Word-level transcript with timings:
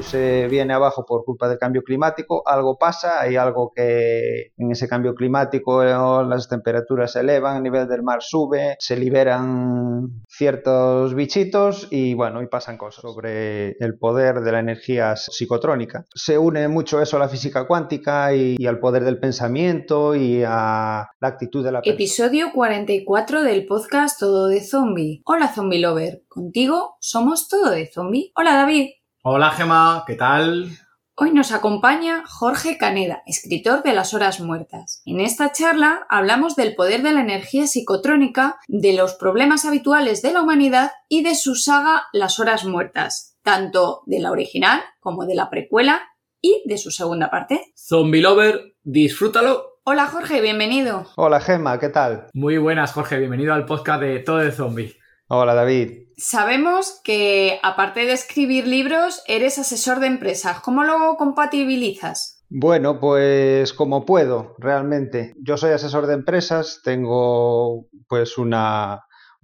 se 0.00 0.48
viene 0.48 0.72
abajo 0.72 1.04
por 1.04 1.24
culpa 1.24 1.48
del 1.48 1.58
cambio 1.58 1.82
climático, 1.82 2.42
algo 2.46 2.78
pasa, 2.78 3.20
hay 3.20 3.36
algo 3.36 3.72
que 3.74 4.52
en 4.56 4.70
ese 4.70 4.88
cambio 4.88 5.14
climático 5.14 5.82
eh, 5.82 5.92
las 6.26 6.48
temperaturas 6.48 7.12
se 7.12 7.20
elevan, 7.20 7.56
el 7.56 7.62
nivel 7.64 7.88
del 7.88 8.02
mar 8.02 8.22
sube, 8.22 8.76
se 8.78 8.96
liberan 8.96 10.22
ciertos 10.28 11.14
bichitos 11.14 11.88
y 11.90 12.14
bueno, 12.14 12.42
y 12.42 12.46
pasan 12.46 12.78
cosas 12.78 13.02
sobre 13.02 13.72
el 13.80 13.98
poder 13.98 14.40
de 14.40 14.52
la 14.52 14.60
energía 14.60 15.16
psicotrónica. 15.16 16.04
Se 16.14 16.38
une 16.38 16.68
mucho 16.68 17.02
eso 17.02 17.16
a 17.16 17.20
la 17.20 17.28
física 17.28 17.66
cuántica 17.66 18.34
y, 18.34 18.56
y 18.58 18.66
al 18.66 18.78
poder 18.78 19.04
del 19.04 19.18
pensamiento 19.18 20.14
y 20.14 20.42
a 20.46 21.08
la 21.20 21.28
actitud 21.28 21.64
de 21.64 21.72
la 21.72 21.80
persona. 21.80 21.94
Episodio 21.94 22.52
44 22.54 23.42
del 23.42 23.66
podcast 23.66 24.20
Todo 24.20 24.46
de 24.46 24.62
Zombie. 24.62 25.20
Hola 25.24 25.48
Zombie 25.48 25.80
Lover, 25.80 26.22
contigo 26.28 26.96
somos 27.00 27.48
Todo 27.48 27.70
de 27.70 27.90
Zombie. 27.92 28.30
Hola 28.36 28.54
David. 28.54 29.01
Hola 29.24 29.52
Gema, 29.52 30.02
¿qué 30.04 30.16
tal? 30.16 30.70
Hoy 31.14 31.30
nos 31.30 31.52
acompaña 31.52 32.24
Jorge 32.26 32.76
Caneda, 32.76 33.22
escritor 33.24 33.84
de 33.84 33.92
Las 33.92 34.14
Horas 34.14 34.40
Muertas. 34.40 35.00
En 35.06 35.20
esta 35.20 35.52
charla 35.52 36.04
hablamos 36.08 36.56
del 36.56 36.74
poder 36.74 37.04
de 37.04 37.12
la 37.12 37.20
energía 37.20 37.68
psicotrónica, 37.68 38.56
de 38.66 38.94
los 38.94 39.14
problemas 39.14 39.64
habituales 39.64 40.22
de 40.22 40.32
la 40.32 40.42
humanidad 40.42 40.90
y 41.08 41.22
de 41.22 41.36
su 41.36 41.54
saga 41.54 42.02
Las 42.12 42.40
Horas 42.40 42.64
Muertas, 42.64 43.38
tanto 43.44 44.02
de 44.06 44.18
la 44.18 44.32
original 44.32 44.80
como 44.98 45.24
de 45.24 45.36
la 45.36 45.50
precuela 45.50 46.02
y 46.40 46.60
de 46.66 46.76
su 46.76 46.90
segunda 46.90 47.30
parte. 47.30 47.60
Zombie 47.76 48.22
Lover, 48.22 48.74
disfrútalo. 48.82 49.78
Hola 49.84 50.08
Jorge, 50.08 50.40
bienvenido. 50.40 51.06
Hola 51.14 51.38
Gema, 51.38 51.78
¿qué 51.78 51.90
tal? 51.90 52.26
Muy 52.34 52.58
buenas 52.58 52.92
Jorge, 52.92 53.18
bienvenido 53.18 53.54
al 53.54 53.66
podcast 53.66 54.00
de 54.00 54.18
Todo 54.18 54.38
de 54.38 54.50
Zombie. 54.50 54.96
Hola 55.28 55.54
David. 55.54 56.08
Sabemos 56.24 57.00
que 57.02 57.58
aparte 57.64 58.06
de 58.06 58.12
escribir 58.12 58.68
libros, 58.68 59.24
eres 59.26 59.58
asesor 59.58 59.98
de 59.98 60.06
empresas. 60.06 60.60
¿Cómo 60.60 60.84
lo 60.84 61.16
compatibilizas? 61.16 62.44
Bueno, 62.48 63.00
pues 63.00 63.72
como 63.72 64.06
puedo, 64.06 64.54
realmente. 64.58 65.34
Yo 65.42 65.56
soy 65.56 65.72
asesor 65.72 66.06
de 66.06 66.14
empresas, 66.14 66.80
tengo 66.84 67.88
pues 68.08 68.38
una, 68.38 69.00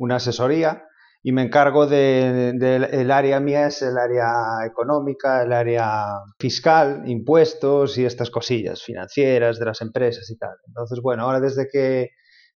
asesoría 0.09 0.85
y 1.21 1.33
me 1.33 1.43
encargo 1.43 1.89
del 1.89 2.61
de, 2.61 2.77
el 2.77 3.11
área 3.11 3.41
mía 3.41 3.67
es 3.67 3.83
el 3.83 3.99
área 3.99 4.65
económica, 4.65 5.43
el 5.43 5.53
área 5.53 6.21
fiscal, 6.39 7.03
impuestos 7.07 7.99
y 7.99 8.05
estas 8.05 8.31
cosillas 8.31 8.85
financieras 8.85 9.59
de 9.59 9.65
las 9.65 9.81
empresas 9.83 10.31
y 10.31 10.39
tal. 10.39 10.55
Entonces, 10.69 11.01
bueno, 11.03 11.25
ahora 11.25 11.41
desde 11.41 11.67
que 11.67 12.11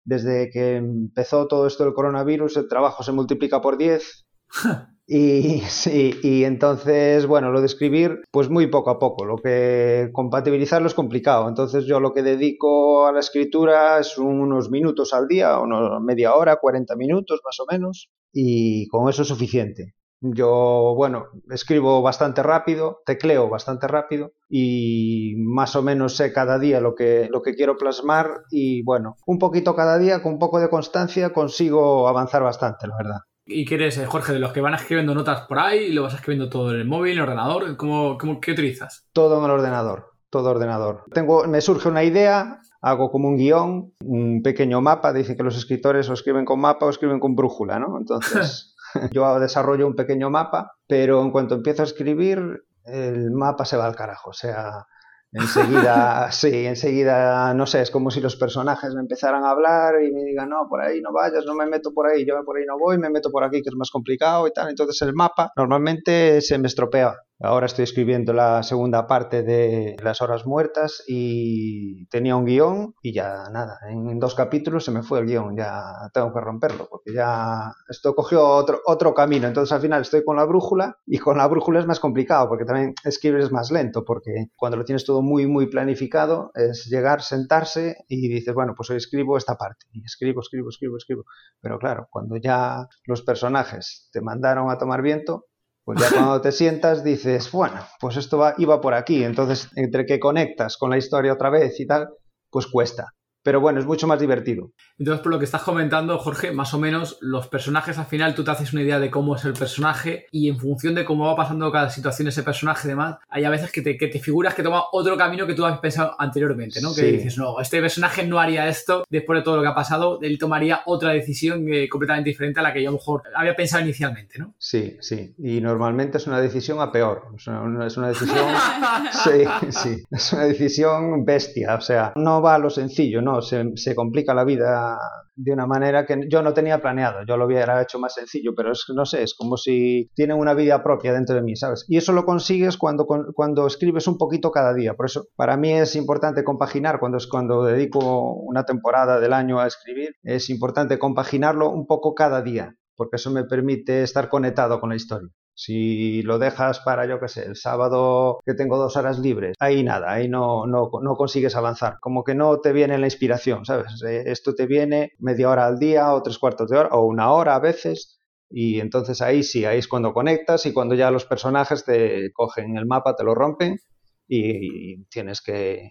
desde 0.05 0.49
que 0.49 0.77
empezó 0.77 1.47
todo 1.47 1.67
esto 1.67 1.83
del 1.83 1.93
coronavirus, 1.93 2.57
el 2.57 2.67
trabajo 2.67 3.03
se 3.03 3.11
multiplica 3.11 3.61
por 3.61 3.77
10. 3.77 4.25
Y 5.05 5.59
sí, 5.67 6.15
y 6.23 6.45
entonces, 6.45 7.25
bueno, 7.25 7.51
lo 7.51 7.59
de 7.59 7.65
escribir, 7.65 8.21
pues 8.31 8.49
muy 8.49 8.67
poco 8.67 8.89
a 8.89 8.99
poco. 8.99 9.25
Lo 9.25 9.35
que 9.35 10.09
compatibilizarlo 10.13 10.87
es 10.87 10.93
complicado. 10.93 11.49
Entonces, 11.49 11.85
yo 11.85 11.99
lo 11.99 12.13
que 12.13 12.23
dedico 12.23 13.05
a 13.05 13.11
la 13.11 13.19
escritura 13.19 13.99
es 13.99 14.17
unos 14.17 14.69
minutos 14.71 15.13
al 15.13 15.27
día, 15.27 15.59
unos 15.59 16.01
media 16.01 16.33
hora, 16.35 16.55
40 16.55 16.95
minutos 16.95 17.41
más 17.43 17.59
o 17.59 17.65
menos, 17.69 18.09
y 18.31 18.87
con 18.87 19.09
eso 19.09 19.23
es 19.23 19.27
suficiente. 19.27 19.93
Yo, 20.25 20.93
bueno, 20.95 21.25
escribo 21.49 22.01
bastante 22.01 22.41
rápido, 22.43 23.01
tecleo 23.05 23.49
bastante 23.49 23.89
rápido 23.89 24.31
y 24.47 25.33
más 25.37 25.75
o 25.75 25.83
menos 25.83 26.15
sé 26.15 26.31
cada 26.31 26.59
día 26.59 26.79
lo 26.79 26.95
que, 26.95 27.27
lo 27.29 27.41
que 27.41 27.55
quiero 27.55 27.75
plasmar 27.75 28.43
y 28.49 28.83
bueno, 28.83 29.17
un 29.25 29.37
poquito 29.37 29.75
cada 29.75 29.97
día, 29.97 30.23
con 30.23 30.33
un 30.33 30.39
poco 30.39 30.61
de 30.61 30.69
constancia, 30.69 31.33
consigo 31.33 32.07
avanzar 32.07 32.41
bastante, 32.41 32.87
la 32.87 32.95
verdad. 32.95 33.17
¿Y 33.45 33.65
qué 33.65 33.75
eres, 33.75 33.97
eh, 33.97 34.05
Jorge, 34.05 34.31
de 34.31 34.39
los 34.39 34.53
que 34.53 34.61
van 34.61 34.75
escribiendo 34.75 35.13
notas 35.13 35.41
por 35.41 35.59
ahí 35.59 35.79
y 35.79 35.91
lo 35.91 36.03
vas 36.03 36.13
escribiendo 36.13 36.49
todo 36.49 36.71
en 36.71 36.79
el 36.79 36.87
móvil, 36.87 37.11
en 37.11 37.17
el 37.17 37.23
ordenador? 37.23 37.75
¿Cómo, 37.75 38.17
cómo, 38.17 38.39
¿Qué 38.39 38.53
utilizas? 38.53 39.05
Todo 39.11 39.39
en 39.39 39.43
el 39.43 39.51
ordenador, 39.51 40.11
todo 40.29 40.51
ordenador. 40.51 41.03
Tengo, 41.13 41.45
me 41.49 41.59
surge 41.59 41.89
una 41.89 42.05
idea, 42.05 42.61
hago 42.81 43.11
como 43.11 43.27
un 43.27 43.35
guion, 43.35 43.91
un 44.05 44.41
pequeño 44.41 44.79
mapa, 44.79 45.11
dicen 45.11 45.35
que 45.35 45.43
los 45.43 45.57
escritores 45.57 46.09
o 46.09 46.13
escriben 46.13 46.45
con 46.45 46.61
mapa 46.61 46.85
o 46.85 46.89
escriben 46.89 47.19
con 47.19 47.35
brújula, 47.35 47.77
¿no? 47.77 47.97
Entonces... 47.99 48.69
Yo 49.11 49.39
desarrollo 49.39 49.87
un 49.87 49.95
pequeño 49.95 50.29
mapa, 50.29 50.73
pero 50.87 51.21
en 51.21 51.31
cuanto 51.31 51.55
empiezo 51.55 51.81
a 51.81 51.85
escribir, 51.85 52.63
el 52.85 53.31
mapa 53.31 53.65
se 53.65 53.77
va 53.77 53.85
al 53.85 53.95
carajo. 53.95 54.29
O 54.29 54.33
sea, 54.33 54.85
enseguida, 55.31 56.31
sí, 56.31 56.65
enseguida, 56.65 57.53
no 57.53 57.65
sé, 57.65 57.81
es 57.81 57.91
como 57.91 58.11
si 58.11 58.21
los 58.21 58.35
personajes 58.35 58.93
me 58.93 59.01
empezaran 59.01 59.43
a 59.43 59.51
hablar 59.51 60.01
y 60.01 60.11
me 60.11 60.23
digan, 60.23 60.49
no, 60.49 60.67
por 60.69 60.81
ahí 60.81 61.01
no 61.01 61.11
vayas, 61.11 61.45
no 61.45 61.55
me 61.55 61.65
meto 61.65 61.93
por 61.93 62.07
ahí, 62.07 62.25
yo 62.25 62.35
por 62.45 62.57
ahí 62.57 62.65
no 62.65 62.77
voy, 62.77 62.97
me 62.97 63.09
meto 63.09 63.31
por 63.31 63.43
aquí 63.43 63.61
que 63.61 63.69
es 63.69 63.75
más 63.75 63.91
complicado 63.91 64.47
y 64.47 64.53
tal. 64.53 64.69
Entonces 64.69 65.01
el 65.01 65.13
mapa 65.13 65.51
normalmente 65.55 66.41
se 66.41 66.57
me 66.57 66.67
estropea. 66.67 67.15
Ahora 67.39 67.65
estoy 67.65 67.83
escribiendo 67.83 68.31
la 68.31 68.63
segunda 68.63 69.05
parte 69.05 69.43
de 69.43 69.97
Las 70.01 70.21
Horas 70.21 70.45
Muertas 70.45 71.03
y 71.07 72.05
tenía 72.05 72.35
un 72.37 72.45
guion 72.45 72.95
y 73.01 73.11
ya 73.11 73.49
nada, 73.51 73.79
en 73.89 74.17
dos 74.17 74.33
capítulos 74.33 74.85
se 74.85 74.91
me 74.91 75.03
fue 75.03 75.19
el 75.19 75.25
guion, 75.25 75.57
ya 75.57 75.83
tengo 76.13 76.31
que 76.33 76.39
romperlo 76.39 76.87
porque 76.89 77.11
ya 77.13 77.73
esto 77.89 78.15
cogió 78.15 78.47
otro, 78.47 78.79
otro 78.85 79.13
camino. 79.13 79.47
Entonces 79.47 79.73
al 79.73 79.81
final 79.81 80.01
estoy 80.03 80.23
con 80.23 80.37
la 80.37 80.45
brújula 80.45 80.97
y 81.05 81.17
con 81.17 81.37
la 81.37 81.47
brújula 81.47 81.79
es 81.79 81.87
más 81.87 81.99
complicado 81.99 82.47
porque 82.47 82.65
también 82.65 82.93
escribir 83.03 83.41
es 83.41 83.51
más 83.51 83.71
lento 83.71 84.05
porque 84.05 84.47
cuando 84.55 84.77
lo 84.77 84.85
tienes 84.85 85.03
todo 85.03 85.21
muy, 85.21 85.45
muy 85.45 85.67
planificado 85.67 86.51
es 86.55 86.85
llegar, 86.85 87.21
sentarse 87.21 87.97
y 88.07 88.29
dices, 88.29 88.53
bueno, 88.53 88.73
pues 88.75 88.89
hoy 88.89 88.97
escribo 88.97 89.37
esta 89.37 89.57
parte 89.57 89.87
y 89.91 90.05
escribo, 90.05 90.39
escribo, 90.39 90.69
escribo, 90.69 90.97
escribo. 90.97 91.25
Pero 91.59 91.77
claro, 91.77 92.07
cuando 92.09 92.37
ya 92.37 92.87
los 93.05 93.21
personajes 93.21 94.09
te 94.13 94.21
mandaron 94.21 94.69
a 94.69 94.77
tomar 94.77 95.01
viento, 95.01 95.47
pues 95.83 95.99
ya 95.99 96.09
cuando 96.09 96.41
te 96.41 96.51
sientas 96.51 97.03
dices, 97.03 97.51
bueno, 97.51 97.85
pues 97.99 98.17
esto 98.17 98.37
va, 98.37 98.53
iba 98.57 98.79
por 98.79 98.93
aquí. 98.93 99.23
Entonces, 99.23 99.69
entre 99.75 100.05
que 100.05 100.19
conectas 100.19 100.77
con 100.77 100.89
la 100.89 100.97
historia 100.97 101.33
otra 101.33 101.49
vez 101.49 101.79
y 101.79 101.85
tal, 101.85 102.09
pues 102.49 102.67
cuesta 102.67 103.13
pero 103.43 103.59
bueno, 103.59 103.79
es 103.79 103.85
mucho 103.85 104.07
más 104.07 104.19
divertido. 104.19 104.71
Entonces, 104.97 105.21
por 105.21 105.31
lo 105.31 105.39
que 105.39 105.45
estás 105.45 105.61
comentando, 105.63 106.17
Jorge, 106.17 106.51
más 106.51 106.73
o 106.73 106.79
menos 106.79 107.17
los 107.21 107.47
personajes 107.47 107.97
al 107.97 108.05
final 108.05 108.33
tú 108.35 108.43
te 108.43 108.51
haces 108.51 108.73
una 108.73 108.81
idea 108.81 108.99
de 108.99 109.11
cómo 109.11 109.35
es 109.35 109.45
el 109.45 109.53
personaje 109.53 110.27
y 110.31 110.49
en 110.49 110.57
función 110.57 110.95
de 110.95 111.05
cómo 111.05 111.25
va 111.25 111.35
pasando 111.35 111.71
cada 111.71 111.89
situación 111.89 112.27
ese 112.27 112.43
personaje 112.43 112.87
y 112.87 112.89
demás, 112.89 113.17
hay 113.29 113.43
a 113.43 113.49
veces 113.49 113.71
que 113.71 113.81
te, 113.81 113.97
que 113.97 114.07
te 114.07 114.19
figuras 114.19 114.53
que 114.53 114.63
toma 114.63 114.83
otro 114.91 115.17
camino 115.17 115.45
que 115.45 115.53
tú 115.53 115.65
has 115.65 115.79
pensado 115.79 116.15
anteriormente, 116.17 116.81
¿no? 116.81 116.93
Que 116.95 117.03
dices, 117.03 117.37
no, 117.37 117.59
este 117.59 117.81
personaje 117.81 118.25
no 118.25 118.39
haría 118.39 118.67
esto 118.67 119.03
después 119.09 119.39
de 119.39 119.43
todo 119.43 119.57
lo 119.57 119.61
que 119.61 119.67
ha 119.67 119.75
pasado, 119.75 120.19
él 120.21 120.37
tomaría 120.37 120.81
otra 120.85 121.11
decisión 121.11 121.65
eh, 121.71 121.89
completamente 121.89 122.29
diferente 122.29 122.59
a 122.59 122.63
la 122.63 122.73
que 122.73 122.81
yo 122.81 122.89
a 122.89 122.91
lo 122.91 122.97
mejor 122.97 123.23
había 123.35 123.55
pensado 123.55 123.83
inicialmente, 123.83 124.39
¿no? 124.39 124.53
Sí, 124.57 124.97
sí. 125.01 125.33
Y 125.37 125.61
normalmente 125.61 126.17
es 126.17 126.27
una 126.27 126.39
decisión 126.39 126.79
a 126.81 126.91
peor. 126.91 127.27
Es 127.35 127.47
una, 127.47 127.87
es 127.87 127.97
una 127.97 128.07
decisión... 128.09 128.45
sí, 129.11 129.43
sí. 129.69 130.03
Es 130.09 130.33
una 130.33 130.45
decisión 130.45 131.25
bestia. 131.25 131.75
O 131.75 131.81
sea, 131.81 132.13
no 132.15 132.41
va 132.41 132.55
a 132.55 132.59
lo 132.59 132.69
sencillo, 132.69 133.21
¿no? 133.21 133.32
Se, 133.41 133.95
complica 133.95 134.33
la 134.33 134.43
vida 134.43 134.97
de 135.35 135.51
una 135.51 135.65
manera 135.65 136.05
que 136.05 136.27
yo 136.29 136.41
no 136.41 136.53
tenía 136.53 136.81
planeado. 136.81 137.25
Yo 137.27 137.37
lo 137.37 137.45
hubiera 137.45 137.81
hecho 137.81 137.99
más 137.99 138.13
sencillo, 138.13 138.53
pero 138.55 138.71
es 138.71 138.85
no 138.93 139.05
sé, 139.05 139.23
es 139.23 139.33
como 139.35 139.57
si 139.57 140.09
tienen 140.15 140.37
una 140.37 140.53
vida 140.53 140.83
propia 140.83 141.13
dentro 141.13 141.35
de 141.35 141.41
mí, 141.41 141.55
¿sabes? 141.55 141.85
Y 141.87 141.97
eso 141.97 142.13
lo 142.13 142.25
consigues 142.25 142.77
cuando, 142.77 143.05
cuando 143.05 143.67
escribes 143.67 144.07
un 144.07 144.17
poquito 144.17 144.51
cada 144.51 144.73
día. 144.73 144.93
Por 144.93 145.07
eso, 145.07 145.25
para 145.35 145.57
mí 145.57 145.71
es 145.71 145.95
importante 145.95 146.43
compaginar 146.43 146.99
cuando, 146.99 147.17
es 147.17 147.27
cuando 147.27 147.63
dedico 147.63 148.33
una 148.33 148.63
temporada 148.63 149.19
del 149.19 149.33
año 149.33 149.59
a 149.59 149.67
escribir, 149.67 150.15
es 150.23 150.49
importante 150.49 150.99
compaginarlo 150.99 151.69
un 151.69 151.87
poco 151.87 152.13
cada 152.13 152.41
día, 152.41 152.75
porque 152.95 153.15
eso 153.15 153.31
me 153.31 153.43
permite 153.43 154.03
estar 154.03 154.29
conectado 154.29 154.79
con 154.79 154.89
la 154.89 154.95
historia. 154.95 155.29
Si 155.55 156.23
lo 156.23 156.39
dejas 156.39 156.79
para, 156.79 157.05
yo 157.05 157.19
qué 157.19 157.27
sé, 157.27 157.45
el 157.45 157.55
sábado 157.55 158.39
que 158.45 158.55
tengo 158.55 158.77
dos 158.77 158.97
horas 158.97 159.19
libres, 159.19 159.55
ahí 159.59 159.83
nada, 159.83 160.11
ahí 160.11 160.27
no, 160.27 160.65
no, 160.65 160.89
no 161.01 161.15
consigues 161.15 161.55
avanzar. 161.55 161.97
Como 162.01 162.23
que 162.23 162.33
no 162.35 162.59
te 162.59 162.73
viene 162.73 162.97
la 162.97 163.07
inspiración, 163.07 163.65
¿sabes? 163.65 164.01
Eh, 164.03 164.23
esto 164.27 164.55
te 164.55 164.65
viene 164.65 165.11
media 165.19 165.49
hora 165.49 165.67
al 165.67 165.77
día 165.79 166.13
o 166.13 166.23
tres 166.23 166.39
cuartos 166.39 166.69
de 166.69 166.77
hora 166.77 166.89
o 166.91 167.05
una 167.05 167.31
hora 167.33 167.55
a 167.55 167.59
veces 167.59 168.19
Y 168.49 168.79
entonces 168.79 169.21
ahí 169.21 169.43
sí, 169.43 169.65
ahí 169.65 169.79
es 169.79 169.87
cuando 169.87 170.13
conectas 170.13 170.65
y 170.65 170.73
cuando 170.73 170.95
ya 170.95 171.11
los 171.11 171.25
personajes 171.25 171.85
te 171.85 172.31
cogen 172.33 172.77
el 172.77 172.85
mapa, 172.85 173.15
te 173.15 173.23
lo 173.23 173.35
rompen 173.35 173.79
y, 174.27 175.03
tienes 175.05 175.41
que 175.41 175.89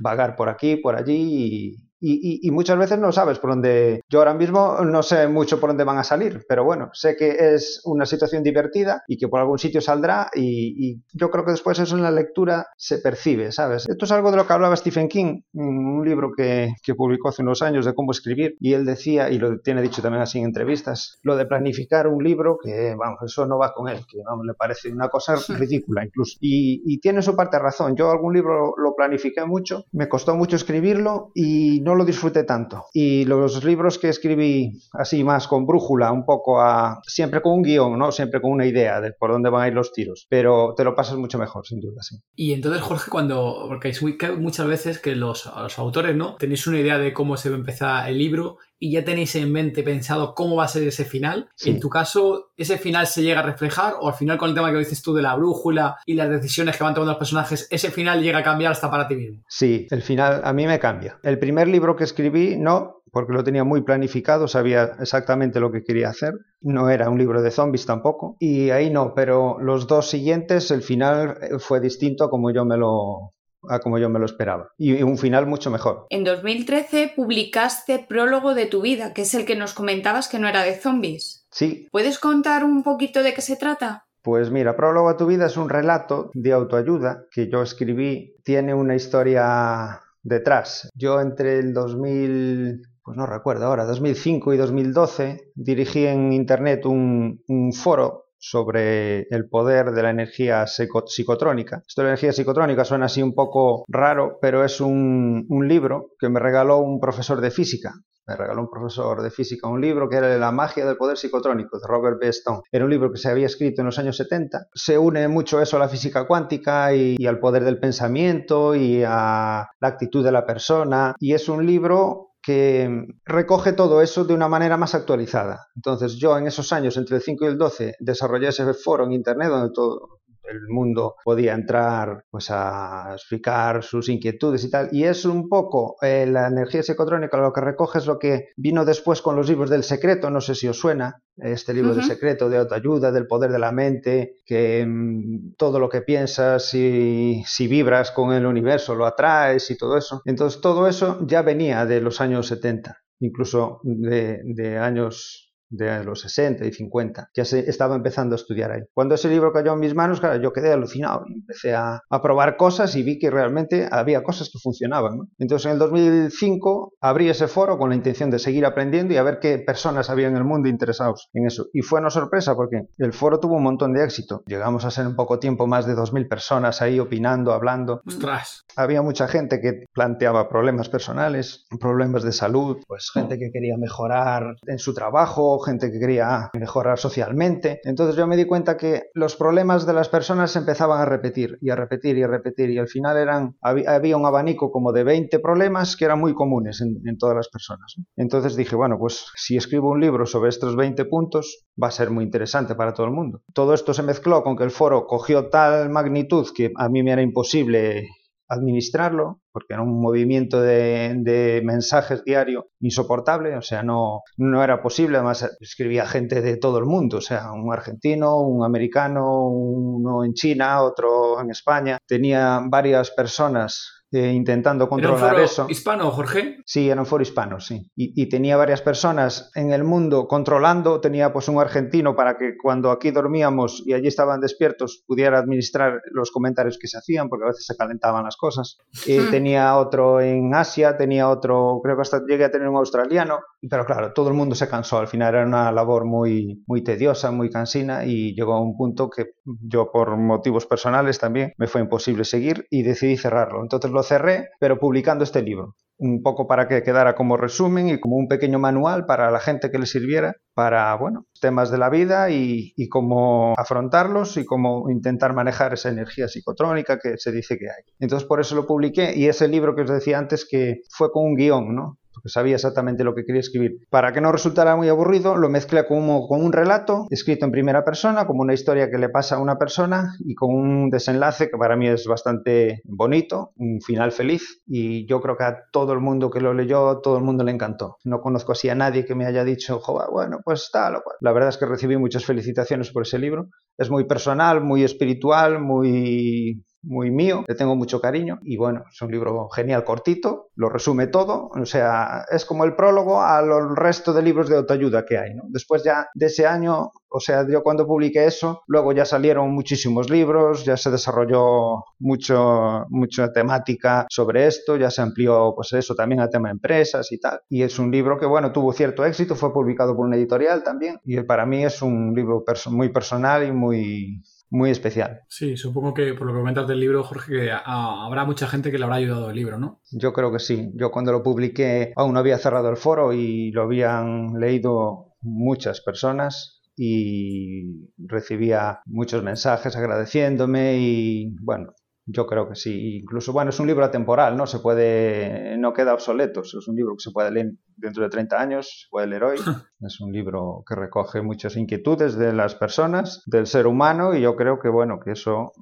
vagar 0.00 0.36
por 0.36 0.48
aquí, 0.48 0.76
por 0.76 0.96
allí 0.96 1.76
y, 2.06 2.50
muchas 2.50 2.78
veces 2.78 2.98
no 2.98 3.12
sabes 3.12 3.38
por 3.38 3.50
dónde. 3.50 4.00
Yo 4.08 4.20
ahora 4.20 4.34
mismo 4.34 4.78
no 4.84 5.02
sé 5.02 5.26
mucho 5.28 5.58
por 5.58 5.70
dónde 5.70 5.84
van 5.84 5.98
a 5.98 6.04
salir, 6.04 6.44
pero 6.48 6.64
bueno, 6.64 6.90
sé 6.92 7.16
que 7.16 7.54
es 7.54 7.80
una 7.84 8.06
situación 8.06 8.42
divertida 8.42 9.02
y 9.08 9.16
que 9.16 9.28
por 9.28 9.40
algún 9.40 9.58
sitio 9.58 9.80
saldrá 9.80 10.30
y, 10.34 11.00
yo 11.12 11.30
creo 11.30 11.44
que 11.44 11.52
después 11.52 11.78
eso 11.78 11.96
en 11.96 12.02
la 12.02 12.10
lectura 12.10 12.66
se 12.76 12.98
percibe, 12.98 13.52
¿sabes? 13.52 13.88
Esto 13.88 14.04
es 14.04 14.12
algo 14.12 14.30
de 14.30 14.36
lo 14.36 14.46
que 14.46 14.52
hablaba 14.52 14.76
Stephen 14.76 15.08
King, 15.08 15.40
un 15.54 16.04
libro 16.04 16.30
que, 16.36 16.74
que 16.82 16.94
publicó 16.94 17.28
hace 17.28 17.42
unos 17.42 17.62
años 17.62 17.84
de 17.84 17.94
cómo 17.94 18.12
escribir 18.12 18.56
y 18.60 18.74
él 18.74 18.84
decía, 18.84 19.30
y 19.30 19.38
lo 19.38 19.58
tiene 19.60 19.82
dicho 19.82 20.02
también 20.02 20.22
así 20.22 20.38
en 20.38 20.44
entrevistas, 20.44 21.18
lo 21.22 21.36
de 21.36 21.46
planificar 21.46 22.06
un 22.06 22.22
libro 22.22 22.58
que, 22.62 22.94
vamos, 22.96 23.20
eso 23.24 23.46
no 23.46 23.58
va 23.58 23.72
con 23.72 23.88
él, 23.88 24.00
que 24.08 24.18
vamos, 24.24 24.46
le 24.46 24.54
parece 24.54 24.92
una 24.92 25.08
cosa 25.08 25.36
ridícula 25.48 26.04
incluso. 26.04 26.36
Y, 26.40 26.98
tiene 27.04 27.20
su 27.20 27.36
parte 27.36 27.58
razón. 27.58 27.96
Yo 27.96 28.10
algún 28.10 28.32
libro 28.32 28.74
lo 28.78 28.94
planifiqué 28.94 29.44
mucho, 29.44 29.84
me 29.92 30.08
costó 30.08 30.34
mucho 30.34 30.56
escribirlo 30.56 31.30
y 31.34 31.80
no 31.82 31.93
lo 31.94 32.04
disfruté 32.04 32.44
tanto. 32.44 32.86
Y 32.92 33.24
los 33.24 33.62
libros 33.64 33.98
que 33.98 34.08
escribí 34.08 34.72
así 34.92 35.24
más 35.24 35.48
con 35.48 35.66
brújula, 35.66 36.12
un 36.12 36.24
poco 36.24 36.60
a... 36.60 37.00
siempre 37.06 37.40
con 37.42 37.54
un 37.54 37.62
guion, 37.62 37.98
¿no? 37.98 38.12
Siempre 38.12 38.40
con 38.40 38.52
una 38.52 38.66
idea 38.66 39.00
de 39.00 39.12
por 39.12 39.30
dónde 39.30 39.50
van 39.50 39.62
a 39.62 39.68
ir 39.68 39.74
los 39.74 39.92
tiros. 39.92 40.26
Pero 40.28 40.74
te 40.76 40.84
lo 40.84 40.94
pasas 40.94 41.16
mucho 41.16 41.38
mejor, 41.38 41.66
sin 41.66 41.80
duda, 41.80 42.02
sí. 42.02 42.16
Y 42.34 42.52
entonces, 42.52 42.82
Jorge, 42.82 43.10
cuando... 43.10 43.66
porque 43.68 43.88
hay 43.88 44.36
muchas 44.36 44.66
veces 44.66 44.98
que 44.98 45.14
los, 45.14 45.46
los 45.46 45.78
autores, 45.78 46.16
¿no? 46.16 46.36
Tenéis 46.36 46.66
una 46.66 46.80
idea 46.80 46.98
de 46.98 47.12
cómo 47.12 47.36
se 47.36 47.50
va 47.50 47.56
a 47.56 47.58
empezar 47.58 48.08
el 48.08 48.18
libro 48.18 48.58
y 48.84 48.90
ya 48.90 49.02
tenéis 49.02 49.34
en 49.36 49.50
mente 49.50 49.82
pensado 49.82 50.34
cómo 50.34 50.56
va 50.56 50.64
a 50.64 50.68
ser 50.68 50.82
ese 50.82 51.06
final. 51.06 51.48
En 51.64 51.80
tu 51.80 51.88
caso, 51.88 52.50
¿ese 52.54 52.76
final 52.76 53.06
se 53.06 53.22
llega 53.22 53.40
a 53.40 53.42
reflejar 53.42 53.94
o 53.98 54.08
al 54.08 54.14
final 54.14 54.36
con 54.36 54.50
el 54.50 54.54
tema 54.54 54.70
que 54.70 54.76
dices 54.76 55.00
tú 55.00 55.14
de 55.14 55.22
la 55.22 55.34
brújula 55.36 55.96
y 56.04 56.12
las 56.12 56.28
decisiones 56.28 56.76
que 56.76 56.84
van 56.84 56.92
tomando 56.92 57.12
los 57.12 57.18
personajes, 57.18 57.66
ese 57.70 57.90
final 57.90 58.22
llega 58.22 58.40
a 58.40 58.42
cambiar 58.42 58.72
hasta 58.72 58.90
para 58.90 59.08
ti 59.08 59.16
mismo? 59.16 59.42
Sí, 59.48 59.86
el 59.90 60.02
final 60.02 60.42
a 60.44 60.52
mí 60.52 60.66
me 60.66 60.78
cambia. 60.78 61.18
El 61.22 61.38
primer 61.38 61.66
libro 61.66 61.96
que 61.96 62.04
escribí, 62.04 62.58
no, 62.58 63.02
porque 63.10 63.32
lo 63.32 63.42
tenía 63.42 63.64
muy 63.64 63.80
planificado, 63.80 64.48
sabía 64.48 64.92
exactamente 65.00 65.60
lo 65.60 65.72
que 65.72 65.82
quería 65.82 66.10
hacer. 66.10 66.34
No 66.60 66.90
era 66.90 67.08
un 67.08 67.16
libro 67.16 67.40
de 67.40 67.50
zombies 67.50 67.86
tampoco. 67.86 68.36
Y 68.38 68.68
ahí 68.68 68.90
no, 68.90 69.14
pero 69.14 69.56
los 69.60 69.86
dos 69.86 70.10
siguientes, 70.10 70.70
el 70.70 70.82
final 70.82 71.38
fue 71.58 71.80
distinto 71.80 72.24
a 72.24 72.28
como 72.28 72.50
yo 72.50 72.66
me 72.66 72.76
lo, 72.76 73.33
a 73.68 73.80
como 73.80 73.98
yo 73.98 74.08
me 74.08 74.18
lo 74.18 74.26
esperaba. 74.26 74.68
Y 74.78 75.02
un 75.02 75.18
final 75.18 75.46
mucho 75.46 75.70
mejor. 75.70 76.06
En 76.10 76.24
2013 76.24 77.12
publicaste 77.14 78.04
Prólogo 78.08 78.54
de 78.54 78.66
tu 78.66 78.82
vida, 78.82 79.12
que 79.12 79.22
es 79.22 79.34
el 79.34 79.44
que 79.44 79.56
nos 79.56 79.74
comentabas 79.74 80.28
que 80.28 80.38
no 80.38 80.48
era 80.48 80.62
de 80.62 80.74
zombies. 80.74 81.46
Sí. 81.50 81.88
¿Puedes 81.90 82.18
contar 82.18 82.64
un 82.64 82.82
poquito 82.82 83.22
de 83.22 83.34
qué 83.34 83.40
se 83.40 83.56
trata? 83.56 84.06
Pues 84.22 84.50
mira, 84.50 84.76
Prólogo 84.76 85.08
a 85.08 85.16
tu 85.16 85.26
vida 85.26 85.46
es 85.46 85.56
un 85.56 85.68
relato 85.68 86.30
de 86.34 86.52
autoayuda 86.52 87.26
que 87.30 87.48
yo 87.50 87.62
escribí. 87.62 88.36
Tiene 88.42 88.74
una 88.74 88.94
historia 88.94 90.00
detrás. 90.22 90.88
Yo 90.94 91.20
entre 91.20 91.58
el 91.58 91.74
2000 91.74 92.82
pues 93.04 93.18
no 93.18 93.26
recuerdo 93.26 93.66
ahora, 93.66 93.84
2005 93.84 94.54
y 94.54 94.56
2012, 94.56 95.52
dirigí 95.54 96.06
en 96.06 96.32
Internet 96.32 96.86
un, 96.86 97.42
un, 97.48 97.72
foro 97.74 98.23
sobre 98.44 99.22
el 99.30 99.48
poder 99.48 99.92
de 99.92 100.02
la 100.02 100.10
energía 100.10 100.66
psicotrónica. 100.66 101.82
Esto 101.86 102.02
de 102.02 102.06
la 102.06 102.10
energía 102.10 102.32
psicotrónica 102.32 102.84
suena 102.84 103.06
así 103.06 103.22
un 103.22 103.34
poco 103.34 103.84
raro, 103.88 104.38
pero 104.40 104.64
es 104.64 104.80
un, 104.80 105.46
libro 105.66 106.10
que 106.18 106.28
me 106.28 106.40
regaló 106.40 106.78
un 106.78 107.00
profesor 107.00 107.40
de 107.40 107.50
física. 107.50 107.94
Me 108.26 108.36
regaló 108.36 108.62
un 108.62 108.70
profesor 108.70 109.22
de 109.22 109.30
física 109.30 109.68
un 109.68 109.80
libro 109.80 110.08
que 110.08 110.16
era 110.16 110.36
La 110.36 110.50
magia 110.50 110.84
del 110.84 110.96
poder 110.96 111.16
psicotrónico 111.16 111.78
de 111.78 111.86
Robert 111.86 112.18
B. 112.20 112.28
Stone. 112.28 112.60
Era 112.70 112.84
un 112.84 112.90
libro 112.90 113.10
que 113.10 113.18
se 113.18 113.30
había 113.30 113.46
escrito 113.46 113.80
en 113.80 113.86
los 113.86 113.98
años 113.98 114.16
70. 114.16 114.66
Se 114.74 114.98
une 114.98 115.26
mucho 115.28 115.60
eso 115.60 115.76
a 115.76 115.80
la 115.80 115.88
física 115.88 116.26
cuántica 116.26 116.94
y 116.94 117.26
al 117.26 117.38
poder 117.38 117.64
del 117.64 117.78
pensamiento 117.78 118.74
y 118.74 119.02
a 119.06 119.66
la 119.80 119.88
actitud 119.88 120.24
de 120.24 120.32
la 120.32 120.44
persona. 120.44 121.14
Y 121.18 121.32
es 121.32 121.48
un 121.48 121.64
libro 121.64 122.33
que 122.44 123.06
recoge 123.24 123.72
todo 123.72 124.02
eso 124.02 124.24
de 124.24 124.34
una 124.34 124.48
manera 124.48 124.76
más 124.76 124.94
actualizada. 124.94 125.68
Entonces 125.74 126.16
yo 126.16 126.36
en 126.36 126.46
esos 126.46 126.72
años, 126.74 126.96
entre 126.98 127.16
el 127.16 127.22
5 127.22 127.44
y 127.44 127.48
el 127.48 127.58
12, 127.58 127.96
desarrollé 128.00 128.48
ese 128.48 128.74
foro 128.74 129.04
en 129.04 129.12
Internet 129.12 129.48
donde 129.48 129.72
todo, 129.72 130.20
el 130.48 130.68
mundo 130.68 131.16
podía 131.24 131.54
entrar 131.54 132.24
pues 132.30 132.50
a 132.50 133.10
explicar 133.12 133.82
sus 133.82 134.08
inquietudes 134.08 134.64
y 134.64 134.70
tal. 134.70 134.88
Y 134.92 135.04
es 135.04 135.24
un 135.24 135.48
poco 135.48 135.96
eh, 136.02 136.26
la 136.26 136.48
energía 136.48 136.82
psicotrónica 136.82 137.36
lo 137.36 137.52
que 137.52 137.60
recoge 137.60 137.98
es 137.98 138.06
lo 138.06 138.18
que 138.18 138.48
vino 138.56 138.84
después 138.84 139.22
con 139.22 139.36
los 139.36 139.48
libros 139.48 139.70
del 139.70 139.84
secreto, 139.84 140.30
no 140.30 140.40
sé 140.40 140.54
si 140.54 140.68
os 140.68 140.78
suena, 140.78 141.20
este 141.36 141.74
libro 141.74 141.94
del 141.94 142.04
secreto, 142.04 142.48
de 142.48 142.58
autoayuda, 142.58 143.10
del 143.10 143.26
poder 143.26 143.50
de 143.50 143.58
la 143.58 143.72
mente, 143.72 144.36
que 144.44 144.84
mm, 144.86 145.54
todo 145.56 145.80
lo 145.80 145.88
que 145.88 146.02
piensas 146.02 146.72
y 146.74 147.42
si 147.46 147.66
vibras 147.66 148.12
con 148.12 148.32
el 148.32 148.46
universo 148.46 148.94
lo 148.94 149.06
atraes 149.06 149.70
y 149.70 149.76
todo 149.76 149.96
eso. 149.96 150.22
Entonces 150.24 150.60
todo 150.60 150.86
eso 150.86 151.18
ya 151.26 151.42
venía 151.42 151.86
de 151.86 152.00
los 152.00 152.20
años 152.20 152.46
70 152.46 152.98
incluso 153.20 153.80
de, 153.82 154.40
de 154.44 154.78
años 154.78 155.53
de 155.70 156.04
los 156.04 156.20
60 156.20 156.64
y 156.66 156.72
50. 156.72 157.30
Ya 157.34 157.44
se 157.44 157.68
estaba 157.68 157.94
empezando 157.94 158.34
a 158.34 158.36
estudiar 158.36 158.72
ahí. 158.72 158.82
Cuando 158.92 159.14
ese 159.14 159.28
libro 159.28 159.52
cayó 159.52 159.72
en 159.72 159.80
mis 159.80 159.94
manos, 159.94 160.20
claro, 160.20 160.40
yo 160.40 160.52
quedé 160.52 160.72
alucinado 160.72 161.24
y 161.28 161.34
empecé 161.34 161.74
a, 161.74 162.00
probar 162.22 162.56
cosas 162.56 162.96
y 162.96 163.02
vi 163.02 163.18
que 163.18 163.30
realmente 163.30 163.86
había 163.90 164.22
cosas 164.22 164.48
que 164.50 164.58
funcionaban. 164.58 165.18
Entonces 165.38 165.66
en 165.66 165.72
el 165.72 165.78
2005 165.78 166.94
abrí 167.00 167.28
ese 167.28 167.48
foro 167.48 167.76
con 167.76 167.90
la 167.90 167.96
intención 167.96 168.30
de 168.30 168.38
seguir 168.38 168.64
aprendiendo 168.64 169.12
y 169.12 169.18
a 169.18 169.22
ver 169.22 169.40
qué 169.40 169.58
personas 169.58 170.08
había 170.08 170.28
en 170.28 170.36
el 170.36 170.44
mundo 170.44 170.68
interesados 170.68 171.28
en 171.34 171.46
eso. 171.46 171.66
Y 171.74 171.82
fue 171.82 172.00
una 172.00 172.08
sorpresa 172.08 172.54
porque 172.54 172.88
el 172.96 173.12
foro 173.12 173.40
tuvo 173.40 173.56
un 173.56 173.62
montón 173.62 173.92
de 173.92 174.04
éxito. 174.04 174.42
Llegamos 174.46 174.84
a 174.86 174.90
ser 174.90 175.04
en 175.04 175.16
poco 175.16 175.38
tiempo 175.38 175.66
más 175.66 175.86
de 175.86 175.94
2.000 175.94 176.28
personas 176.28 176.80
ahí 176.80 176.98
opinando, 176.98 177.52
hablando. 177.52 178.00
¡Ostras! 178.06 178.64
Había 178.76 179.02
mucha 179.02 179.28
gente 179.28 179.60
que 179.60 179.86
planteaba 179.92 180.48
problemas 180.48 180.88
personales, 180.88 181.66
problemas 181.80 182.22
de 182.22 182.32
salud, 182.32 182.78
pues 182.86 183.10
gente 183.12 183.38
que 183.38 183.50
quería 183.52 183.76
mejorar 183.76 184.56
en 184.66 184.78
su 184.78 184.94
trabajo, 184.94 185.53
gente 185.58 185.90
que 185.90 185.98
quería 185.98 186.50
mejorar 186.54 186.98
socialmente. 186.98 187.80
Entonces 187.84 188.16
yo 188.16 188.26
me 188.26 188.36
di 188.36 188.44
cuenta 188.44 188.76
que 188.76 189.04
los 189.14 189.36
problemas 189.36 189.86
de 189.86 189.92
las 189.92 190.08
personas 190.08 190.52
se 190.52 190.60
empezaban 190.60 191.00
a 191.00 191.04
repetir 191.04 191.58
y 191.60 191.70
a 191.70 191.76
repetir 191.76 192.16
y 192.18 192.22
a 192.22 192.28
repetir 192.28 192.70
y 192.70 192.78
al 192.78 192.88
final 192.88 193.16
eran 193.16 193.56
había 193.60 194.16
un 194.16 194.26
abanico 194.26 194.70
como 194.70 194.92
de 194.92 195.04
20 195.04 195.38
problemas 195.40 195.96
que 195.96 196.04
eran 196.04 196.20
muy 196.20 196.34
comunes 196.34 196.80
en, 196.80 197.18
todas 197.18 197.36
las 197.36 197.48
personas. 197.48 197.94
Entonces 198.16 198.56
dije, 198.56 198.76
bueno, 198.76 198.98
pues 198.98 199.26
si 199.36 199.56
escribo 199.56 199.90
un 199.90 200.00
libro 200.00 200.26
sobre 200.26 200.48
estos 200.48 200.76
20 200.76 201.04
puntos 201.04 201.64
va 201.80 201.88
a 201.88 201.92
ser 201.92 202.10
muy 202.10 202.24
interesante 202.24 202.74
para 202.74 202.92
todo 202.92 203.06
el 203.06 203.12
mundo. 203.12 203.42
Todo 203.52 203.74
esto 203.74 203.94
se 203.94 204.02
mezcló 204.02 204.42
con 204.42 204.56
que 204.56 204.64
el 204.64 204.70
foro 204.70 205.06
cogió 205.06 205.48
tal 205.48 205.90
magnitud 205.90 206.48
que 206.54 206.72
a 206.76 206.88
mí 206.88 207.02
me 207.02 207.12
era 207.12 207.22
imposible 207.22 208.08
administrarlo, 208.48 209.40
porque 209.54 209.74
era 209.74 209.84
un 209.84 210.00
movimiento 210.00 210.60
de, 210.60 211.62
mensajes 211.64 212.24
diario 212.24 212.70
insoportable, 212.80 213.56
o 213.56 213.62
sea, 213.62 213.84
no, 213.84 214.22
no 214.36 214.64
era 214.64 214.82
posible, 214.82 215.18
además 215.18 215.48
escribía 215.60 216.06
gente 216.06 216.42
de 216.42 216.56
todo 216.56 216.78
el 216.78 216.86
mundo, 216.86 217.18
o 217.18 217.20
sea, 217.20 217.52
un 217.52 217.72
argentino, 217.72 218.40
un 218.40 218.64
americano, 218.64 219.48
uno 219.48 220.24
en 220.24 220.34
China, 220.34 220.82
otro 220.82 221.40
en 221.40 221.50
España, 221.50 221.98
tenía 222.04 222.60
varias 222.68 223.12
personas 223.12 224.03
eh, 224.14 224.32
intentando 224.32 224.88
controlar 224.88 225.32
¿Era 225.32 225.38
un 225.38 225.44
eso. 225.44 225.66
hispano, 225.68 226.10
Jorge? 226.12 226.58
Sí, 226.64 226.88
era 226.88 227.00
un 227.00 227.06
foro 227.06 227.22
hispano, 227.22 227.58
sí. 227.58 227.90
Y, 227.96 228.28
tenía 228.28 228.56
varias 228.56 228.80
personas 228.80 229.50
en 229.54 229.72
el 229.72 229.82
mundo 229.82 230.28
controlando. 230.28 231.00
Tenía 231.00 231.32
pues 231.32 231.48
un 231.48 231.60
argentino 231.60 232.14
para 232.14 232.38
que 232.38 232.56
cuando 232.56 232.90
aquí 232.90 233.10
dormíamos 233.10 233.82
y 233.84 233.92
allí 233.92 234.06
estaban 234.06 234.40
despiertos 234.40 235.02
pudiera 235.06 235.38
administrar 235.38 236.00
los 236.12 236.30
comentarios 236.30 236.78
que 236.78 236.86
se 236.86 236.98
hacían, 236.98 237.28
porque 237.28 237.44
a 237.44 237.48
veces 237.48 237.66
se 237.66 237.76
calentaban 237.76 238.24
las 238.24 238.36
cosas. 238.36 238.78
y 239.06 239.18
hmm. 239.18 239.30
Tenía 239.30 239.76
otro 239.76 240.20
en 240.20 240.54
Asia, 240.54 240.96
tenía 240.96 241.28
otro, 241.28 241.80
creo 241.82 241.96
que 241.96 242.02
hasta 242.02 242.22
llegué 242.24 242.44
a 242.44 242.50
tener 242.50 242.68
un 242.68 242.76
australiano. 242.76 243.40
Pero 243.68 243.84
claro, 243.84 244.12
todo 244.12 244.28
el 244.28 244.34
mundo 244.34 244.54
se 244.54 244.68
cansó. 244.68 244.98
Al 244.98 245.08
final 245.08 245.34
era 245.34 245.46
una 245.46 245.72
labor 245.72 246.04
muy, 246.04 246.62
muy 246.66 246.82
tediosa, 246.82 247.30
muy 247.30 247.50
cansina 247.50 248.04
y 248.04 248.34
llegó 248.34 248.54
a 248.54 248.60
un 248.60 248.76
punto 248.76 249.10
que 249.10 249.34
yo 249.44 249.90
por 249.90 250.16
motivos 250.16 250.66
personales 250.66 251.18
también 251.18 251.52
me 251.56 251.66
fue 251.66 251.80
imposible 251.80 252.24
seguir 252.24 252.66
y 252.70 252.82
decidí 252.82 253.16
cerrarlo. 253.16 253.62
Entonces 253.62 253.90
lo 253.90 254.02
cerré, 254.02 254.48
pero 254.60 254.78
publicando 254.78 255.24
este 255.24 255.42
libro. 255.42 255.76
Un 255.96 256.22
poco 256.22 256.48
para 256.48 256.66
que 256.66 256.82
quedara 256.82 257.14
como 257.14 257.36
resumen 257.36 257.88
y 257.88 258.00
como 258.00 258.16
un 258.16 258.26
pequeño 258.26 258.58
manual 258.58 259.06
para 259.06 259.30
la 259.30 259.38
gente 259.38 259.70
que 259.70 259.78
le 259.78 259.86
sirviera 259.86 260.34
para, 260.52 260.94
bueno, 260.96 261.26
temas 261.40 261.70
de 261.70 261.78
la 261.78 261.88
vida 261.88 262.30
y, 262.30 262.74
cómo 262.90 263.54
afrontarlos 263.56 264.36
y 264.36 264.44
cómo 264.44 264.90
intentar 264.90 265.34
manejar 265.34 265.72
esa 265.72 265.88
energía 265.90 266.28
psicotrónica 266.28 266.98
que 266.98 267.16
se 267.16 267.32
dice 267.32 267.58
que 267.58 267.66
hay. 267.66 267.82
Entonces 268.00 268.26
por 268.26 268.40
eso 268.40 268.56
lo 268.56 268.66
publiqué 268.66 269.14
y 269.16 269.26
ese 269.26 269.48
libro 269.48 269.74
que 269.74 269.82
os 269.82 269.90
decía 269.90 270.18
antes 270.18 270.46
que 270.48 270.82
fue 270.90 271.10
con 271.10 271.24
un 271.26 271.36
guion, 271.36 271.74
¿no? 271.74 271.98
Sabía 272.24 272.54
exactamente 272.54 273.04
lo 273.04 273.14
que 273.14 273.24
quería 273.24 273.40
escribir. 273.40 273.78
Para 273.90 274.12
que 274.12 274.20
no 274.20 274.32
resultara 274.32 274.76
muy 274.76 274.88
aburrido, 274.88 275.36
lo 275.36 275.48
mezclé 275.48 275.86
como, 275.86 276.26
con 276.26 276.44
un 276.44 276.52
relato 276.52 277.06
escrito 277.10 277.44
en 277.44 277.52
primera 277.52 277.84
persona, 277.84 278.26
como 278.26 278.42
una 278.42 278.54
historia 278.54 278.90
que 278.90 278.98
le 278.98 279.08
pasa 279.08 279.36
a 279.36 279.40
una 279.40 279.56
persona 279.56 280.14
y 280.20 280.34
con 280.34 280.54
un 280.54 280.90
desenlace 280.90 281.50
que 281.50 281.56
para 281.58 281.76
mí 281.76 281.88
es 281.88 282.06
bastante 282.06 282.80
bonito, 282.84 283.52
un 283.56 283.80
final 283.80 284.12
feliz 284.12 284.62
y 284.66 285.06
yo 285.06 285.20
creo 285.20 285.36
que 285.36 285.44
a 285.44 285.56
todo 285.72 285.92
el 285.92 286.00
mundo 286.00 286.30
que 286.30 286.40
lo 286.40 286.54
leyó, 286.54 287.00
todo 287.00 287.16
el 287.18 287.24
mundo 287.24 287.44
le 287.44 287.52
encantó. 287.52 287.96
No 288.04 288.20
conozco 288.20 288.52
así 288.52 288.68
a 288.68 288.74
nadie 288.74 289.04
que 289.04 289.14
me 289.14 289.26
haya 289.26 289.44
dicho, 289.44 289.80
bueno, 290.10 290.38
pues 290.44 290.70
tal 290.72 290.96
o 290.96 291.02
cual. 291.02 291.16
La 291.20 291.32
verdad 291.32 291.50
es 291.50 291.58
que 291.58 291.66
recibí 291.66 291.96
muchas 291.96 292.24
felicitaciones 292.24 292.90
por 292.90 293.02
ese 293.02 293.18
libro. 293.18 293.48
Es 293.76 293.90
muy 293.90 294.04
personal, 294.04 294.62
muy 294.62 294.84
espiritual, 294.84 295.60
muy 295.60 296.64
muy 296.84 297.10
mío, 297.10 297.44
le 297.46 297.54
tengo 297.54 297.76
mucho 297.76 298.00
cariño 298.00 298.38
y 298.42 298.56
bueno, 298.56 298.84
es 298.90 299.00
un 299.02 299.10
libro 299.10 299.48
genial, 299.50 299.84
cortito, 299.84 300.50
lo 300.56 300.68
resume 300.68 301.06
todo, 301.06 301.50
o 301.54 301.66
sea, 301.66 302.24
es 302.30 302.44
como 302.44 302.64
el 302.64 302.74
prólogo 302.76 303.22
al 303.22 303.76
resto 303.76 304.12
de 304.12 304.22
libros 304.22 304.48
de 304.48 304.56
autoayuda 304.56 305.04
que 305.04 305.18
hay. 305.18 305.32
Después 305.48 305.82
ya 305.82 306.08
de 306.14 306.26
ese 306.26 306.46
año, 306.46 306.92
o 307.08 307.20
sea, 307.20 307.46
yo 307.48 307.62
cuando 307.62 307.86
publiqué 307.86 308.24
eso, 308.26 308.62
luego 308.66 308.92
ya 308.92 309.04
salieron 309.04 309.52
muchísimos 309.52 310.10
libros, 310.10 310.64
ya 310.64 310.76
se 310.76 310.90
desarrolló 310.90 311.84
mucho, 311.98 312.86
mucha 312.90 313.32
temática 313.32 314.06
sobre 314.08 314.46
esto, 314.46 314.76
ya 314.76 314.90
se 314.90 315.02
amplió, 315.02 315.52
pues 315.54 315.72
eso, 315.72 315.94
también 315.94 316.20
a 316.20 316.28
tema 316.28 316.50
empresas 316.50 317.10
y 317.12 317.18
tal. 317.18 317.40
Y 317.48 317.62
es 317.62 317.78
un 317.78 317.90
libro 317.90 318.18
que, 318.18 318.26
bueno, 318.26 318.52
tuvo 318.52 318.72
cierto 318.72 319.04
éxito, 319.04 319.34
fue 319.36 319.52
publicado 319.52 319.96
por 319.96 320.06
una 320.06 320.16
editorial 320.16 320.62
también 320.62 321.00
y 321.04 321.20
para 321.22 321.46
mí 321.46 321.64
es 321.64 321.82
un 321.82 322.14
libro 322.14 322.44
muy 322.70 322.88
personal 322.90 323.46
y 323.46 323.52
muy, 323.52 324.22
muy 324.50 324.70
especial. 324.70 325.20
Sí, 325.28 325.56
supongo 325.56 325.94
que 325.94 326.14
por 326.14 326.26
lo 326.26 326.32
que 326.32 326.40
comentas 326.40 326.68
del 326.68 326.80
libro, 326.80 327.02
Jorge, 327.02 327.32
que 327.32 327.50
habrá 327.52 328.24
mucha 328.24 328.46
gente 328.46 328.70
que 328.70 328.78
le 328.78 328.84
habrá 328.84 328.96
ayudado 328.96 329.30
el 329.30 329.36
libro, 329.36 329.58
¿no? 329.58 329.80
Yo 329.90 330.12
creo 330.12 330.32
que 330.32 330.38
sí. 330.38 330.70
Yo 330.74 330.90
cuando 330.90 331.12
lo 331.12 331.22
publiqué 331.22 331.92
aún 331.96 332.14
no 332.14 332.20
había 332.20 332.38
cerrado 332.38 332.70
el 332.70 332.76
foro 332.76 333.12
y 333.12 333.50
lo 333.50 333.62
habían 333.62 334.38
leído 334.38 335.14
muchas 335.20 335.80
personas 335.80 336.62
y 336.76 337.90
recibía 337.98 338.80
muchos 338.86 339.22
mensajes 339.22 339.76
agradeciéndome 339.76 340.76
y 340.78 341.36
bueno, 341.40 341.72
yo 342.06 342.26
creo 342.26 342.48
que 342.48 342.54
sí. 342.54 342.98
Incluso, 342.98 343.32
bueno, 343.32 343.50
es 343.50 343.60
un 343.60 343.66
libro 343.66 343.84
atemporal, 343.84 344.36
¿no? 344.36 344.46
Se 344.46 344.58
puede, 344.58 345.56
no 345.58 345.72
queda 345.72 345.94
obsoleto. 345.94 346.42
Es 346.42 346.68
un 346.68 346.76
libro 346.76 346.94
que 346.96 347.02
se 347.02 347.10
puede 347.10 347.30
leer 347.30 347.52
dentro 347.76 348.02
de 348.02 348.10
30 348.10 348.40
años, 348.40 348.84
se 348.84 348.86
puede 348.90 349.06
leer 349.06 349.24
hoy. 349.24 349.38
es 349.80 350.00
un 350.00 350.12
libro 350.12 350.62
que 350.66 350.74
recoge 350.74 351.22
muchas 351.22 351.56
inquietudes 351.56 352.16
de 352.16 352.32
las 352.32 352.54
personas, 352.54 353.22
del 353.26 353.46
ser 353.46 353.66
humano, 353.66 354.14
y 354.14 354.20
yo 354.20 354.36
creo 354.36 354.58
que, 354.58 354.68
bueno, 354.68 354.98
que 355.02 355.12
eso 355.12 355.52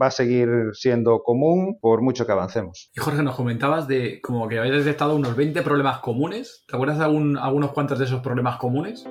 va 0.00 0.06
a 0.06 0.10
seguir 0.10 0.48
siendo 0.72 1.22
común 1.22 1.78
por 1.80 2.02
mucho 2.02 2.26
que 2.26 2.32
avancemos. 2.32 2.90
Y 2.94 3.00
Jorge, 3.00 3.22
nos 3.22 3.36
comentabas 3.36 3.86
de 3.86 4.20
como 4.22 4.48
que 4.48 4.58
habéis 4.58 4.84
detectado 4.84 5.16
unos 5.16 5.36
20 5.36 5.62
problemas 5.62 5.98
comunes. 5.98 6.64
¿Te 6.66 6.76
acuerdas 6.76 6.98
de 6.98 7.04
algún, 7.04 7.36
algunos 7.36 7.72
cuantos 7.72 7.98
de 7.98 8.06
esos 8.06 8.20
problemas 8.20 8.56
comunes? 8.56 9.04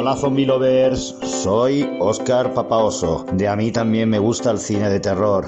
Hola 0.00 0.14
zombie 0.14 0.46
lovers, 0.46 1.16
soy 1.24 1.84
Oscar 1.98 2.54
Papaoso. 2.54 3.26
De 3.32 3.48
a 3.48 3.56
mí 3.56 3.72
también 3.72 4.08
me 4.08 4.20
gusta 4.20 4.52
el 4.52 4.58
cine 4.60 4.88
de 4.90 5.00
terror. 5.00 5.44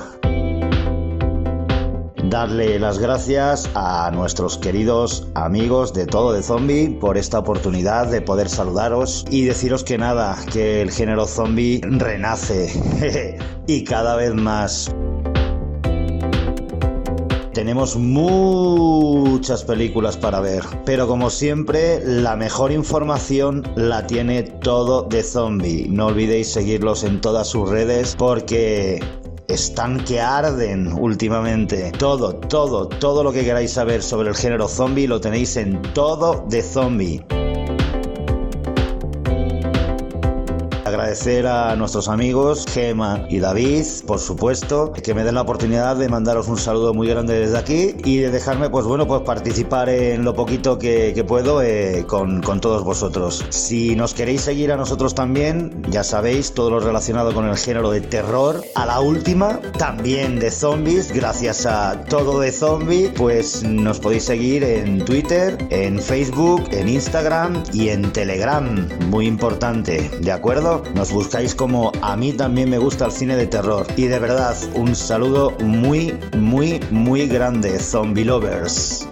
Darle 2.25 2.81
las 2.81 2.99
gracias 2.99 3.71
a 3.77 4.11
nuestros 4.13 4.59
queridos 4.59 5.29
amigos 5.37 5.95
de 5.95 6.07
Todo 6.07 6.33
de 6.33 6.43
Zombie 6.43 6.99
por 7.01 7.17
esta 7.17 7.39
oportunidad 7.39 8.11
de 8.11 8.23
poder 8.23 8.49
saludaros 8.49 9.25
y 9.31 9.45
deciros 9.45 9.85
que 9.85 9.99
nada, 9.99 10.37
que 10.53 10.83
el 10.83 10.91
género 10.91 11.27
zombie 11.27 11.81
renace 11.85 13.39
y 13.69 13.85
cada 13.85 14.17
vez 14.17 14.35
más. 14.35 14.93
Tenemos 17.53 17.97
muchas 17.97 19.65
películas 19.65 20.17
para 20.17 20.41
ver, 20.41 20.63
pero 20.85 21.09
como 21.09 21.31
siempre, 21.31 22.01
la 22.05 22.37
mejor 22.37 22.71
información 22.71 23.65
la 23.75 24.07
tiene 24.07 24.45
todo 24.45 25.03
de 25.03 25.25
zombie. 25.25 25.89
No 25.89 26.07
olvidéis 26.07 26.53
seguirlos 26.53 27.03
en 27.03 27.21
todas 27.21 27.49
sus 27.49 27.69
redes 27.69 28.15
porque 28.17 29.01
están 29.49 30.05
que 30.05 30.21
arden 30.21 30.93
últimamente. 30.93 31.91
Todo, 31.99 32.37
todo, 32.37 32.87
todo 32.87 33.25
lo 33.25 33.33
que 33.33 33.45
queráis 33.45 33.73
saber 33.73 34.01
sobre 34.01 34.29
el 34.29 34.37
género 34.37 34.69
zombie 34.69 35.09
lo 35.09 35.21
tenéis 35.21 35.57
en 35.57 35.83
todo 35.93 36.47
de 36.49 36.63
zombie. 36.63 37.25
Agradecer 41.11 41.49
a 41.49 41.75
nuestros 41.75 42.09
amigos 42.09 42.67
Gema 42.73 43.27
y 43.29 43.41
David, 43.41 43.85
por 44.07 44.21
supuesto, 44.21 44.93
que 44.93 45.13
me 45.13 45.25
den 45.25 45.35
la 45.35 45.43
oportunidad 45.43 45.97
de 45.97 46.09
mandaros 46.09 46.47
un 46.47 46.57
saludo 46.57 46.95
muy 46.95 47.09
grande 47.09 47.37
desde 47.37 47.59
aquí 47.59 47.97
y 48.05 48.19
de 48.19 48.31
dejarme, 48.31 48.71
pues 48.71 48.87
bueno, 48.87 49.09
pues 49.09 49.23
participar 49.23 49.89
en 49.89 50.23
lo 50.23 50.35
poquito 50.35 50.79
que, 50.79 51.25
puedo 51.27 51.63
eh, 51.63 52.05
con, 52.07 52.43
con, 52.43 52.61
todos 52.61 52.85
vosotros. 52.85 53.45
Si 53.49 53.97
nos 53.97 54.15
queréis 54.15 54.43
seguir 54.43 54.71
a 54.71 54.77
nosotros 54.77 55.17
también, 55.17 55.83
ya 55.91 56.05
sabéis, 56.05 56.53
todo 56.53 56.71
lo 56.71 56.79
relacionado 56.79 57.35
con 57.35 57.49
el 57.49 57.57
género 57.57 57.91
de 57.91 58.03
terror, 58.03 58.63
a 58.77 58.87
la 58.87 59.01
última, 59.01 59.59
también 59.79 60.39
de 60.39 60.53
zombies, 60.53 61.11
gracias 61.13 61.67
a 61.67 62.05
todo 62.05 62.39
de 62.39 62.53
zombie, 62.53 63.13
pues 63.17 63.65
nos 63.65 63.99
podéis 63.99 64.27
seguir 64.27 64.63
en 64.63 65.05
Twitter, 65.05 65.59
en 65.71 65.99
Facebook, 65.99 66.69
en 66.71 66.89
Instagram 66.89 67.65
y 67.73 67.89
en 67.89 68.13
Telegram. 68.13 68.89
Muy 69.09 69.27
importante, 69.27 70.09
¿de 70.21 70.31
acuerdo? 70.31 70.85
Nos 71.01 71.15
buscáis 71.15 71.55
como 71.55 71.93
a 72.03 72.15
mí 72.15 72.35
también 72.35 72.69
me 72.69 72.77
gusta 72.77 73.07
el 73.07 73.11
cine 73.11 73.35
de 73.35 73.47
terror. 73.47 73.87
Y 73.97 74.07
de 74.07 74.19
verdad, 74.19 74.55
un 74.75 74.95
saludo 74.95 75.53
muy, 75.63 76.15
muy, 76.37 76.79
muy 76.91 77.27
grande, 77.27 77.79
Zombie 77.79 78.27
Lovers. 78.27 79.09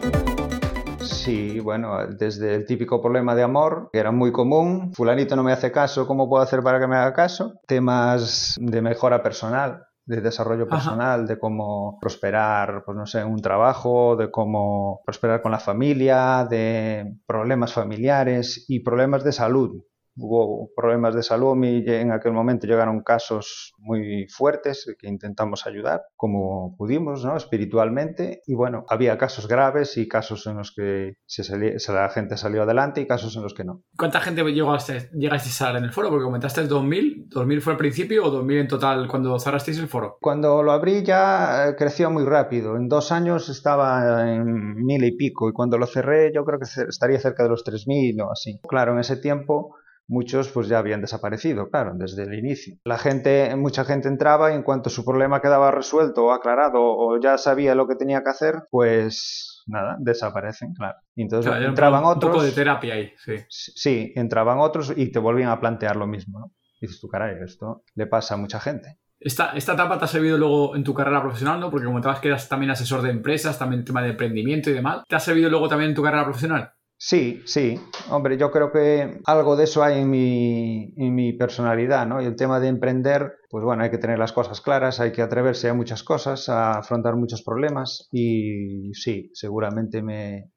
Sí, 1.01 1.61
bueno, 1.61 2.07
desde 2.09 2.57
el 2.57 2.67
típico 2.67 3.01
problema 3.01 3.35
de 3.35 3.43
amor, 3.43 3.89
que 3.91 4.01
era 4.01 4.13
muy 4.13 4.33
común, 4.33 4.93
fulanito 4.93 5.35
no 5.35 5.43
me 5.43 5.51
hace 5.51 5.73
caso, 5.73 6.07
¿cómo 6.07 6.29
puedo 6.29 6.43
hacer 6.43 6.63
para 6.63 6.79
que 6.79 6.87
me 6.87 6.97
haga 6.97 7.15
caso? 7.15 7.55
Temas 7.67 8.57
de 8.61 8.83
mejora 8.83 9.23
personal, 9.23 9.87
de 10.05 10.21
desarrollo 10.21 10.69
personal, 10.69 11.27
de 11.27 11.39
cómo 11.39 11.97
prosperar, 12.03 12.83
pues 12.85 12.99
no 12.99 13.07
sé, 13.07 13.25
un 13.25 13.41
trabajo, 13.41 14.15
de 14.15 14.31
cómo 14.31 15.01
prosperar 15.07 15.41
con 15.41 15.53
la 15.53 15.59
familia, 15.59 16.47
de 16.51 17.15
problemas 17.27 17.73
familiares 17.73 18.67
y 18.69 18.81
problemas 18.81 19.25
de 19.25 19.33
salud 19.33 19.85
hubo 20.19 20.71
problemas 20.75 21.15
de 21.15 21.23
salud 21.23 21.57
y 21.65 21.89
en 21.91 22.13
aquel 22.13 22.33
momento 22.33 22.67
llegaron 22.67 23.03
casos 23.03 23.73
muy 23.79 24.27
fuertes 24.29 24.95
que 24.99 25.09
intentamos 25.09 25.67
ayudar 25.67 26.03
como 26.17 26.77
pudimos, 26.77 27.25
¿no? 27.25 27.37
espiritualmente. 27.37 28.43
Y 28.47 28.55
bueno, 28.55 28.85
había 28.89 29.17
casos 29.17 29.49
graves 29.49 29.97
y 29.97 30.09
casos 30.09 30.47
en 30.47 30.57
los 30.57 30.73
que 30.73 31.15
se 31.27 31.93
la 31.93 32.09
gente 32.11 32.37
salió 32.37 32.63
adelante 32.63 33.01
y 33.01 33.07
casos 33.07 33.37
en 33.37 33.43
los 33.43 33.55
que 33.55 33.65
no. 33.65 33.83
¿Cuánta 33.97 34.21
gente 34.21 34.43
llegó 34.45 34.73
a 34.73 34.79
llegasteis 34.79 35.63
a 35.63 35.71
en 35.77 35.85
el 35.85 35.93
foro? 35.93 36.11
Porque 36.11 36.25
comentaste 36.25 36.61
el 36.61 36.69
2000. 36.69 37.29
¿2000 37.31 37.61
fue 37.61 37.73
al 37.73 37.79
principio 37.79 38.25
o 38.25 38.31
2000 38.31 38.59
en 38.59 38.69
total 38.69 39.09
cuando 39.09 39.39
cerrasteis 39.39 39.79
el 39.79 39.89
foro? 39.89 40.19
Cuando 40.21 40.63
lo 40.63 40.73
abrí 40.73 41.03
ya 41.03 41.69
eh, 41.69 41.77
creció 41.77 42.11
muy 42.11 42.25
rápido. 42.25 42.77
En 42.77 42.89
dos 42.89 43.13
años 43.13 43.49
estaba 43.49 44.31
en 44.31 44.75
mil 44.85 45.05
y 45.05 45.17
pico 45.17 45.49
y 45.49 45.53
cuando 45.53 45.79
lo 45.79 45.87
cerré 45.87 46.33
yo 46.35 46.45
creo 46.45 46.59
que 46.59 46.67
estaría 46.89 47.19
cerca 47.19 47.43
de 47.43 47.51
los 47.51 47.65
3000 47.65 48.21
o 48.23 48.33
así. 48.33 48.61
Claro, 48.69 48.93
en 48.93 49.01
ese 49.01 49.17
tiempo 49.17 49.77
muchos 50.09 50.49
pues 50.49 50.69
ya 50.69 50.79
habían 50.79 51.01
desaparecido, 51.01 51.71
claro, 51.71 51.93
desde 51.95 52.25
el 52.25 52.35
inicio. 52.35 52.77
La 52.85 52.99
gente, 52.99 53.55
mucha 53.57 53.85
gente 53.85 54.09
entraba 54.09 54.53
y 54.53 54.57
en 54.57 54.63
cuanto 54.63 54.91
su 54.91 55.05
problema 55.05 55.41
quedaba 55.41 55.71
resuelto 55.71 56.27
o 56.27 56.33
aclarado 56.33 56.81
o 56.83 57.21
ya 57.21 57.39
sabía 57.39 57.75
lo 57.75 57.87
que 57.87 57.95
tenía 57.95 58.23
que 58.23 58.31
hacer, 58.31 58.63
pues 58.71 59.63
nada, 59.67 59.97
desaparecen, 60.01 60.73
claro. 60.75 60.99
entonces 61.15 61.53
entraban 61.61 62.05
otros. 62.05 62.31
Un 62.31 62.33
poco 62.33 62.45
de 62.45 62.53
terapia 62.53 62.95
ahí, 62.95 63.13
sí. 63.19 63.35
Sí, 63.49 64.13
entraban 64.17 64.59
otros 64.59 64.93
y 64.97 65.13
te 65.13 65.19
volvían 65.19 65.51
a 65.51 65.61
plantear 65.61 65.97
lo 65.97 66.07
mismo, 66.07 66.41
¿no? 66.41 66.53
dices 66.81 67.01
tú, 67.01 67.09
caray, 67.09 67.37
esto 67.45 67.83
le 67.95 68.07
pasa 68.07 68.35
a 68.35 68.37
mucha 68.37 68.61
gente. 68.61 68.99
Esta, 69.21 69.51
esta 69.57 69.73
etapa 69.73 69.99
te 69.99 70.05
ha 70.05 70.09
servido 70.09 70.39
luego 70.39 70.77
en 70.77 70.85
tu 70.85 70.95
carrera 70.95 71.21
profesional, 71.21 71.59
¿no? 71.59 71.71
Porque 71.71 71.87
comentabas 71.87 72.21
que 72.21 72.29
eras 72.29 72.49
también 72.49 72.71
asesor 72.71 73.03
de 73.03 73.11
empresas, 73.11 73.59
también 73.59 73.85
tema 73.85 74.01
de 74.01 74.11
emprendimiento 74.11 74.71
y 74.71 74.75
demás. 74.75 75.03
¿Te 75.09 75.17
ha 75.17 75.21
servido 75.21 75.51
luego 75.51 75.69
también 75.69 75.91
en 75.91 75.97
tu 75.97 76.05
carrera 76.05 76.23
profesional? 76.23 76.73
Sí, 77.01 77.43
sí. 77.47 77.81
Hombre, 78.11 78.37
yo 78.37 78.51
creo 78.51 78.73
que 78.73 79.21
algo 79.25 79.55
de 79.55 79.65
eso 79.65 79.85
hay 79.85 80.01
en 80.01 80.11
mi, 80.11 81.33
personalidad, 81.35 82.07
¿no? 82.09 82.21
Y 82.21 82.25
el 82.25 82.35
tema 82.35 82.59
de 82.59 82.67
emprender, 82.67 83.35
pues 83.51 83.65
bueno, 83.65 83.85
hay 83.85 83.91
que 83.91 83.99
tener 83.99 84.19
las 84.19 84.33
cosas 84.33 84.61
claras, 84.61 84.99
hay 84.99 85.13
que 85.13 85.23
atreverse 85.23 85.69
a 85.69 85.75
muchas 85.75 86.03
cosas, 86.03 86.49
a 86.49 86.73
afrontar 86.73 87.15
muchos 87.15 87.43
problemas 87.43 88.09
y 88.11 88.93
sí, 88.95 89.31
seguramente 89.33 90.03
me, 90.03 90.51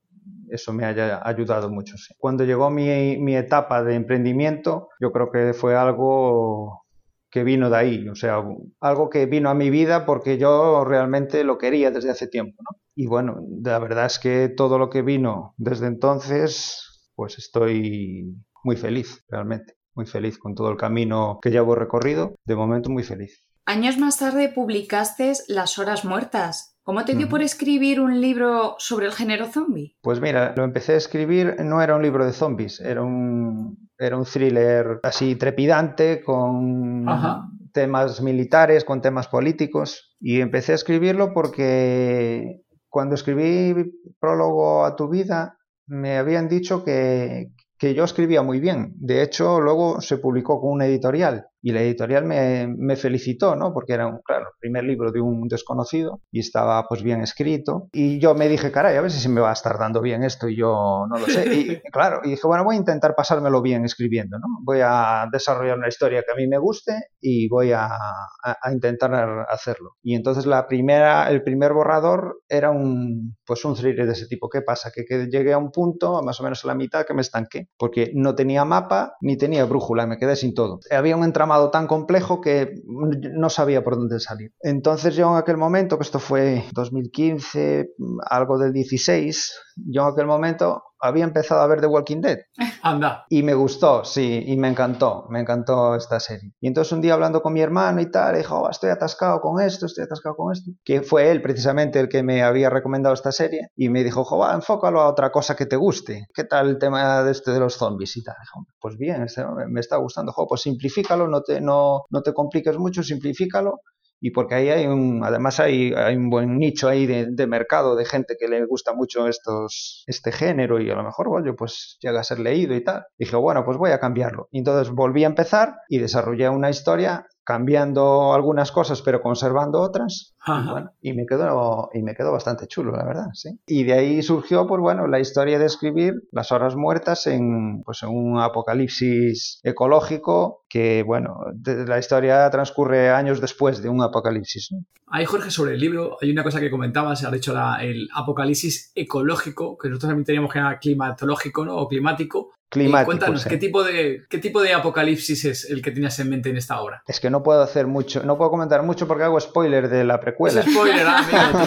eso 0.50 0.74
me 0.74 0.86
haya 0.86 1.22
ayudado 1.24 1.70
mucho. 1.70 1.96
Cuando 2.18 2.44
llegó 2.44 2.72
mi, 2.72 3.18
mi 3.20 3.36
etapa 3.36 3.84
de 3.84 3.94
emprendimiento, 3.94 4.90
yo 5.00 5.12
creo 5.12 5.32
que 5.32 5.54
fue 5.54 5.76
algo 5.76 6.86
que 7.32 7.44
vino 7.44 7.70
de 7.70 7.78
ahí, 7.78 8.10
o 8.10 8.16
sea, 8.16 8.44
algo 8.82 9.10
que 9.10 9.26
vino 9.26 9.50
a 9.50 9.54
mi 9.56 9.70
vida 9.70 10.06
porque 10.06 10.38
yo 10.38 10.84
realmente 10.84 11.44
lo 11.44 11.58
quería 11.58 11.90
desde 11.90 12.12
hace 12.12 12.28
tiempo, 12.28 12.62
¿no? 12.70 12.78
Y 12.94 13.08
bueno, 13.08 13.40
la 13.64 13.80
verdad 13.80 14.06
es 14.06 14.20
que 14.20 14.50
todo 14.50 14.78
lo 14.78 14.90
que 14.90 15.02
vino 15.02 15.56
desde 15.58 15.88
entonces, 15.88 17.10
pues 17.16 17.38
estoy 17.38 18.36
muy 18.64 18.76
feliz, 18.76 19.24
realmente. 19.30 19.76
muy 19.94 20.06
feliz 20.06 20.38
con 20.38 20.56
todo 20.56 20.70
el 20.70 20.78
camino 20.78 21.40
que 21.42 21.50
llevo 21.50 21.76
recorrido. 21.76 22.36
De 22.46 22.56
momento 22.56 22.90
muy 22.90 23.04
feliz. 23.04 23.44
Años 23.66 23.98
más 23.98 24.20
tarde 24.20 24.50
publicaste 24.50 25.34
Las 25.48 25.80
Horas 25.80 26.06
Muertas. 26.06 26.71
¿Cómo 26.92 27.06
te 27.06 27.16
dio 27.16 27.30
por 27.30 27.42
escribir 27.42 28.02
un 28.02 28.20
libro 28.20 28.76
sobre 28.78 29.06
el 29.06 29.14
género 29.14 29.46
zombie? 29.46 29.96
Pues 30.02 30.20
mira, 30.20 30.54
lo 30.58 30.66
empecé 30.66 30.92
a 30.92 30.98
escribir, 30.98 31.56
no 31.64 31.82
era 31.82 31.96
un 31.96 32.02
libro 32.02 32.26
de 32.26 32.34
zombies, 32.34 32.82
era 32.82 33.02
un, 33.02 33.90
era 33.98 34.18
un 34.18 34.26
thriller 34.26 35.00
así 35.02 35.38
trepidante 35.38 36.22
con 36.22 37.08
Ajá. 37.08 37.48
temas 37.72 38.22
militares, 38.22 38.84
con 38.84 39.02
temas 39.02 39.30
políticos. 39.30 40.18
Y 40.20 40.42
empecé 40.42 40.74
a 40.74 40.76
escribirlo 40.76 41.32
porque 41.34 42.60
cuando 42.90 43.16
escribí 43.16 43.94
Prólogo 44.20 44.84
a 44.84 44.98
tu 44.98 45.08
vida, 45.08 45.60
me 45.88 46.18
habían 46.18 46.50
dicho 46.50 46.84
que, 46.84 47.54
que 47.78 47.94
yo 47.94 48.04
escribía 48.04 48.42
muy 48.42 48.60
bien. 48.60 48.92
De 48.98 49.24
hecho, 49.24 49.62
luego 49.62 50.02
se 50.02 50.18
publicó 50.18 50.60
con 50.60 50.72
una 50.72 50.88
editorial 50.88 51.51
y 51.62 51.72
la 51.72 51.82
editorial 51.82 52.26
me, 52.26 52.68
me 52.68 52.96
felicitó, 52.96 53.56
¿no? 53.56 53.74
Porque 53.74 53.94
era 53.94 54.08
un, 54.08 54.20
claro, 54.24 54.46
el 54.48 54.60
primer 54.60 54.84
libro 54.84 55.12
de 55.12 55.22
un 55.22 55.48
desconocido 55.48 56.22
y 56.32 56.40
estaba 56.40 56.84
pues 56.88 57.04
bien 57.04 57.22
escrito. 57.22 57.88
Y 57.92 58.20
yo 58.20 58.34
me 58.36 58.48
dije, 58.50 58.72
caray, 58.72 58.98
a 58.98 59.02
ver 59.02 59.12
si 59.12 59.20
se 59.20 59.30
me 59.30 59.42
va 59.42 59.52
a 59.52 59.54
estar 59.54 59.78
dando 59.78 60.02
bien 60.02 60.24
esto 60.24 60.48
y 60.50 60.58
yo 60.58 61.06
no 61.10 61.18
lo 61.20 61.26
sé. 61.28 61.46
Y 61.62 61.80
claro, 61.92 62.22
y 62.24 62.32
dije, 62.32 62.48
bueno, 62.48 62.64
voy 62.64 62.76
a 62.76 62.80
intentar 62.80 63.14
pasármelo 63.16 63.62
bien 63.62 63.86
escribiendo, 63.86 64.38
¿no? 64.40 64.48
Voy 64.64 64.80
a 64.84 65.28
desarrollar 65.32 65.78
una 65.78 65.88
historia 65.90 66.24
que 66.26 66.32
a 66.32 66.36
mí 66.36 66.48
me 66.48 66.58
guste 66.58 66.94
y 67.20 67.48
voy 67.50 67.72
a, 67.72 67.86
a- 67.86 68.58
a 68.62 68.72
intentar 68.74 69.14
hacerlo. 69.50 69.96
Y 70.02 70.16
entonces 70.16 70.46
la 70.46 70.68
primera, 70.68 71.30
el 71.30 71.44
primer 71.44 71.74
borrador 71.74 72.42
era 72.50 72.72
un, 72.72 73.36
pues 73.46 73.64
un 73.66 73.76
thriller 73.76 74.06
de 74.08 74.14
ese 74.14 74.28
tipo. 74.28 74.50
¿Qué 74.50 74.62
pasa? 74.62 74.92
Que, 74.94 75.06
que 75.06 75.28
llegué 75.28 75.54
a 75.54 75.58
un 75.58 75.72
punto, 75.72 76.22
más 76.24 76.40
o 76.40 76.44
menos 76.44 76.64
a 76.64 76.68
la 76.68 76.76
mitad, 76.76 77.06
que 77.06 77.14
me 77.14 77.22
estanqué, 77.22 77.68
porque 77.78 78.12
no 78.16 78.36
tenía 78.36 78.66
mapa 78.66 79.14
ni 79.22 79.38
tenía 79.38 79.66
brújula, 79.66 80.08
me 80.08 80.18
quedé 80.18 80.36
sin 80.36 80.54
todo. 80.54 80.80
Había 80.90 81.16
un 81.16 81.24
entramado 81.24 81.51
tan 81.72 81.88
complejo 81.88 82.42
que 82.42 82.74
no 82.86 83.50
sabía 83.50 83.84
por 83.84 83.96
dónde 83.96 84.20
salir. 84.20 84.52
Entonces 84.62 85.16
yo 85.16 85.32
en 85.32 85.38
aquel 85.38 85.58
momento, 85.58 85.98
que 85.98 86.04
esto 86.04 86.20
fue 86.20 86.66
2015, 86.74 87.94
algo 88.30 88.58
del 88.58 88.74
16, 88.74 89.54
yo 89.88 90.04
en 90.04 90.14
aquel 90.14 90.28
momento 90.28 90.84
había 91.02 91.24
empezado 91.24 91.62
a 91.62 91.68
ver 91.68 91.82
The 91.82 91.88
Walking 91.88 92.22
Dead 92.22 92.40
Anda. 92.84 93.26
y 93.30 93.44
me 93.44 93.54
gustó, 93.54 94.06
sí, 94.06 94.44
y 94.46 94.56
me 94.58 94.68
encantó, 94.68 95.26
me 95.30 95.40
encantó 95.40 95.96
esta 95.96 96.20
serie. 96.20 96.54
Y 96.60 96.68
entonces 96.68 96.94
un 96.94 97.02
día 97.02 97.14
hablando 97.14 97.42
con 97.42 97.54
mi 97.54 97.62
hermano 97.62 98.02
y 98.02 98.10
tal, 98.12 98.36
dijo, 98.38 98.62
"Oh, 98.62 98.70
estoy 98.70 98.90
atascado 98.90 99.42
con 99.42 99.62
esto, 99.62 99.86
estoy 99.86 100.04
atascado 100.06 100.36
con 100.36 100.54
esto. 100.54 100.72
Que 100.84 101.02
fue 101.02 101.32
él 101.32 101.42
precisamente 101.42 102.00
el 102.00 102.10
que 102.10 102.24
me 102.24 102.44
había 102.44 102.70
recomendado 102.70 103.14
esta 103.14 103.32
serie 103.32 103.70
y 103.76 103.90
me 103.90 104.04
dijo, 104.04 104.24
jo, 104.24 104.38
va, 104.38 104.54
enfócalo 104.54 105.02
a 105.02 105.10
otra 105.10 105.32
cosa 105.32 105.56
que 105.56 105.66
te 105.66 105.76
guste. 105.76 106.28
¿Qué 106.34 106.44
tal 106.44 106.70
el 106.70 106.78
tema 106.78 107.24
de 107.24 107.32
este 107.32 107.52
de 107.52 107.60
los 107.60 107.76
zombies 107.76 108.16
y 108.18 108.24
tal? 108.24 108.36
Dijo, 108.42 108.66
pues 108.80 108.98
bien, 108.98 109.24
este 109.24 109.44
me 109.68 109.80
está 109.80 109.98
gustando, 109.98 110.32
jo, 110.32 110.48
pues 110.48 110.62
simplifícalo, 110.62 111.28
no 111.28 111.42
te, 111.42 111.62
no, 111.62 112.04
no 112.10 112.22
te 112.22 112.34
compliques 112.34 112.78
mucho, 112.78 113.04
simplifícalo 113.04 113.80
y 114.22 114.32
porque 114.32 114.56
ahí 114.56 114.70
hay 114.70 114.86
un, 114.86 115.24
además 115.24 115.60
hay, 115.60 115.94
hay 115.94 116.16
un 116.16 116.30
buen 116.30 116.60
nicho 116.60 116.88
ahí 116.88 117.08
de, 117.08 117.26
de 117.32 117.48
mercado 117.48 117.96
de 117.96 118.06
gente 118.06 118.38
que 118.40 118.48
le 118.48 118.64
gusta 118.66 118.94
mucho 118.94 119.28
estos, 119.28 120.04
este 120.06 120.32
género 120.32 120.80
y 120.80 120.92
a 120.92 120.96
lo 120.96 121.04
mejor, 121.04 121.28
bueno, 121.28 121.56
pues 121.56 121.98
llega 122.00 122.20
a 122.20 122.24
ser 122.24 122.40
leído 122.40 122.76
y 122.76 122.84
tal. 122.84 123.04
Dije, 123.18 123.36
bueno, 123.36 123.66
pues 123.66 123.78
voy 123.78 123.92
a 123.92 124.00
cambiarlo. 124.00 124.48
Y 124.52 124.60
entonces 124.60 124.94
volví 124.94 125.24
a 125.24 125.28
empezar 125.28 125.74
y 125.90 125.98
desarrollé 125.98 126.48
una 126.50 126.70
historia 126.70 127.26
cambiando 127.44 128.34
algunas 128.34 128.72
cosas 128.72 129.02
pero 129.02 129.22
conservando 129.22 129.80
otras 129.82 130.36
y, 130.48 130.52
Ajá. 130.52 130.72
bueno, 130.72 130.92
y 131.02 131.14
me 131.14 131.26
quedó 131.26 131.90
y 131.94 132.02
me 132.04 132.16
quedó 132.16 132.32
bastante 132.32 132.68
chulo 132.68 132.92
la 132.92 133.06
verdad 133.06 133.26
sí 133.34 133.50
y 133.66 133.84
de 133.84 133.94
ahí 133.94 134.22
surgió 134.24 134.68
pues 134.68 134.80
bueno 134.82 135.08
la 135.08 135.20
historia 135.20 135.60
de 135.60 135.66
escribir 135.66 136.14
las 136.32 136.52
horas 136.52 136.76
muertas 136.76 137.28
en 137.28 137.82
pues 137.84 138.04
en 138.04 138.10
un 138.10 138.40
apocalipsis 138.40 139.60
ecológico 139.64 140.64
que 140.70 141.04
bueno 141.04 141.38
de- 141.54 141.86
la 141.86 142.00
historia 142.00 142.50
transcurre 142.50 143.10
años 143.10 143.42
después 143.42 143.82
de 143.82 143.90
un 143.90 144.02
apocalipsis 144.02 144.70
¿no? 144.72 144.80
Ahí, 145.14 145.26
Jorge, 145.26 145.52
sobre 145.52 145.74
el 145.74 145.80
libro, 145.82 146.16
hay 146.22 146.32
una 146.32 146.42
cosa 146.42 146.62
que 146.62 146.72
comentabas, 146.72 147.22
has 147.26 147.32
dicho 147.34 147.54
la- 147.54 147.84
el 147.84 148.08
apocalipsis 148.16 148.94
ecológico, 148.96 149.78
que 149.78 149.90
nosotros 149.90 150.08
también 150.10 150.24
teníamos 150.26 150.54
que 150.54 150.60
era 150.60 150.80
climatológico, 150.80 151.66
¿no? 151.66 151.76
O 151.76 151.88
climático. 151.90 152.52
Eh, 152.72 152.74
climático 152.74 153.06
cuéntanos. 153.08 153.46
¿qué 153.46 153.58
tipo, 153.58 153.84
de, 153.84 154.24
¿qué 154.30 154.38
tipo 154.38 154.62
de 154.62 154.74
apocalipsis 154.74 155.44
es 155.44 155.70
el 155.70 155.82
que 155.82 155.92
tenías 155.92 156.18
en 156.20 156.30
mente 156.30 156.50
en 156.50 156.58
esta 156.58 156.80
obra? 156.82 157.04
es 157.06 157.20
que 157.20 157.30
no 157.30 157.44
puedo 157.44 157.62
hacer 157.62 157.86
mucho 157.86 158.24
no 158.24 158.38
puedo 158.38 158.50
comentar 158.50 158.82
mucho 158.84 159.08
porque 159.08 159.24
hago 159.26 159.40
spoiler 159.42 159.90
de 159.90 160.06
la 160.06 160.20
precuela 160.22 160.62
Es 160.62 160.72
spoiler, 160.72 161.06
ah, 161.06 161.18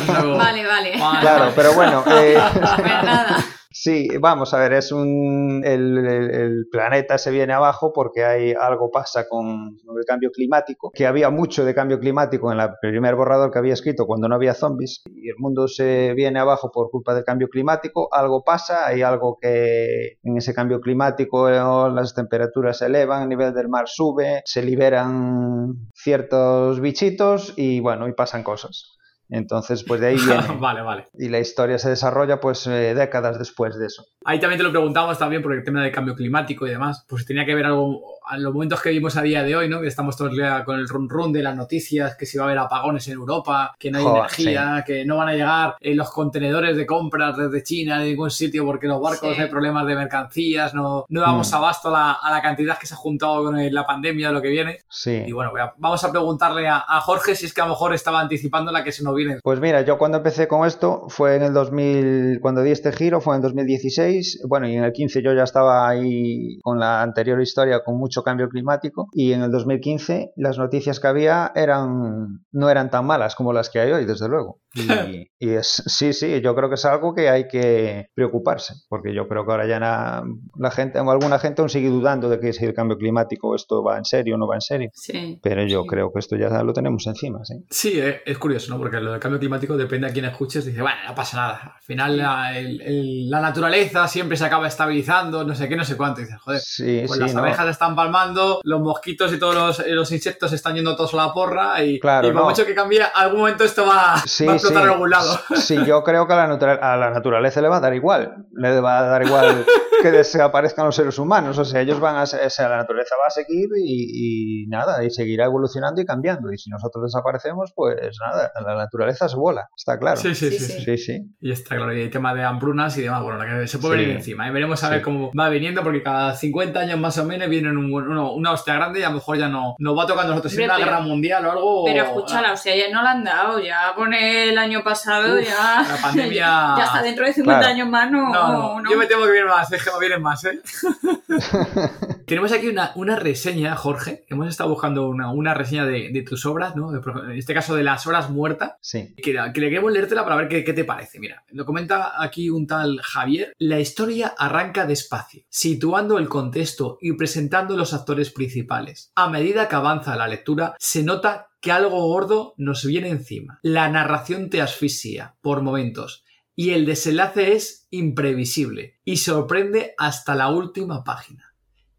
amigo, 0.09 0.37
Vale, 0.39 0.67
vale. 0.67 0.93
Claro 1.21 1.53
pero 1.55 1.75
bueno 1.75 2.03
eh, 2.11 2.39
Pues 2.55 3.03
nada. 3.05 3.37
Sí, 3.77 4.09
vamos 4.21 4.55
a 4.55 4.61
ver, 4.61 4.73
es 4.75 4.93
un 4.93 5.63
el, 5.65 6.69
planeta 6.71 7.19
se 7.19 7.33
viene 7.33 7.55
abajo 7.55 7.93
porque 7.93 8.25
hay 8.25 8.53
algo 8.53 8.93
pasa 8.93 9.29
con, 9.29 9.77
el 9.99 10.05
cambio 10.07 10.31
climático, 10.31 10.93
que 10.95 11.09
había 11.09 11.29
mucho 11.29 11.65
de 11.65 11.75
cambio 11.75 11.99
climático 11.99 12.53
en 12.53 12.61
el 12.61 12.69
primer 12.81 13.17
borrador 13.17 13.51
que 13.51 13.59
había 13.59 13.73
escrito 13.73 14.07
cuando 14.07 14.29
no 14.29 14.37
había 14.37 14.55
zombies 14.55 15.03
y 15.07 15.29
el 15.29 15.35
mundo 15.39 15.67
se 15.67 16.15
viene 16.15 16.39
abajo 16.39 16.71
por 16.71 16.89
culpa 16.93 17.17
del 17.17 17.25
cambio 17.25 17.49
climático, 17.49 18.09
algo 18.13 18.45
pasa, 18.45 18.87
hay 18.87 19.03
algo 19.03 19.39
que 19.41 20.19
en 20.23 20.37
ese 20.37 20.55
cambio 20.55 20.81
climático 20.81 21.49
eh, 21.49 21.55
las 21.55 22.15
temperaturas 22.15 22.79
se 22.79 22.87
elevan, 22.87 23.23
el 23.23 23.29
nivel 23.29 23.53
del 23.53 23.69
mar 23.69 23.89
sube, 23.89 24.43
se 24.45 24.63
liberan 24.63 25.89
ciertos 25.93 26.81
bichitos 26.81 27.55
y 27.57 27.81
bueno, 27.81 28.07
y 28.07 28.13
pasan 28.13 28.45
cosas. 28.45 28.94
Entonces, 29.35 29.83
pues 29.83 30.01
de 30.01 30.09
ahí 30.09 30.17
viene. 30.17 30.43
vale, 30.61 30.83
vale. 30.83 31.09
Y 31.15 31.29
la 31.29 31.41
historia 31.41 31.77
se 31.79 31.91
desarrolla 31.91 32.41
pues 32.41 32.67
eh, 32.69 32.95
décadas 32.95 33.39
después 33.39 33.77
de 33.77 33.87
eso. 33.87 34.07
Ahí 34.25 34.39
también 34.39 34.59
te 34.59 34.65
lo 34.65 34.71
preguntamos 34.71 35.19
también 35.19 35.43
por 35.43 35.53
el 35.53 35.65
tema 35.65 35.83
del 35.83 35.91
cambio 35.91 36.15
climático 36.15 36.67
y 36.67 36.71
demás, 36.71 37.05
pues 37.09 37.27
tenía 37.27 37.45
que 37.45 37.55
ver 37.55 37.67
algo 37.67 38.14
a 38.27 38.39
los 38.39 38.53
momentos 38.53 38.81
que 38.81 38.91
vivimos 38.91 39.17
a 39.17 39.23
día 39.23 39.43
de 39.43 39.55
hoy, 39.57 39.69
¿no? 39.69 39.81
Que 39.81 39.89
estamos 39.89 40.17
todos 40.17 40.31
el 40.33 40.37
día 40.39 40.65
con 40.65 40.79
el 40.79 40.89
run 40.89 41.09
run 41.09 41.33
de 41.33 41.43
las 41.43 41.55
noticias, 41.57 42.17
que 42.17 42.27
si 42.27 42.39
va 42.39 42.45
a 42.45 42.47
haber 42.47 42.59
apagones 42.59 43.07
en 43.09 43.15
Europa, 43.15 43.75
que 43.79 43.91
no 43.91 43.99
hay 43.99 44.05
Joder, 44.05 44.19
energía, 44.21 44.85
que 44.87 45.05
no 45.05 45.17
van 45.19 45.29
a 45.29 45.33
llegar 45.35 45.77
eh, 45.81 45.95
los 45.95 46.11
contenedores 46.11 46.77
de 46.77 46.87
compras 46.87 47.37
desde 47.37 47.63
China 47.63 47.99
de 48.01 48.07
ningún 48.11 48.31
sitio 48.31 48.65
porque 48.65 48.87
los 48.87 49.01
barcos 49.01 49.35
Sí. 49.37 49.43
hay 49.43 49.49
problemas 49.49 49.87
de 49.87 49.95
mercancías, 49.97 50.75
no, 50.75 51.05
no 51.09 51.21
damos 51.21 51.51
Mm. 51.53 51.55
abasto 51.57 51.89
a 51.89 51.93
la, 51.93 52.13
a 52.13 52.31
la 52.31 52.43
cantidad 52.43 52.79
que 52.79 52.87
se 52.87 52.95
ha 52.95 52.97
juntado 52.97 53.45
con 53.45 53.57
la 53.75 53.87
pandemia, 53.87 54.31
lo 54.33 54.41
que 54.41 54.49
viene. 54.49 54.79
Sí. 54.89 55.23
Y 55.27 55.33
bueno, 55.33 55.51
voy 55.51 55.61
a- 55.61 55.75
vamos 55.77 56.03
a 56.05 56.11
preguntarle 56.11 56.67
a, 56.69 56.85
a 56.87 57.01
Jorge 57.01 57.35
si 57.35 57.47
es 57.47 57.55
que 57.55 57.61
a 57.61 57.65
lo 57.65 57.71
mejor 57.71 57.95
estaba 57.95 58.21
anticipando 58.21 58.73
la 58.73 58.83
que 58.85 58.93
se 58.93 59.03
nos 59.05 59.15
viene. 59.15 59.39
Pues 59.43 59.61
mira, 59.61 59.83
yo 59.83 59.99
cuando 59.99 60.19
empecé 60.19 60.49
con 60.49 60.67
esto 60.67 61.07
fue 61.09 61.37
en 61.37 61.43
el 61.43 61.53
2000, 61.53 62.39
cuando 62.41 62.63
di 62.63 62.71
este 62.71 62.93
giro 62.93 63.21
fue 63.21 63.37
en 63.37 63.43
2016, 63.43 64.43
bueno, 64.49 64.69
y 64.69 64.77
en 64.77 64.85
el 64.85 64.93
15 64.93 65.23
yo 65.23 65.33
ya 65.35 65.43
estaba 65.45 65.89
ahí 65.89 66.59
con 66.63 66.79
la 66.79 67.03
anterior 67.03 67.41
historia 67.41 67.83
con 67.85 67.97
mucho 67.97 68.14
cambio 68.23 68.49
climático 68.49 69.09
y 69.13 69.33
en 69.33 69.43
el 69.43 69.51
2015 69.51 70.33
las 70.37 70.59
noticias 70.59 71.01
que 71.01 71.09
había 71.09 71.53
eran 71.55 72.45
no 72.53 72.71
eran 72.71 72.91
tan 72.91 73.07
malas 73.07 73.35
como 73.35 73.53
las 73.53 73.71
que 73.71 73.81
hay 73.81 73.93
hoy, 73.93 74.05
desde 74.05 74.29
luego. 74.29 74.61
Y, 74.75 75.31
y 75.39 75.51
es 75.51 75.83
sí, 75.87 76.13
sí, 76.13 76.41
yo 76.41 76.55
creo 76.55 76.69
que 76.69 76.75
es 76.75 76.85
algo 76.85 77.15
que 77.15 77.29
hay 77.29 77.47
que 77.49 78.09
preocuparse, 78.15 78.75
porque 78.89 79.15
yo 79.15 79.29
creo 79.29 79.45
que 79.47 79.53
ahora 79.53 79.67
ya 79.67 79.79
na- 79.81 80.23
la 80.59 80.71
gente 80.71 80.99
o 80.99 81.11
alguna 81.11 81.39
gente 81.39 81.63
aún 81.63 81.69
sigue 81.69 81.89
dudando 81.89 82.29
de 82.29 82.41
que 82.41 82.53
si 82.53 82.65
el 82.65 82.75
cambio 82.75 82.97
climático 82.97 83.55
esto 83.55 83.83
va 83.83 83.99
en 83.99 84.05
serio 84.05 84.35
o 84.35 84.39
no 84.39 84.47
va 84.47 84.57
en 84.57 84.61
serio, 84.61 84.91
Sí. 84.95 85.39
pero 85.43 85.63
yo 85.65 85.83
Sí. 85.83 85.89
creo 85.89 86.13
que 86.13 86.19
esto 86.19 86.37
ya 86.37 86.49
lo 86.63 86.73
tenemos 86.73 87.07
encima, 87.07 87.45
sí. 87.45 87.55
Sí, 87.71 88.01
eh, 88.01 88.23
es 88.27 88.39
curioso, 88.39 88.73
¿no? 88.73 88.79
Porque 88.79 89.01
lo 89.01 89.13
del 89.13 89.21
cambio 89.21 89.39
climático 89.39 89.77
depende 89.77 90.07
a 90.09 90.13
quién 90.13 90.25
escuches. 90.25 90.65
Dice, 90.65 90.81
bueno, 90.83 90.97
no 91.07 91.15
pasa 91.15 91.37
nada. 91.37 91.75
Al 91.77 91.83
final 91.83 92.17
la, 92.17 92.59
el- 92.59 92.81
el- 92.81 93.31
la 93.31 93.41
naturaleza 93.41 94.07
siempre 94.09 94.37
se 94.37 94.45
acaba 94.45 94.67
estabilizando, 94.69 95.45
no 95.45 95.55
sé 95.55 95.69
qué, 95.69 95.77
no 95.77 95.85
sé 95.85 95.97
cuánto. 95.97 96.21
Y 96.21 96.25
dices, 96.25 96.41
joder, 96.41 96.61
Sí, 96.61 97.03
pues 97.07 97.13
sí, 97.19 97.21
las 97.21 97.35
no. 97.35 97.41
abejas 97.41 97.69
están 97.69 97.95
palmando, 97.95 98.61
los 98.65 98.81
mosquitos 98.81 99.33
y 99.33 99.39
todos 99.39 99.55
los, 99.55 99.87
los 99.89 100.11
insectos 100.13 100.53
están 100.53 100.75
yendo 100.75 100.97
todos 100.97 101.15
a 101.15 101.19
la 101.19 101.33
porra 101.33 101.83
y, 101.85 102.01
Claro, 102.01 102.29
y 102.29 102.33
por 102.33 102.43
no. 102.43 102.49
mucho 102.49 102.65
que 102.67 102.75
cambie, 102.75 103.01
algún 103.15 103.41
momento 103.41 103.65
esto 103.65 103.87
va, 103.87 104.19
Sí, 104.27 104.47
va 104.47 104.55
a 104.55 104.59
explotar 104.69 104.83
sí. 104.83 104.89
en 104.89 104.93
algún 104.95 105.11
lado. 105.11 105.39
Sí, 105.57 105.79
yo 105.87 106.03
creo 106.03 106.27
que 106.27 106.33
a 106.33 106.37
la, 106.37 106.47
natura- 106.47 106.79
a 106.83 106.97
la 106.97 107.11
naturaleza 107.11 107.61
le 107.61 107.69
va 107.69 107.77
a 107.77 107.81
dar 107.81 107.95
igual. 107.95 108.35
Le 108.53 108.81
va 108.81 108.99
a 108.99 109.03
dar 109.07 109.23
igual 109.27 109.65
que 110.03 110.11
desaparezcan 110.11 110.87
los 110.87 110.97
seres 110.97 111.19
humanos. 111.19 111.57
O 111.59 111.65
sea, 111.65 111.81
ellos 111.81 112.01
van 112.01 112.17
a 112.17 112.27
ser, 112.27 112.47
o 112.47 112.51
sea, 112.51 112.69
la 112.69 112.77
naturaleza 112.79 113.15
va 113.23 113.27
a 113.27 113.31
seguir 113.31 113.69
y, 113.83 114.65
y 114.65 114.67
nada, 114.69 115.03
y 115.05 115.11
seguirá 115.11 115.45
evolucionando 115.47 116.01
y 116.01 116.05
cambiando. 116.05 116.53
Y 116.53 116.59
si 116.59 116.71
nosotros 116.71 117.05
desaparecemos, 117.05 117.73
pues 117.75 117.97
nada, 118.25 118.53
la 118.65 118.75
naturaleza 118.77 119.29
se 119.29 119.37
vuela, 119.37 119.69
está 119.77 119.99
claro. 119.99 120.17
Sí, 120.19 120.35
sí, 120.35 120.51
sí. 120.51 120.59
Sí, 120.59 120.73
sí. 120.73 120.83
sí. 120.85 120.99
sí. 120.99 121.21
Y 121.41 121.53
está 121.53 121.77
claro, 121.77 121.95
y 121.95 122.03
el 122.03 122.11
tema 122.11 122.35
de 122.35 122.43
hambrunas 122.45 122.97
y 122.99 123.03
demás, 123.03 123.23
bueno, 123.23 123.39
la 123.39 123.61
que 123.61 123.67
se 123.69 123.79
puede 123.79 123.95
Sí. 123.97 124.01
venir 124.03 124.17
encima. 124.17 124.49
¿eh? 124.49 124.51
Veremos 124.51 124.83
a 124.85 124.91
ver 124.91 125.03
cómo 125.03 125.31
va 125.39 125.49
viniendo, 125.49 125.83
porque 125.83 126.03
cada 126.03 126.35
50 126.35 126.81
años 126.81 126.99
más 126.99 127.17
o 127.19 127.25
menos 127.25 127.49
viene 127.49 127.71
un, 127.71 127.93
uno- 127.93 128.33
una 128.35 128.53
hostia 128.53 128.75
grande 128.75 129.01
y 129.01 129.03
a 129.03 129.09
lo 129.09 129.17
mejor 129.17 129.39
ya 129.39 129.49
no 129.49 129.75
nos 129.79 129.97
va 129.99 130.03
a 130.03 130.07
tocar 130.07 130.25
a 130.25 130.29
nosotros 130.29 130.53
Hombre, 130.53 130.65
una 130.67 130.75
pero- 130.77 130.87
guerra 130.87 131.01
mundial 131.01 131.47
o 131.47 131.51
algo. 131.53 131.85
Pero 131.85 132.05
escúchala, 132.05 132.53
o 132.53 132.57
sea, 132.57 132.75
ya 132.77 132.91
no 132.93 133.03
la 133.03 133.13
han 133.13 133.25
dado, 133.25 133.59
ya 133.61 133.95
con 133.95 134.13
el 134.15 134.54
año 134.59 134.83
pasado, 134.83 135.37
Uf, 135.39 135.45
ya. 135.45 135.83
la 135.89 135.97
pandemia- 135.99 136.75
Ya 136.79 136.85
hasta 136.85 137.03
dentro 137.03 137.27
de 137.27 137.33
50 137.33 137.59
Claro. 137.61 137.75
años 137.75 137.89
más, 137.89 138.11
no. 138.11 138.33
No, 138.33 138.53
no, 138.53 138.81
no. 138.81 138.91
yo 138.91 138.97
me 138.99 139.07
temo 139.07 139.25
que 139.25 139.33
vienen 139.33 139.49
más, 139.51 139.71
es 139.73 139.83
que 139.83 139.91
me 139.91 139.99
vienen 140.01 140.23
más, 140.23 140.45
¿eh? 140.45 140.61
Tenemos 142.27 142.53
aquí 142.53 142.69
una, 142.69 142.93
una 142.95 143.17
reseña, 143.17 143.77
Jorge. 143.77 144.25
Hemos 144.29 144.49
estado 144.49 144.71
buscando 144.71 145.09
una, 145.09 145.31
una 145.31 145.53
reseña 145.55 145.85
de, 145.85 146.11
de 146.13 146.23
tus 146.23 146.47
obras, 146.47 146.75
¿no? 146.75 146.91
En 146.95 147.33
este 147.39 147.53
caso 147.55 147.75
de 147.77 147.83
las 147.83 148.07
horas 148.07 148.31
muertas. 148.31 148.73
Sí. 148.81 149.15
Que, 149.17 149.23
que 149.53 149.61
le 149.61 149.69
queremos 149.69 149.93
leértela 149.93 150.25
para 150.25 150.37
ver 150.37 150.49
qué, 150.49 150.65
qué 150.65 150.73
te 150.73 150.85
parece. 150.85 151.19
Mira, 151.21 151.43
lo 151.53 151.65
comenta 151.67 152.13
aquí 152.23 152.49
un 152.51 152.67
tal 152.67 153.01
Javier. 153.03 153.53
La 153.59 153.79
historia 153.79 154.35
arranca 154.39 154.87
despacio, 154.87 155.43
situando 155.49 156.19
el 156.19 156.29
contexto 156.29 156.99
y 157.01 157.13
presentando 157.13 157.77
los 157.77 157.93
actores 157.93 158.31
principales. 158.31 159.11
A 159.15 159.29
medida 159.29 159.69
que 159.69 159.77
avanza 159.77 160.17
la 160.17 160.29
lectura, 160.29 160.75
se 160.79 161.03
nota 161.03 161.49
que 161.65 161.73
algo 161.73 162.09
gordo 162.09 162.53
nos 162.59 162.85
viene 162.85 163.09
encima. 163.09 163.59
La 163.63 163.89
narración 163.89 164.51
te 164.51 164.61
asfixia 164.61 165.37
por 165.41 165.63
momentos 165.63 166.23
y 166.55 166.71
el 166.71 166.85
desenlace 166.85 167.55
es 167.55 167.89
imprevisible 167.89 169.01
y 169.03 169.17
sorprende 169.17 169.95
hasta 169.97 170.35
la 170.35 170.51
última 170.51 171.05
página. 171.05 171.55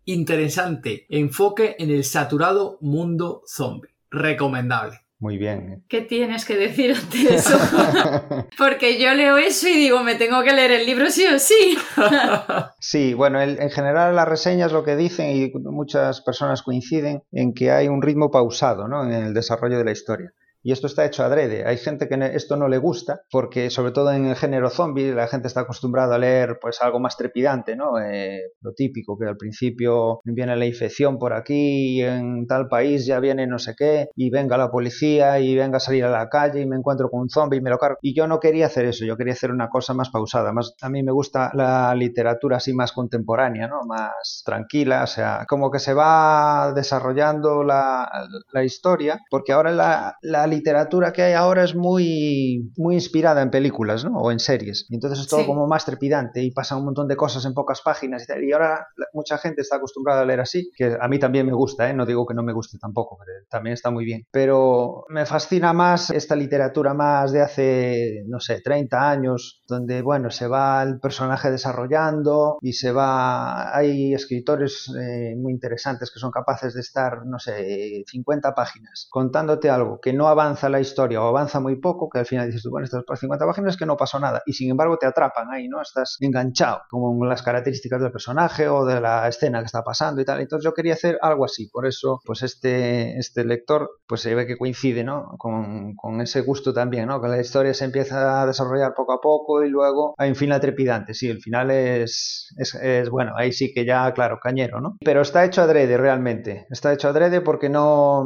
Interesante 0.06 1.08
enfoque 1.10 1.78
en 1.80 1.89
el 1.89 2.04
saturado 2.04 2.78
mundo 2.80 3.41
zombie. 3.47 3.89
Recomendable. 4.12 5.05
Muy 5.25 5.39
bien. 5.39 5.83
¿Qué 5.89 6.01
tienes 6.01 6.45
que 6.45 6.55
decir 6.55 6.93
ante 6.95 7.33
eso? 7.33 7.57
Porque 8.59 8.99
yo 9.01 9.11
leo 9.15 9.38
eso 9.38 9.67
y 9.67 9.73
digo, 9.73 10.03
me 10.03 10.13
tengo 10.13 10.43
que 10.43 10.53
leer 10.53 10.69
el 10.69 10.85
libro 10.85 11.09
sí 11.09 11.25
o 11.25 11.39
sí. 11.39 11.75
Sí, 12.79 13.15
bueno, 13.15 13.41
el- 13.41 13.59
en 13.59 13.71
general 13.71 14.15
las 14.15 14.27
reseñas 14.27 14.71
lo 14.71 14.83
que 14.83 14.95
dicen 14.95 15.35
y 15.35 15.51
muchas 15.63 16.21
personas 16.21 16.61
coinciden 16.61 17.23
en 17.31 17.55
que 17.55 17.71
hay 17.71 17.88
un 17.88 18.03
ritmo 18.03 18.29
pausado 18.29 18.88
¿no? 18.88 19.03
en 19.03 19.13
el 19.13 19.33
desarrollo 19.33 19.79
de 19.79 19.85
la 19.85 19.91
historia. 19.93 20.31
Y 20.65 20.71
esto 20.71 20.88
está 20.88 21.06
hecho 21.06 21.23
adrede. 21.23 21.63
Hay 21.63 21.78
gente 21.78 22.10
que 22.10 22.15
esto 22.34 22.58
no 22.58 22.67
le 22.67 22.80
gusta 22.80 23.21
porque, 23.30 23.69
sobre 23.69 23.91
todo 23.91 24.12
en 24.12 24.25
el 24.25 24.36
género 24.36 24.71
zombie, 24.71 25.13
la 25.13 25.28
gente 25.28 25.47
está 25.47 25.60
acostumbrada 25.60 26.15
a 26.15 26.17
leer 26.17 26.58
pues 26.60 26.82
algo 26.82 26.99
más 26.99 27.15
trepidante, 27.17 27.75
¿no? 27.75 27.99
Eh, 27.99 28.39
lo 28.62 28.73
típico, 28.73 29.15
que 29.15 29.28
al 29.28 29.38
principio 29.38 30.21
viene 30.23 30.56
la 30.56 30.65
infección 30.65 31.19
por 31.19 31.34
aquí 31.34 31.99
y 31.99 32.01
en 32.01 32.47
tal 32.47 32.67
país 32.67 33.06
ya 33.06 33.19
viene 33.19 33.45
no 33.45 33.60
sé 33.60 33.75
qué 33.78 34.10
y 34.15 34.32
venga 34.32 34.58
la 34.58 34.71
policía 34.71 35.39
y 35.39 35.56
venga 35.56 35.78
a 35.78 35.80
salir 35.80 36.04
a 36.04 36.10
la 36.10 36.30
calle 36.30 36.62
y 36.62 36.65
me 36.65 36.78
encuentro 36.78 37.12
con 37.12 37.21
un 37.21 37.30
zombie 37.30 37.60
y 37.60 37.62
me 37.62 37.69
lo 37.69 37.78
cargo. 37.78 37.99
Y 38.01 38.15
yo 38.15 38.25
no 38.25 38.39
quería 38.39 38.65
hacer 38.65 38.86
eso, 38.86 39.06
yo 39.06 39.17
quería 39.17 39.34
hacer 39.34 39.51
una 39.51 39.69
cosa 39.69 39.93
más 39.93 40.10
pausada. 40.10 40.51
Más, 40.51 40.73
a 40.82 40.89
mí 40.89 41.04
me 41.04 41.12
gusta 41.12 41.51
la 41.54 41.93
literatura 41.93 42.58
así 42.58 42.73
más 42.73 42.91
contemporánea, 42.91 43.67
¿no? 43.67 43.82
Más 43.88 44.41
tranquila, 44.43 45.04
o 45.04 45.08
sea, 45.08 45.45
como 45.47 45.69
que 45.69 45.78
se 45.78 45.93
va 45.93 46.73
desarrollando 46.75 47.63
la, 47.63 48.10
la 48.51 48.63
historia, 48.63 49.19
porque 49.30 49.54
ahora 49.54 49.69
la, 49.69 50.17
la 50.23 50.47
literatura 50.47 50.55
que 50.63 51.22
hay 51.22 51.34
ahora 51.34 51.63
es 51.63 51.76
muy, 51.76 52.72
muy 52.78 52.96
inspirada 52.96 53.41
en 53.41 53.52
películas, 53.52 54.06
¿no? 54.06 54.20
O 54.20 54.32
en 54.32 54.39
series. 54.39 54.86
Y 54.89 54.96
entonces 54.96 55.20
es 55.20 55.28
todo 55.28 55.41
Sí. 55.41 55.46
como 55.46 55.68
más 55.68 55.86
trepidante 55.86 56.41
y 56.41 56.52
pasa 56.52 56.76
un 56.76 56.86
montón 56.86 57.08
de 57.08 57.15
cosas 57.15 57.46
en 57.46 57.54
pocas 57.54 57.82
páginas 57.82 58.24
y 58.24 58.28
tal. 58.28 58.44
Y 58.44 58.52
ahora 58.52 58.88
mucha 59.13 59.38
gente 59.38 59.62
está 59.62 59.78
acostumbrada 59.78 60.22
a 60.22 60.26
leer 60.26 60.39
así, 60.41 60.72
que 60.76 60.98
a 61.00 61.08
mí 61.08 61.20
también 61.20 61.46
me 61.46 61.54
gusta, 61.54 61.89
¿eh? 61.89 61.94
No 61.94 62.06
digo 62.06 62.26
que 62.26 62.34
no 62.34 62.44
me 62.44 62.54
guste 62.54 62.78
tampoco, 62.80 63.18
pero 63.18 63.46
también 63.50 63.74
está 63.74 63.91
muy 63.91 64.06
bien. 64.06 64.24
Pero 64.32 65.06
me 65.10 65.26
fascina 65.26 65.74
más 65.74 66.10
esta 66.10 66.36
literatura 66.36 66.94
más 66.94 67.32
de 67.32 67.41
hace, 67.41 68.24
no 68.28 68.39
sé, 68.39 68.62
30 68.62 69.10
años, 69.10 69.62
donde, 69.68 70.02
bueno, 70.02 70.30
se 70.30 70.48
va 70.48 70.84
el 70.84 71.00
personaje 71.00 71.52
desarrollando 71.52 72.58
y 72.62 72.74
se 72.74 72.91
va... 72.91 73.76
Hay 73.76 74.13
escritores 74.13 74.91
eh, 75.00 75.36
muy 75.38 75.54
interesantes 75.54 76.12
que 76.12 76.20
son 76.20 76.32
capaces 76.32 76.74
de 76.74 76.82
estar, 76.82 77.26
no 77.26 77.39
sé, 77.39 78.04
50 78.08 78.54
páginas 78.54 79.08
contándote 79.10 79.70
algo 79.70 80.00
que 80.02 80.13
no 80.13 80.28
avanza 80.28 80.44
la 80.69 80.79
historia 80.79 81.21
o 81.21 81.27
avanza 81.27 81.60
muy 81.60 81.77
poco, 81.77 82.10
que 82.10 82.19
al 82.19 82.25
final 82.25 82.47
dices 82.47 82.63
tú, 82.63 82.69
bueno, 82.69 82.86
estas 82.86 83.03
50 83.19 83.45
páginas 83.45 83.77
que 83.77 83.86
no 83.86 83.97
pasó 83.97 84.19
nada 84.19 84.41
y 84.45 84.53
sin 84.53 84.69
embargo 84.69 84.97
te 84.97 85.05
atrapan 85.05 85.51
ahí, 85.51 85.67
¿no? 85.67 85.81
Estás 85.81 86.17
enganchado 86.19 86.81
con 86.89 87.27
las 87.27 87.41
características 87.41 88.01
del 88.01 88.12
personaje 88.12 88.67
o 88.67 88.86
de 88.86 89.01
la 89.01 89.27
escena 89.27 89.60
que 89.60 89.65
está 89.65 89.84
pasando 89.84 90.21
y 90.21 90.25
tal. 90.25 90.41
Entonces 90.41 90.63
yo 90.63 90.73
quería 90.73 90.93
hacer 90.93 91.17
algo 91.21 91.45
así, 91.45 91.67
por 91.67 91.86
eso 91.86 92.21
pues 92.23 92.43
este, 92.43 93.17
este 93.17 93.43
lector 93.43 93.89
pues 94.08 94.21
se 94.21 94.36
ve 94.36 94.45
que 94.45 94.58
coincide, 94.58 95.03
¿no? 95.03 95.36
Con, 95.38 95.95
con 95.95 96.21
ese 96.21 96.41
gusto 96.41 96.73
también, 96.73 97.08
¿no? 97.08 97.21
Que 97.21 97.27
la 97.27 97.41
historia 97.41 97.73
se 97.73 97.86
empieza 97.86 98.41
a 98.41 98.45
desarrollar 98.45 98.93
poco 98.93 99.13
a 99.13 99.21
poco 99.21 99.63
y 99.63 99.69
luego 99.69 100.13
hay 100.17 100.29
un 100.29 100.36
final 100.36 100.60
trepidante, 100.60 101.13
sí, 101.13 101.29
el 101.29 101.41
final 101.41 101.71
es, 101.71 102.53
es, 102.58 102.75
es 102.75 103.10
bueno, 103.10 103.34
ahí 103.36 103.51
sí 103.51 103.73
que 103.73 103.86
ya, 103.86 104.12
claro, 104.13 104.39
cañero, 104.41 104.81
¿no? 104.81 104.97
Pero 105.03 105.21
está 105.21 105.43
hecho 105.45 105.62
adrede 105.62 105.97
realmente, 105.97 106.67
está 106.69 106.93
hecho 106.93 107.10
adrede 107.10 107.41
porque 107.41 107.69
no 107.69 108.25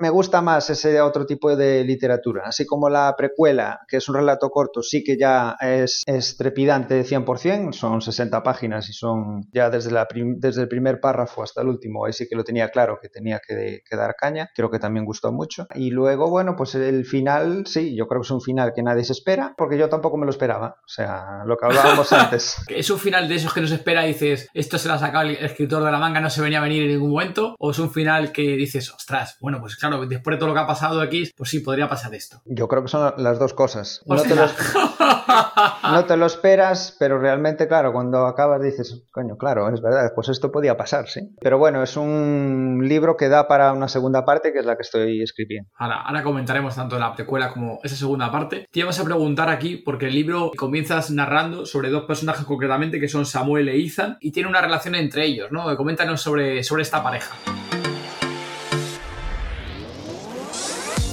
me 0.00 0.10
gusta 0.10 0.40
más 0.42 0.70
ese 0.70 1.00
otro 1.00 1.26
tipo 1.26 1.50
de 1.50 1.56
literatura, 1.58 2.44
así 2.46 2.66
como 2.66 2.88
la 2.88 3.14
precuela, 3.16 3.80
que 3.88 3.98
es 3.98 4.08
un 4.08 4.16
relato 4.16 4.50
corto, 4.50 4.82
sí 4.82 5.04
que 5.04 5.16
ya 5.16 5.56
es, 5.60 6.02
es 6.06 6.36
trepidante 6.36 7.04
100%, 7.04 7.72
son 7.72 8.00
60 8.00 8.42
páginas 8.42 8.88
y 8.88 8.92
son 8.92 9.48
ya 9.52 9.70
desde, 9.70 9.90
la 9.90 10.06
desde 10.12 10.62
el 10.62 10.68
primer 10.68 11.00
párrafo 11.00 11.42
hasta 11.42 11.62
el 11.62 11.68
último, 11.68 12.04
ahí 12.04 12.12
sí 12.12 12.26
que 12.28 12.36
lo 12.36 12.44
tenía 12.44 12.70
claro 12.70 12.98
que 13.00 13.08
tenía 13.08 13.40
que, 13.46 13.82
que 13.88 13.96
dar 13.96 14.14
caña, 14.16 14.50
creo 14.54 14.70
que 14.70 14.78
también 14.78 15.04
gustó 15.04 15.32
mucho. 15.32 15.66
Y 15.74 15.90
luego, 15.90 16.30
bueno, 16.30 16.54
pues 16.56 16.74
el 16.74 17.04
final, 17.04 17.64
sí, 17.66 17.94
yo 17.96 18.06
creo 18.06 18.20
que 18.20 18.26
es 18.26 18.30
un 18.30 18.40
final 18.40 18.72
que 18.74 18.82
nadie 18.82 19.04
se 19.04 19.12
espera, 19.12 19.54
porque 19.56 19.78
yo 19.78 19.88
tampoco 19.88 20.16
me 20.16 20.24
lo 20.24 20.30
esperaba, 20.30 20.76
o 20.84 20.88
sea, 20.88 21.42
lo 21.46 21.56
que 21.56 21.66
hablábamos 21.66 22.12
antes. 22.12 22.56
¿Es 22.68 22.90
un 22.90 22.98
final 22.98 23.28
de 23.28 23.36
esos 23.36 23.52
que 23.52 23.60
no 23.60 23.66
se 23.66 23.76
espera 23.76 24.04
y 24.04 24.08
dices, 24.08 24.48
esto 24.54 24.78
se 24.78 24.88
lo 24.88 24.94
ha 24.94 24.98
sacado 24.98 25.28
el 25.28 25.36
escritor 25.36 25.84
de 25.84 25.90
la 25.90 25.98
manga, 25.98 26.20
no 26.20 26.30
se 26.30 26.42
venía 26.42 26.58
a 26.58 26.62
venir 26.62 26.82
en 26.82 26.88
ningún 26.88 27.10
momento? 27.10 27.54
¿O 27.58 27.70
es 27.70 27.78
un 27.78 27.90
final 27.90 28.32
que 28.32 28.42
dices, 28.56 28.92
ostras, 28.92 29.36
bueno, 29.40 29.60
pues 29.60 29.76
claro, 29.76 30.06
después 30.06 30.36
de 30.36 30.38
todo 30.38 30.48
lo 30.48 30.54
que 30.54 30.60
ha 30.60 30.66
pasado 30.66 31.00
aquí, 31.00 31.30
pues 31.38 31.50
sí, 31.50 31.60
podría 31.60 31.88
pasar 31.88 32.12
esto? 32.14 32.42
Yo 32.44 32.66
creo 32.66 32.82
que 32.82 32.88
son 32.88 33.14
las 33.16 33.38
dos 33.38 33.54
cosas. 33.54 34.02
No 34.06 34.20
te, 34.20 34.34
lo, 34.34 34.44
no 35.92 36.04
te 36.04 36.16
lo 36.16 36.26
esperas, 36.26 36.96
pero 36.98 37.18
realmente, 37.20 37.68
claro, 37.68 37.92
cuando 37.92 38.26
acabas 38.26 38.60
dices, 38.60 39.04
coño, 39.12 39.38
claro, 39.38 39.72
es 39.72 39.80
verdad, 39.80 40.12
pues 40.16 40.28
esto 40.28 40.50
podía 40.50 40.76
pasar, 40.76 41.08
sí. 41.08 41.20
Pero 41.40 41.56
bueno, 41.58 41.82
es 41.82 41.96
un 41.96 42.80
libro 42.82 43.16
que 43.16 43.28
da 43.28 43.46
para 43.46 43.72
una 43.72 43.86
segunda 43.86 44.24
parte, 44.24 44.52
que 44.52 44.58
es 44.58 44.66
la 44.66 44.74
que 44.74 44.82
estoy 44.82 45.22
escribiendo. 45.22 45.70
Ahora, 45.76 46.02
ahora 46.02 46.24
comentaremos 46.24 46.74
tanto 46.74 46.98
la 46.98 47.14
precuela 47.14 47.52
como 47.52 47.78
esa 47.84 47.94
segunda 47.94 48.32
parte. 48.32 48.66
Te 48.70 48.80
íbamos 48.80 48.98
a 48.98 49.04
preguntar 49.04 49.48
aquí, 49.48 49.76
porque 49.76 50.06
el 50.06 50.14
libro 50.14 50.50
comienzas 50.56 51.12
narrando 51.12 51.66
sobre 51.66 51.90
dos 51.90 52.04
personajes 52.04 52.44
concretamente, 52.44 52.98
que 52.98 53.08
son 53.08 53.24
Samuel 53.24 53.68
e 53.68 53.78
Ethan, 53.80 54.16
y 54.20 54.32
tiene 54.32 54.48
una 54.48 54.60
relación 54.60 54.96
entre 54.96 55.24
ellos, 55.24 55.52
¿no? 55.52 55.76
Coméntanos 55.76 56.20
sobre, 56.20 56.64
sobre 56.64 56.82
esta 56.82 57.00
pareja. 57.00 57.36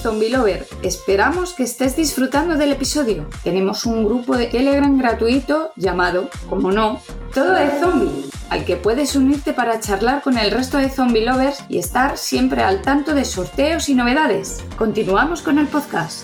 Zombie 0.05 0.29
Lover, 0.29 0.67
esperamos 0.83 1.53
que 1.55 1.63
estés 1.63 1.95
disfrutando 1.95 2.57
del 2.57 2.73
episodio. 2.73 3.27
Tenemos 3.43 3.87
un 3.87 4.05
grupo 4.05 4.37
de 4.37 4.45
Telegram 4.45 4.95
gratuito 4.99 5.71
llamado, 5.75 6.29
como 6.47 6.71
no, 6.71 7.01
Todo 7.33 7.53
de 7.53 7.71
Zombie, 7.79 8.29
al 8.51 8.65
que 8.65 8.75
puedes 8.75 9.15
unirte 9.15 9.51
para 9.51 9.79
charlar 9.79 10.21
con 10.21 10.37
el 10.37 10.51
resto 10.51 10.77
de 10.77 10.89
Zombie 10.89 11.25
Lovers 11.25 11.65
y 11.69 11.79
estar 11.79 12.19
siempre 12.19 12.61
al 12.61 12.83
tanto 12.83 13.15
de 13.15 13.25
sorteos 13.25 13.89
y 13.89 13.95
novedades. 13.95 14.63
Continuamos 14.77 15.41
con 15.41 15.57
el 15.57 15.65
podcast. 15.65 16.23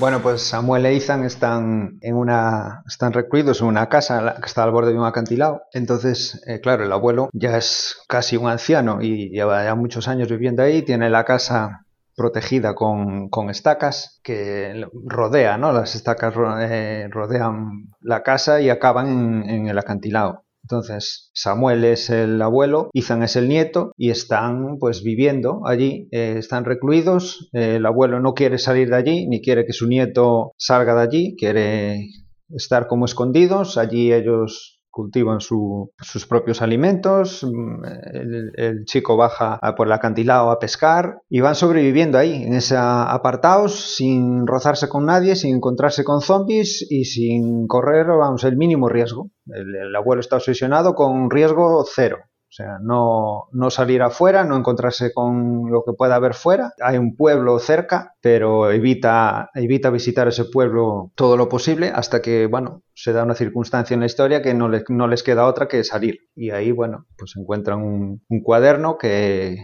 Bueno, 0.00 0.22
pues 0.22 0.40
Samuel 0.40 0.86
e 0.86 0.96
Ethan 0.96 1.24
están 1.24 1.98
en 2.00 2.16
una, 2.16 2.84
están 2.86 3.12
recluidos 3.12 3.60
en 3.60 3.66
una 3.66 3.90
casa 3.90 4.36
que 4.40 4.46
está 4.46 4.62
al 4.62 4.70
borde 4.70 4.92
de 4.92 4.98
un 4.98 5.04
acantilado. 5.04 5.60
Entonces, 5.72 6.40
eh, 6.46 6.60
claro, 6.60 6.84
el 6.84 6.92
abuelo 6.92 7.28
ya 7.34 7.58
es 7.58 7.98
casi 8.08 8.38
un 8.38 8.48
anciano 8.48 9.02
y 9.02 9.28
lleva 9.28 9.62
ya 9.62 9.74
muchos 9.74 10.08
años 10.08 10.30
viviendo 10.30 10.62
ahí. 10.62 10.80
Tiene 10.80 11.10
la 11.10 11.24
casa 11.24 11.84
protegida 12.18 12.74
con, 12.74 13.30
con 13.30 13.48
estacas 13.48 14.20
que 14.22 14.84
rodea, 15.06 15.56
¿no? 15.56 15.72
Las 15.72 15.94
estacas 15.94 16.34
eh, 16.60 17.08
rodean 17.10 17.88
la 18.02 18.22
casa 18.22 18.60
y 18.60 18.68
acaban 18.68 19.08
en, 19.08 19.48
en 19.48 19.68
el 19.68 19.78
acantilado. 19.78 20.44
Entonces, 20.62 21.30
Samuel 21.32 21.84
es 21.84 22.10
el 22.10 22.42
abuelo, 22.42 22.90
Ethan 22.92 23.22
es 23.22 23.36
el 23.36 23.48
nieto 23.48 23.92
y 23.96 24.10
están 24.10 24.76
pues 24.78 25.02
viviendo 25.02 25.62
allí, 25.66 26.08
eh, 26.10 26.34
están 26.36 26.66
recluidos, 26.66 27.48
eh, 27.54 27.76
el 27.76 27.86
abuelo 27.86 28.20
no 28.20 28.34
quiere 28.34 28.58
salir 28.58 28.90
de 28.90 28.96
allí, 28.96 29.26
ni 29.28 29.40
quiere 29.40 29.64
que 29.64 29.72
su 29.72 29.86
nieto 29.86 30.52
salga 30.58 30.94
de 30.94 31.00
allí, 31.00 31.36
quiere 31.38 32.08
estar 32.50 32.86
como 32.86 33.06
escondidos, 33.06 33.78
allí 33.78 34.12
ellos 34.12 34.77
cultivan 34.98 35.40
su- 35.40 35.92
sus 36.00 36.26
propios 36.26 36.60
alimentos, 36.60 37.44
mm, 37.44 37.84
el, 38.14 38.52
el 38.56 38.84
chico 38.84 39.16
baja 39.16 39.60
por 39.76 39.86
el 39.86 39.92
acantilado 39.92 40.50
a 40.50 40.58
pescar 40.58 41.20
y 41.28 41.40
van 41.40 41.54
sobreviviendo 41.54 42.18
ahí, 42.18 42.42
en 42.42 42.54
ese 42.54 42.76
apartados, 42.76 43.94
sin 43.96 44.44
rozarse 44.46 44.88
con 44.88 45.06
nadie, 45.06 45.36
sin 45.36 45.54
encontrarse 45.56 46.02
con 46.02 46.20
zombies 46.20 46.84
y 46.90 47.04
sin 47.04 47.66
correr, 47.68 48.06
el 48.48 48.56
mínimo 48.56 48.88
riesgo. 48.88 49.30
El, 49.46 49.74
el 49.76 49.94
abuelo 49.96 50.20
está 50.20 50.36
obsesionado 50.36 50.94
con 50.94 51.30
riesgo 51.30 51.84
cero. 51.94 52.18
O 52.50 52.52
sea, 52.58 52.78
no, 52.80 53.48
no 53.52 53.70
salir 53.70 54.00
afuera, 54.02 54.42
no 54.42 54.56
encontrarse 54.56 55.12
con 55.12 55.70
lo 55.70 55.84
que 55.84 55.92
pueda 55.92 56.14
haber 56.16 56.32
fuera. 56.34 56.72
Hay 56.80 56.96
un 56.96 57.14
pueblo 57.14 57.58
cerca, 57.58 58.14
pero 58.22 58.70
evita, 58.70 59.50
evita 59.54 59.90
visitar 59.90 60.28
ese 60.28 60.46
pueblo 60.46 61.12
todo 61.14 61.36
lo 61.36 61.48
posible 61.50 61.92
hasta 61.94 62.22
que, 62.22 62.46
bueno, 62.46 62.82
se 62.94 63.12
da 63.12 63.22
una 63.24 63.34
circunstancia 63.34 63.92
en 63.94 64.00
la 64.00 64.06
historia 64.06 64.40
que 64.42 64.54
no, 64.54 64.68
le- 64.70 64.82
no 64.88 65.08
les 65.08 65.22
queda 65.22 65.46
otra 65.46 65.68
que 65.68 65.84
salir. 65.84 66.20
Y 66.34 66.50
ahí, 66.50 66.72
bueno, 66.72 67.06
pues 67.18 67.34
encuentran 67.36 67.82
un, 67.82 68.22
un 68.28 68.42
cuaderno 68.42 68.96
que, 68.96 69.58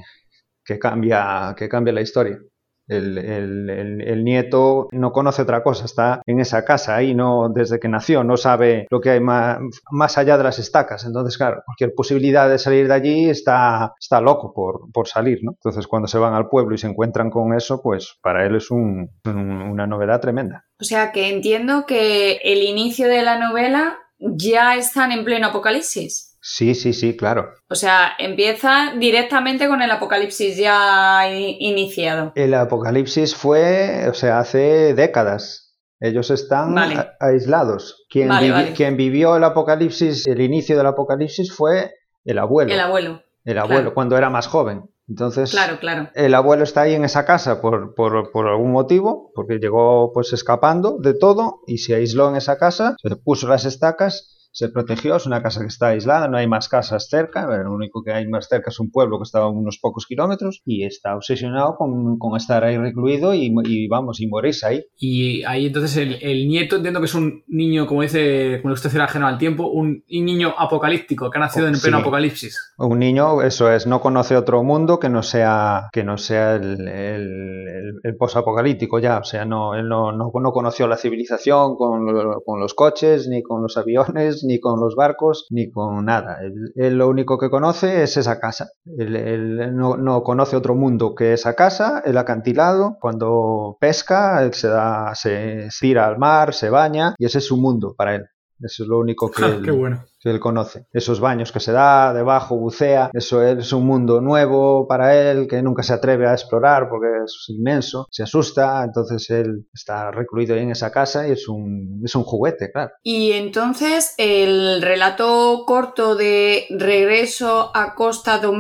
que, 0.65 0.79
cambia, 0.79 1.55
que 1.59 1.69
cambia 1.69 1.93
la 1.95 2.03
historia. 2.03 2.39
El, 2.87 3.19
el- 3.19 4.03
el- 4.03 4.25
nieto 4.25 4.89
no 4.93 5.13
conoce 5.13 5.43
otra 5.43 5.63
cosa, 5.63 5.85
está 5.85 6.23
en 6.27 6.41
esa 6.41 6.65
casa 6.65 6.97
ahí 6.97 7.15
no 7.15 7.49
desde 7.49 7.79
que 7.79 7.89
nació, 7.89 8.25
no 8.25 8.37
sabe 8.37 8.87
lo 8.91 9.01
que 9.01 9.11
hay 9.11 9.21
más, 9.21 9.59
más 9.91 10.17
allá 10.19 10.37
de 10.39 10.45
las 10.45 10.59
estacas. 10.59 11.05
Entonces, 11.05 11.37
claro, 11.39 11.63
cualquier 11.67 11.95
posibilidad 11.95 12.49
de 12.49 12.59
salir 12.59 12.89
de 12.89 12.95
allí 12.95 13.29
está, 13.31 13.93
está 13.99 14.21
loco 14.21 14.53
por, 14.55 14.91
por 14.93 15.09
salir, 15.09 15.39
¿no? 15.43 15.53
Entonces, 15.53 15.87
cuando 15.87 16.09
se 16.09 16.19
van 16.19 16.35
al 16.35 16.49
pueblo 16.49 16.75
y 16.75 16.79
se 16.79 16.87
encuentran 16.87 17.31
con 17.31 17.55
eso, 17.55 17.81
pues 17.83 18.17
para 18.23 18.47
él 18.47 18.57
es 18.57 18.71
un- 18.71 19.11
una 19.25 19.87
novedad 19.87 20.21
tremenda. 20.21 20.65
O 20.81 20.85
sea 20.85 21.13
que 21.13 21.29
entiendo 21.31 21.85
que 21.87 22.37
el 22.45 22.63
inicio 22.63 23.09
de 23.09 23.23
la 23.23 23.39
novela 23.39 23.99
ya 24.19 24.77
están 24.77 25.13
en 25.13 25.25
pleno 25.25 25.49
apocalipsis. 25.49 26.34
Sí, 26.47 26.75
sí, 26.75 26.93
sí, 26.93 27.17
claro. 27.17 27.55
O 27.71 27.75
sea, 27.75 28.13
empieza 28.19 28.93
directamente 28.99 29.67
con 29.67 29.81
el 29.81 29.91
apocalipsis 29.91 30.59
ya 30.59 31.23
iniciado. 31.31 32.33
El 32.35 32.53
apocalipsis 32.53 33.35
fue, 33.35 34.07
o 34.11 34.13
sea, 34.13 34.41
hace 34.41 34.93
décadas. 34.93 35.75
Ellos 36.01 36.31
están 36.31 36.75
Vale. 36.75 37.09
aislados. 37.19 38.05
Quien, 38.11 38.29
Vale, 38.29 38.49
vivi- 38.49 38.53
vale. 38.53 38.73
quien 38.75 38.97
vivió 38.99 39.37
el 39.39 39.45
apocalipsis, 39.45 40.27
el 40.27 40.43
inicio 40.43 40.77
del 40.77 40.87
apocalipsis 40.87 41.51
fue 41.51 41.93
el 42.27 42.39
abuelo. 42.39 42.75
El 42.75 42.81
abuelo. 42.81 43.23
El 43.47 43.57
abuelo, 43.59 43.81
claro. 43.81 43.95
cuando 43.95 44.19
era 44.19 44.29
más 44.29 44.47
joven. 44.47 44.83
Entonces, 45.09 45.51
Claro, 45.51 45.79
claro. 45.81 46.11
el 46.15 46.35
abuelo 46.35 46.63
está 46.65 46.83
ahí 46.83 46.93
en 46.95 47.05
esa 47.05 47.25
casa 47.25 47.63
por, 47.63 47.95
por- 47.95 48.31
por 48.33 48.49
algún 48.49 48.71
motivo, 48.73 49.33
porque 49.35 49.59
llegó 49.59 50.13
pues 50.13 50.35
escapando 50.35 50.99
de 50.99 51.15
todo 51.15 51.61
y 51.67 51.79
se 51.79 51.95
aisló 51.95 52.29
en 52.29 52.37
esa 52.37 52.59
casa, 52.59 52.97
se 53.03 53.17
puso 53.17 53.49
las 53.49 53.65
estacas, 53.65 54.44
se 54.55 54.69
protegió, 54.69 55.17
es 55.17 55.27
una 55.27 55.43
casa 55.43 55.61
que 55.63 55.67
está 55.67 55.89
aislada, 55.89 56.29
no 56.29 56.37
hay 56.37 56.47
más 56.47 56.69
casas 56.69 57.09
cerca, 57.11 57.45
lo 57.47 57.73
único 57.75 58.03
que 58.05 58.13
hay 58.13 58.27
más 58.29 58.47
cerca 58.49 58.71
es 58.71 58.79
un 58.79 58.91
pueblo 58.93 59.19
que 59.19 59.25
está 59.25 59.41
a 59.41 59.49
unos 59.49 59.79
pocos 59.83 60.07
kilómetros 60.07 60.63
y 60.65 60.85
está 60.85 61.17
obsesionado 61.17 61.75
con, 61.77 62.19
con 62.19 62.37
estar 62.37 62.63
ahí 62.63 62.79
recluido 62.79 63.35
y, 63.35 63.53
y, 63.65 63.89
vamos, 63.89 64.21
y 64.21 64.29
morirse 64.29 64.67
ahí. 64.67 64.85
Y 64.97 65.43
ahí 65.43 65.67
entonces 65.67 65.97
el, 65.97 66.19
el 66.23 66.47
nieto 66.47 66.77
entiendo 66.77 67.01
que 67.01 67.07
es 67.07 67.15
un 67.17 67.43
niño, 67.49 67.87
como 67.87 68.03
dice, 68.03 68.61
como 68.63 68.75
usted 68.75 68.95
era 68.95 69.05
ajeno 69.07 69.27
al 69.27 69.39
tiempo, 69.39 69.67
un, 69.67 69.87
un 70.09 70.25
niño 70.25 70.55
apocalíptico 70.57 71.31
que 71.31 71.39
ha 71.39 71.41
nacido 71.41 71.67
en 71.67 71.75
Sí. 71.75 71.83
pleno 71.83 71.99
apocalipsis. 71.99 72.75
Un 72.79 73.01
niño, 73.01 73.43
eso 73.43 73.71
es, 73.73 73.89
no 73.89 74.01
conoce 74.01 74.37
otro 74.37 74.63
mundo 74.63 75.01
que 75.01 75.09
no 75.09 75.25
sea, 75.25 75.89
que 75.93 76.05
no 76.05 76.17
sea 76.17 76.55
el, 76.55 76.87
el, 76.87 76.89
el- 76.89 77.95
el 78.05 78.17
posapocalíptico 78.17 78.99
ya. 79.01 79.19
O 79.19 79.25
sea, 79.25 79.45
no, 79.45 79.75
él 79.75 79.89
no, 79.89 80.13
no, 80.13 80.31
no 80.33 80.53
conoció 80.53 80.87
la 80.87 80.97
civilización 80.97 81.75
con, 81.77 82.07
con 82.45 82.61
los 82.61 82.75
coches, 82.75 83.27
ni 83.29 83.43
con 83.43 83.63
los 83.63 83.77
aviones, 83.77 84.44
ni 84.45 84.61
con 84.61 84.81
los 84.81 84.95
barcos, 84.95 85.47
ni 85.51 85.71
con 85.71 86.05
nada. 86.05 86.39
Él, 86.75 86.99
lo 86.99 87.09
único 87.09 87.39
que 87.39 87.51
conoce 87.51 88.03
es 88.03 88.17
esa 88.17 88.39
casa. 88.39 88.69
Él, 88.99 89.17
él 89.17 89.77
no, 89.77 89.97
no 89.97 90.23
conoce 90.23 90.57
otro 90.57 90.75
mundo 90.75 91.15
que 91.15 91.33
esa 91.33 91.55
casa, 91.55 92.03
el 92.05 92.19
acantilado. 92.19 92.97
Cuando 93.01 93.77
pesca, 93.81 94.43
él 94.43 94.55
se, 94.55 94.69
da, 94.69 95.15
se 95.15 95.69
tira 95.81 96.07
al 96.07 96.19
mar, 96.19 96.55
se 96.55 96.71
baña, 96.71 97.15
y 97.19 97.27
ese 97.27 97.39
es 97.39 97.47
su 97.47 97.57
mundo 97.57 97.95
para 97.97 98.17
él. 98.17 98.25
Eso 98.61 98.83
es 98.85 98.89
lo 98.89 98.99
único 98.99 99.31
que 99.31 99.45
él, 99.47 99.63
Qué 99.63 99.71
bueno. 99.71 100.05
que 100.21 100.31
él 100.31 100.41
conoce. 100.41 100.87
Esos 100.93 101.21
baños 101.21 101.53
que 101.53 101.61
se 101.61 101.73
da, 101.73 102.13
debajo 102.13 102.57
bucea, 102.57 103.11
eso 103.13 103.43
es 103.43 103.73
un 103.73 103.87
mundo 103.87 104.21
nuevo 104.21 104.87
para 104.87 105.15
él 105.15 105.47
que 105.47 105.63
nunca 105.63 105.83
se 105.83 105.93
atreve 105.93 106.27
a 106.27 106.33
explorar 106.33 106.89
porque 106.89 107.09
es 107.25 107.45
inmenso, 107.49 108.07
se 108.11 108.23
asusta, 108.23 108.83
entonces 108.85 109.29
él 109.31 109.67
está 109.73 110.11
recluido 110.11 110.55
ahí 110.55 110.63
en 110.63 110.71
esa 110.71 110.91
casa 110.91 111.27
y 111.27 111.33
es 111.33 111.49
un, 111.49 112.01
es 112.05 112.15
un 112.15 112.25
juguete, 112.25 112.71
claro. 112.73 112.93
Y 113.03 113.33
entonces 113.33 114.15
el 114.19 114.83
relato 114.83 115.65
corto 115.67 116.17
de 116.17 116.67
Regreso 116.71 117.71
a 117.75 117.95
Costa 117.95 118.39
do 118.39 118.53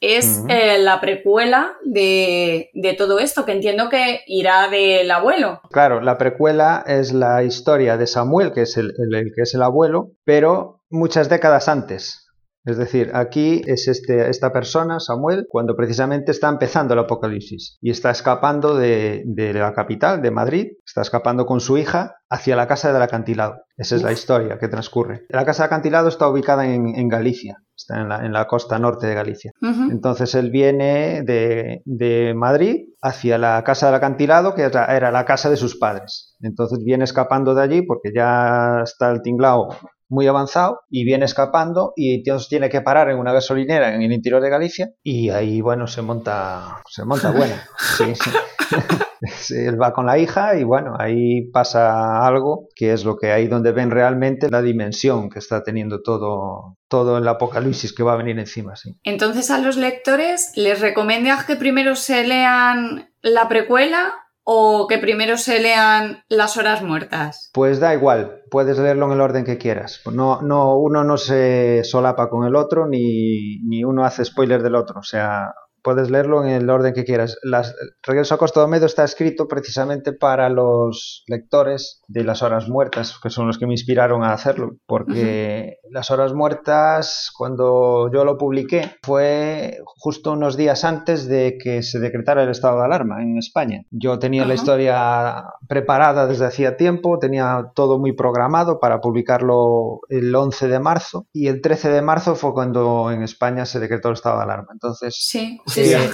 Es 0.00 0.42
eh, 0.48 0.78
la 0.78 1.00
precuela 1.00 1.74
de, 1.84 2.70
de 2.72 2.94
todo 2.94 3.18
esto, 3.18 3.44
que 3.44 3.52
entiendo 3.52 3.88
que 3.90 4.20
irá 4.26 4.68
del 4.68 5.10
abuelo. 5.10 5.60
Claro, 5.70 6.00
la 6.00 6.16
precuela 6.16 6.82
es 6.86 7.12
la 7.12 7.42
historia 7.42 7.96
de 7.98 8.06
Samuel, 8.06 8.52
que 8.52 8.62
es 8.62 8.76
el, 8.78 8.92
el- 8.98 9.14
el 9.14 9.32
que 9.34 9.42
es 9.42 9.54
el 9.54 9.62
abuelo, 9.62 10.12
pero 10.24 10.80
muchas 10.88 11.28
décadas 11.28 11.68
antes. 11.68 12.26
Es 12.66 12.76
decir, 12.76 13.10
aquí 13.14 13.62
es 13.66 13.88
este, 13.88 14.28
esta 14.28 14.52
persona, 14.52 15.00
Samuel, 15.00 15.46
cuando 15.48 15.74
precisamente 15.76 16.30
está 16.30 16.48
empezando 16.50 16.92
el 16.92 17.00
apocalipsis 17.00 17.78
y 17.80 17.90
está 17.90 18.10
escapando 18.10 18.74
de, 18.76 19.22
de 19.24 19.54
la 19.54 19.72
capital, 19.72 20.20
de 20.20 20.30
Madrid, 20.30 20.66
está 20.84 21.00
escapando 21.00 21.46
con 21.46 21.60
su 21.60 21.78
hija 21.78 22.16
hacia 22.28 22.56
la 22.56 22.66
casa 22.68 22.92
del 22.92 23.00
acantilado. 23.00 23.62
Esa 23.78 23.96
es 23.96 24.02
la 24.02 24.12
historia 24.12 24.58
que 24.58 24.68
transcurre. 24.68 25.24
La 25.30 25.46
casa 25.46 25.62
del 25.62 25.68
acantilado 25.68 26.08
está 26.08 26.28
ubicada 26.28 26.66
en, 26.66 26.94
en 26.96 27.08
Galicia, 27.08 27.56
está 27.80 28.00
en 28.00 28.08
la, 28.08 28.24
en 28.24 28.32
la 28.32 28.46
costa 28.46 28.78
norte 28.78 29.06
de 29.06 29.14
Galicia. 29.14 29.52
Entonces 29.90 30.34
él 30.34 30.50
viene 30.50 31.22
de, 31.22 31.82
de 31.84 32.34
Madrid 32.34 32.86
hacia 33.02 33.38
la 33.38 33.62
casa 33.64 33.86
del 33.86 33.94
acantilado, 33.96 34.54
que 34.54 34.62
era, 34.62 34.84
era 34.94 35.10
la 35.10 35.24
casa 35.24 35.50
de 35.50 35.56
sus 35.56 35.76
padres. 35.76 36.36
Entonces 36.40 36.82
viene 36.84 37.04
escapando 37.04 37.54
de 37.54 37.62
allí 37.62 37.82
porque 37.82 38.10
ya 38.14 38.82
está 38.84 39.10
el 39.10 39.22
tinglao 39.22 39.68
muy 40.08 40.26
avanzado 40.26 40.80
y 40.90 41.04
viene 41.04 41.24
escapando 41.24 41.92
y 41.96 42.16
entonces 42.16 42.48
tiene 42.48 42.68
que 42.68 42.80
parar 42.80 43.10
en 43.10 43.18
una 43.18 43.32
gasolinera 43.32 43.94
en 43.94 44.02
el 44.02 44.12
interior 44.12 44.42
de 44.42 44.50
Galicia 44.50 44.90
y 45.02 45.30
ahí, 45.30 45.60
bueno, 45.60 45.86
se 45.86 46.02
monta, 46.02 46.82
se 46.88 47.04
monta 47.04 47.30
bueno. 47.30 47.54
Sí. 47.96 48.12
Sí, 49.36 49.54
él 49.54 49.80
va 49.80 49.92
con 49.92 50.06
la 50.06 50.18
hija 50.18 50.56
y 50.56 50.64
bueno, 50.64 50.94
ahí 50.98 51.50
pasa 51.50 52.26
algo 52.26 52.68
que 52.74 52.92
es 52.92 53.04
lo 53.04 53.16
que 53.16 53.32
ahí 53.32 53.48
donde 53.48 53.72
ven 53.72 53.90
realmente 53.90 54.48
la 54.50 54.62
dimensión 54.62 55.28
que 55.28 55.40
está 55.40 55.62
teniendo 55.62 56.00
todo, 56.02 56.78
todo 56.90 57.16
el 57.16 57.28
apocalipsis 57.28 57.94
que 57.94 58.02
va 58.02 58.14
a 58.14 58.16
venir 58.16 58.38
encima, 58.38 58.74
sí. 58.74 58.98
Entonces 59.04 59.50
a 59.50 59.58
los 59.58 59.76
lectores 59.76 60.52
les 60.56 60.80
recomiendas 60.80 61.44
que 61.44 61.54
primero 61.54 61.94
se 61.94 62.26
lean 62.26 63.14
la 63.22 63.48
precuela 63.48 64.12
o 64.42 64.88
que 64.88 64.98
primero 64.98 65.36
se 65.36 65.60
lean 65.60 66.24
las 66.28 66.56
horas 66.56 66.82
muertas. 66.82 67.50
Pues 67.54 67.78
da 67.78 67.94
igual, 67.94 68.42
puedes 68.50 68.76
leerlo 68.78 69.06
en 69.06 69.12
el 69.12 69.20
orden 69.20 69.44
que 69.44 69.56
quieras. 69.56 70.00
No, 70.12 70.42
no, 70.42 70.76
uno 70.78 71.04
no 71.04 71.16
se 71.16 71.84
solapa 71.84 72.28
con 72.28 72.44
el 72.44 72.56
otro 72.56 72.88
ni, 72.88 73.60
ni 73.62 73.84
uno 73.84 74.04
hace 74.04 74.24
spoiler 74.24 74.60
del 74.62 74.74
otro. 74.74 74.98
O 74.98 75.04
sea, 75.04 75.54
puedes 75.82 76.10
leerlo 76.10 76.44
en 76.44 76.50
el 76.50 76.70
orden 76.70 76.94
que 76.94 77.04
quieras. 77.04 77.38
Las, 77.42 77.74
Regreso 78.02 78.34
a 78.34 78.38
Costa 78.38 78.60
do 78.60 78.68
Medo 78.68 78.86
está 78.86 79.04
escrito 79.04 79.48
precisamente 79.48 80.12
para 80.12 80.48
los 80.48 81.24
lectores 81.26 82.02
de 82.08 82.24
Las 82.24 82.42
Horas 82.42 82.68
Muertas, 82.68 83.18
que 83.22 83.30
son 83.30 83.46
los 83.46 83.58
que 83.58 83.66
me 83.66 83.72
inspiraron 83.72 84.22
a 84.22 84.32
hacerlo. 84.32 84.76
Porque 84.86 85.78
Las 85.90 86.10
Horas 86.10 86.32
Muertas, 86.32 87.30
cuando 87.36 88.10
yo 88.12 88.24
lo 88.24 88.36
publiqué, 88.38 88.96
fue 89.02 89.78
justo 89.84 90.32
unos 90.32 90.56
días 90.56 90.84
antes 90.84 91.28
de 91.28 91.58
que 91.62 91.82
se 91.82 91.98
decretara 91.98 92.42
el 92.42 92.50
estado 92.50 92.78
de 92.78 92.84
alarma 92.84 93.22
en 93.22 93.38
España. 93.38 93.82
Yo 93.90 94.18
tenía 94.18 94.42
la 94.42 94.54
Ajá. 94.54 94.54
historia 94.54 95.44
preparada 95.68 96.26
desde 96.26 96.46
hacía 96.46 96.76
tiempo, 96.76 97.18
tenía 97.18 97.70
todo 97.74 97.98
muy 97.98 98.12
programado 98.12 98.80
para 98.80 99.00
publicarlo 99.00 100.00
el 100.08 100.34
11 100.34 100.68
de 100.68 100.80
marzo 100.80 101.26
y 101.32 101.48
el 101.48 101.60
13 101.60 101.90
de 101.90 102.02
marzo 102.02 102.34
fue 102.34 102.52
cuando 102.52 103.10
en 103.10 103.22
España 103.22 103.64
se 103.64 103.80
decretó 103.80 104.08
el 104.08 104.14
estado 104.14 104.38
de 104.38 104.44
alarma. 104.44 104.68
Entonces, 104.72 105.14
Sí, 105.18 105.60
sí, 105.70 105.80
eh, 105.92 106.10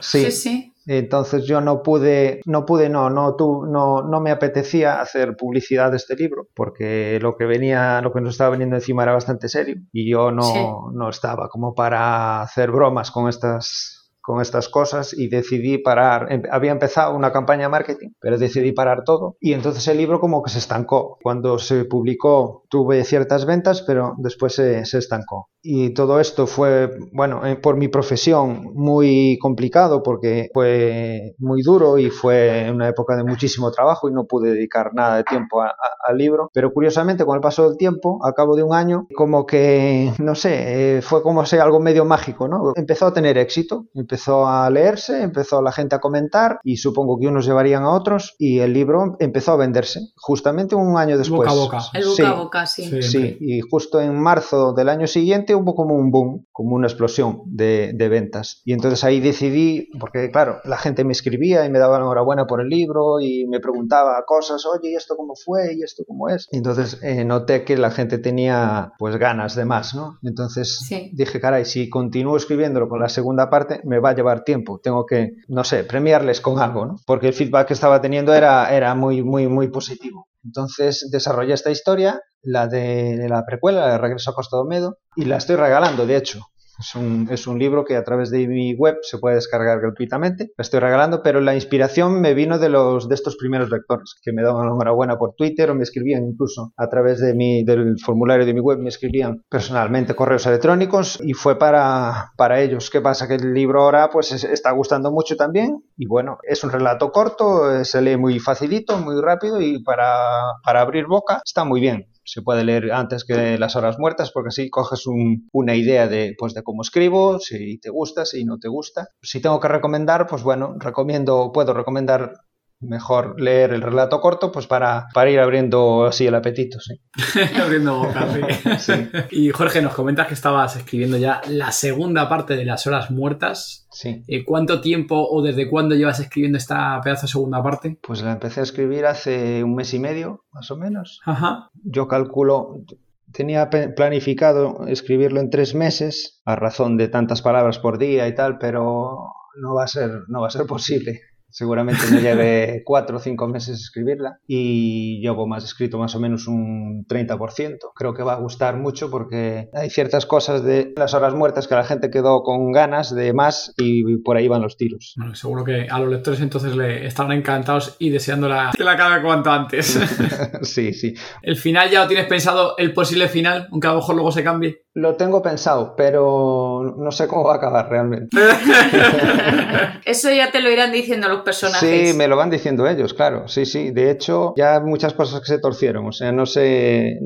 sí. 0.00 0.24
sí, 0.24 0.24
sí, 0.24 0.32
sí. 0.32 0.74
entonces 0.86 1.44
yo 1.46 1.60
no 1.60 1.82
pude, 1.82 2.40
no 2.46 2.64
pude, 2.64 2.88
no, 2.88 3.10
no, 3.10 3.34
tu- 3.36 3.66
no, 3.66 4.02
no 4.02 4.20
me 4.20 4.30
apetecía 4.30 5.00
hacer 5.00 5.36
publicidad 5.36 5.90
de 5.90 5.96
este 5.98 6.14
libro 6.16 6.48
porque 6.54 7.18
lo 7.20 7.36
que 7.36 7.44
venía, 7.44 8.00
lo 8.00 8.12
que 8.12 8.20
nos 8.20 8.30
estaba 8.34 8.50
veniendo 8.50 8.76
encima 8.76 9.02
era 9.02 9.12
bastante 9.12 9.48
serio 9.48 9.76
y 9.92 10.10
yo 10.10 10.30
no, 10.30 10.42
Sí. 10.44 10.58
no 10.94 11.08
estaba 11.10 11.48
como 11.48 11.74
para 11.74 12.42
hacer 12.42 12.70
bromas 12.70 13.10
con 13.10 13.28
estas 13.28 13.97
con 14.28 14.40
estas 14.42 14.68
cosas 14.68 15.12
y 15.16 15.28
decidí 15.28 15.78
parar. 15.78 16.30
Em- 16.30 16.42
Había 16.50 16.72
empezado 16.72 17.16
una 17.16 17.32
campaña 17.32 17.62
de 17.64 17.68
marketing, 17.70 18.10
pero 18.20 18.38
decidí 18.38 18.72
parar 18.72 19.02
todo 19.04 19.36
y 19.40 19.54
entonces 19.54 19.88
el 19.88 19.96
libro 19.98 20.20
como 20.20 20.42
que 20.42 20.50
se 20.50 20.58
estancó. 20.58 21.16
Cuando 21.22 21.58
se 21.58 21.84
publicó 21.86 22.64
tuve 22.68 23.02
ciertas 23.04 23.46
ventas, 23.46 23.82
pero 23.82 24.14
después 24.18 24.54
se, 24.54 24.84
se 24.84 24.98
estancó. 24.98 25.48
Y 25.62 25.92
todo 25.94 26.20
esto 26.20 26.46
fue, 26.46 26.90
bueno, 27.12 27.44
eh, 27.44 27.56
por 27.56 27.76
mi 27.76 27.88
profesión 27.88 28.62
muy 28.74 29.38
complicado 29.40 30.02
porque 30.02 30.48
fue 30.54 31.34
muy 31.38 31.62
duro 31.62 31.98
y 31.98 32.10
fue 32.10 32.70
una 32.72 32.88
época 32.88 33.16
de 33.16 33.24
muchísimo 33.24 33.70
trabajo 33.70 34.08
y 34.08 34.12
no 34.12 34.24
pude 34.26 34.52
dedicar 34.52 34.90
nada 34.94 35.16
de 35.16 35.24
tiempo 35.24 35.60
a- 35.62 35.68
a- 35.68 35.74
al 36.10 36.16
libro. 36.18 36.50
Pero 36.54 36.72
curiosamente, 36.72 37.24
con 37.24 37.34
el 37.36 37.40
paso 37.42 37.68
del 37.68 37.76
tiempo, 37.76 38.18
a 38.24 38.32
cabo 38.32 38.54
de 38.56 38.62
un 38.62 38.74
año, 38.74 39.06
como 39.16 39.46
que, 39.46 40.12
no 40.18 40.34
sé, 40.34 40.98
eh, 40.98 41.02
fue 41.02 41.22
como 41.22 41.44
si 41.44 41.56
algo 41.56 41.80
medio 41.80 42.04
mágico, 42.04 42.46
¿no? 42.48 42.72
Empezó 42.76 43.06
a 43.06 43.12
tener 43.12 43.36
éxito, 43.38 43.86
empezó 43.94 44.17
a 44.26 44.68
leerse, 44.70 45.22
empezó 45.22 45.62
la 45.62 45.72
gente 45.72 45.94
a 45.96 46.00
comentar 46.00 46.60
y 46.64 46.76
supongo 46.76 47.18
que 47.18 47.26
unos 47.28 47.46
llevarían 47.46 47.84
a 47.84 47.90
otros 47.92 48.34
y 48.38 48.58
el 48.60 48.72
libro 48.72 49.16
empezó 49.20 49.52
a 49.52 49.56
venderse 49.56 50.00
justamente 50.16 50.74
un 50.74 50.96
año 50.96 51.16
después. 51.16 51.48
Boca 51.48 51.50
a 51.50 51.54
boca. 51.54 51.78
El 51.94 52.04
boca 52.04 52.16
Sí. 52.16 52.22
a 52.24 52.32
boca, 52.34 52.66
sí. 52.66 52.84
Sí. 52.84 53.02
Sí, 53.02 53.36
y 53.40 53.60
justo 53.60 54.00
en 54.00 54.18
marzo 54.20 54.72
del 54.72 54.88
año 54.88 55.06
siguiente 55.06 55.54
hubo 55.54 55.74
como 55.74 55.94
un 55.94 56.10
boom, 56.10 56.46
como 56.52 56.74
una 56.74 56.86
explosión 56.86 57.42
de, 57.46 57.92
de 57.94 58.08
ventas. 58.08 58.62
Y 58.64 58.72
entonces 58.72 59.04
ahí 59.04 59.20
decidí, 59.20 59.88
porque 60.00 60.30
claro, 60.30 60.58
la 60.64 60.76
gente 60.76 61.04
me 61.04 61.12
escribía 61.12 61.64
y 61.64 61.70
me 61.70 61.78
daba 61.78 61.98
la 61.98 62.04
enhorabuena 62.04 62.46
por 62.46 62.60
el 62.60 62.68
libro 62.68 63.20
y 63.20 63.46
me 63.46 63.60
preguntaba 63.60 64.22
cosas, 64.26 64.64
oye, 64.66 64.90
¿y 64.92 64.94
esto 64.94 65.16
cómo 65.16 65.34
fue? 65.34 65.74
¿Y 65.74 65.82
esto 65.82 66.04
cómo 66.06 66.28
es? 66.28 66.46
Y 66.50 66.58
entonces 66.58 66.98
eh, 67.02 67.24
noté 67.24 67.64
que 67.64 67.76
la 67.76 67.90
gente 67.90 68.18
tenía 68.18 68.92
pues 68.98 69.16
ganas 69.16 69.54
de 69.54 69.64
más, 69.64 69.94
¿no? 69.94 70.18
Entonces 70.22 70.78
Sí. 70.86 71.10
dije, 71.14 71.40
caray, 71.40 71.64
si 71.64 71.88
continúo 71.88 72.36
escribiéndolo 72.36 72.88
con 72.88 73.00
la 73.00 73.08
segunda 73.08 73.50
parte, 73.50 73.80
me 73.84 73.98
va 74.00 74.07
va 74.08 74.12
a 74.12 74.16
llevar 74.16 74.44
tiempo. 74.44 74.80
Tengo 74.82 75.04
que, 75.06 75.32
no 75.48 75.64
sé, 75.64 75.84
premiarles 75.84 76.40
con 76.40 76.58
algo, 76.58 76.86
¿no? 76.86 76.96
Porque 77.06 77.28
el 77.28 77.34
feedback 77.34 77.68
que 77.68 77.74
estaba 77.74 78.00
teniendo 78.00 78.34
era, 78.34 78.74
era 78.74 78.94
muy, 78.94 79.22
muy, 79.22 79.48
muy 79.48 79.68
positivo. 79.68 80.28
Entonces 80.44 81.08
desarrollé 81.12 81.54
esta 81.54 81.70
historia, 81.70 82.20
la 82.42 82.66
de 82.66 83.26
la 83.28 83.44
precuela, 83.44 83.86
la 83.86 83.92
de 83.92 83.98
Regreso 83.98 84.30
a 84.30 84.34
Costa 84.34 84.56
do 84.56 84.64
Medo, 84.64 84.98
y 85.16 85.24
la 85.24 85.36
estoy 85.36 85.56
regalando, 85.56 86.06
de 86.06 86.16
hecho. 86.16 86.40
Es 86.78 86.94
un, 86.94 87.28
es 87.30 87.46
un, 87.46 87.58
libro 87.58 87.84
que 87.84 87.96
a 87.96 88.04
través 88.04 88.30
de 88.30 88.46
mi 88.46 88.74
web 88.74 88.98
se 89.02 89.18
puede 89.18 89.34
descargar 89.34 89.80
gratuitamente. 89.80 90.52
Lo 90.56 90.62
estoy 90.62 90.78
regalando, 90.80 91.22
pero 91.22 91.40
la 91.40 91.54
inspiración 91.54 92.20
me 92.20 92.34
vino 92.34 92.58
de, 92.58 92.68
los, 92.68 93.08
de 93.08 93.14
estos 93.16 93.36
primeros 93.36 93.68
lectores 93.70 94.14
que 94.22 94.32
me 94.32 94.42
daban 94.42 94.66
enhorabuena 94.66 95.18
por 95.18 95.34
Twitter 95.34 95.70
o 95.70 95.74
me 95.74 95.82
escribían 95.82 96.24
incluso 96.24 96.72
a 96.76 96.88
través 96.88 97.20
de 97.20 97.34
mi, 97.34 97.64
del 97.64 97.96
formulario 97.98 98.46
de 98.46 98.54
mi 98.54 98.60
web, 98.60 98.78
me 98.78 98.90
escribían 98.90 99.42
personalmente 99.48 100.14
correos 100.14 100.46
electrónicos 100.46 101.18
y 101.22 101.32
fue 101.32 101.58
para, 101.58 102.32
para 102.36 102.60
ellos. 102.60 102.90
¿Qué 102.90 103.00
pasa? 103.00 103.26
Que 103.26 103.34
el 103.34 103.52
libro 103.52 103.82
ahora 103.82 104.08
pues 104.10 104.32
está 104.44 104.70
gustando 104.70 105.10
mucho 105.10 105.36
también 105.36 105.82
y 105.96 106.06
bueno, 106.06 106.38
es 106.42 106.62
un 106.62 106.70
relato 106.70 107.10
corto, 107.10 107.74
eh, 107.74 107.84
se 107.84 108.00
lee 108.00 108.16
muy 108.16 108.38
facilito, 108.38 108.98
muy 108.98 109.20
rápido 109.20 109.60
y 109.60 109.82
para, 109.82 110.52
para 110.62 110.82
abrir 110.82 111.06
boca 111.06 111.40
está 111.44 111.64
muy 111.64 111.80
bien 111.80 112.06
se 112.28 112.42
puede 112.42 112.62
leer 112.62 112.92
antes 112.92 113.24
que 113.24 113.56
las 113.58 113.74
horas 113.74 113.98
muertas 113.98 114.30
porque 114.32 114.48
así 114.48 114.68
coges 114.68 115.06
un, 115.06 115.48
una 115.50 115.74
idea 115.74 116.06
de, 116.08 116.34
pues, 116.38 116.52
de 116.52 116.62
cómo 116.62 116.82
escribo, 116.82 117.38
si 117.38 117.78
te 117.78 117.88
gusta, 117.88 118.26
si 118.26 118.44
no 118.44 118.58
te 118.58 118.68
gusta. 118.68 119.08
Si 119.22 119.40
tengo 119.40 119.58
que 119.60 119.68
recomendar, 119.68 120.26
pues 120.26 120.42
bueno, 120.42 120.76
recomiendo, 120.78 121.52
puedo 121.52 121.72
recomendar 121.72 122.34
mejor 122.80 123.40
leer 123.40 123.72
el 123.72 123.82
relato 123.82 124.20
corto 124.20 124.52
pues 124.52 124.66
para, 124.66 125.06
para 125.12 125.30
ir 125.30 125.40
abriendo 125.40 126.06
así 126.06 126.26
el 126.26 126.34
apetito, 126.34 126.78
sí. 126.80 127.00
abriendo 127.60 127.98
boca, 127.98 128.26
sí. 128.32 128.70
sí. 128.78 129.08
Y 129.30 129.50
Jorge, 129.50 129.82
nos 129.82 129.94
comentas 129.94 130.28
que 130.28 130.34
estabas 130.34 130.76
escribiendo 130.76 131.16
ya 131.16 131.40
la 131.48 131.72
segunda 131.72 132.28
parte 132.28 132.56
de 132.56 132.64
las 132.64 132.86
horas 132.86 133.10
muertas. 133.10 133.86
Sí. 133.90 134.22
Eh, 134.28 134.44
¿Cuánto 134.44 134.80
tiempo 134.80 135.16
o 135.28 135.42
desde 135.42 135.68
cuándo 135.68 135.94
llevas 135.94 136.20
escribiendo 136.20 136.58
esta 136.58 137.00
pedazo 137.02 137.22
de 137.22 137.32
segunda 137.32 137.62
parte? 137.62 137.98
Pues 138.02 138.22
la 138.22 138.32
empecé 138.32 138.60
a 138.60 138.64
escribir 138.64 139.06
hace 139.06 139.64
un 139.64 139.74
mes 139.74 139.92
y 139.94 139.98
medio, 139.98 140.44
más 140.52 140.70
o 140.70 140.76
menos. 140.76 141.20
Ajá. 141.24 141.70
Yo 141.82 142.06
calculo, 142.06 142.84
tenía 143.32 143.70
planificado 143.70 144.86
escribirlo 144.86 145.40
en 145.40 145.50
tres 145.50 145.74
meses, 145.74 146.40
a 146.44 146.56
razón 146.56 146.96
de 146.96 147.08
tantas 147.08 147.42
palabras 147.42 147.78
por 147.78 147.98
día 147.98 148.28
y 148.28 148.34
tal, 148.34 148.58
pero 148.58 149.32
no 149.60 149.74
va 149.74 149.84
a 149.84 149.88
ser, 149.88 150.10
no 150.28 150.42
va 150.42 150.48
a 150.48 150.50
ser 150.50 150.66
posible. 150.66 151.20
Seguramente 151.50 152.02
me 152.10 152.20
lleve 152.20 152.82
cuatro 152.84 153.16
o 153.16 153.20
cinco 153.20 153.48
meses 153.48 153.80
escribirla 153.80 154.38
y 154.46 155.20
llevo 155.20 155.46
más 155.46 155.64
escrito 155.64 155.98
más 155.98 156.14
o 156.14 156.20
menos 156.20 156.46
un 156.46 157.04
30%. 157.06 157.78
Creo 157.94 158.14
que 158.14 158.22
va 158.22 158.34
a 158.34 158.40
gustar 158.40 158.76
mucho 158.76 159.10
porque 159.10 159.68
hay 159.72 159.90
ciertas 159.90 160.26
cosas 160.26 160.62
de 160.64 160.92
las 160.96 161.14
horas 161.14 161.34
muertas 161.34 161.66
que 161.66 161.74
la 161.74 161.84
gente 161.84 162.10
quedó 162.10 162.42
con 162.42 162.72
ganas 162.72 163.14
de 163.14 163.32
más 163.32 163.72
y 163.76 164.18
por 164.18 164.36
ahí 164.36 164.48
van 164.48 164.62
los 164.62 164.76
tiros. 164.76 165.14
Bueno, 165.16 165.34
seguro 165.34 165.64
que 165.64 165.86
a 165.90 165.98
los 165.98 166.10
lectores 166.10 166.40
entonces 166.40 166.76
le 166.76 167.06
estarán 167.06 167.32
encantados 167.32 167.96
y 167.98 168.10
deseándola 168.10 168.70
que 168.76 168.84
la 168.84 168.92
acabe 168.92 169.22
cuanto 169.22 169.50
antes. 169.50 169.86
sí, 170.62 170.92
sí. 170.92 171.14
¿El 171.42 171.56
final 171.56 171.90
ya 171.90 172.02
lo 172.02 172.08
tienes 172.08 172.26
pensado, 172.26 172.76
el 172.78 172.92
posible 172.92 173.28
final, 173.28 173.68
aunque 173.70 173.86
a 173.86 173.90
lo 173.90 173.96
mejor 173.96 174.14
luego 174.14 174.32
se 174.32 174.44
cambie? 174.44 174.82
Lo 174.94 175.14
tengo 175.14 175.42
pensado, 175.42 175.94
pero 175.96 176.96
no 176.98 177.10
sé 177.12 177.28
cómo 177.28 177.44
va 177.44 177.54
a 177.54 177.56
acabar 177.56 177.88
realmente. 177.88 178.36
Eso 180.04 180.30
ya 180.32 180.50
te 180.50 180.60
lo 180.60 180.70
irán 180.70 180.90
diciendo 180.90 181.28
los 181.28 181.37
personajes. 181.42 182.10
Sí, 182.10 182.16
me 182.16 182.28
lo 182.28 182.36
van 182.36 182.50
diciendo 182.50 182.86
ellos, 182.86 183.14
claro. 183.14 183.48
Sí, 183.48 183.66
sí. 183.66 183.90
De 183.90 184.10
hecho, 184.10 184.54
ya 184.56 184.80
muchas 184.80 185.14
cosas 185.14 185.40
que 185.40 185.46
se 185.46 185.58
torcieron. 185.58 186.06
O 186.06 186.12
sea, 186.12 186.32
no 186.32 186.46
sé. 186.46 187.18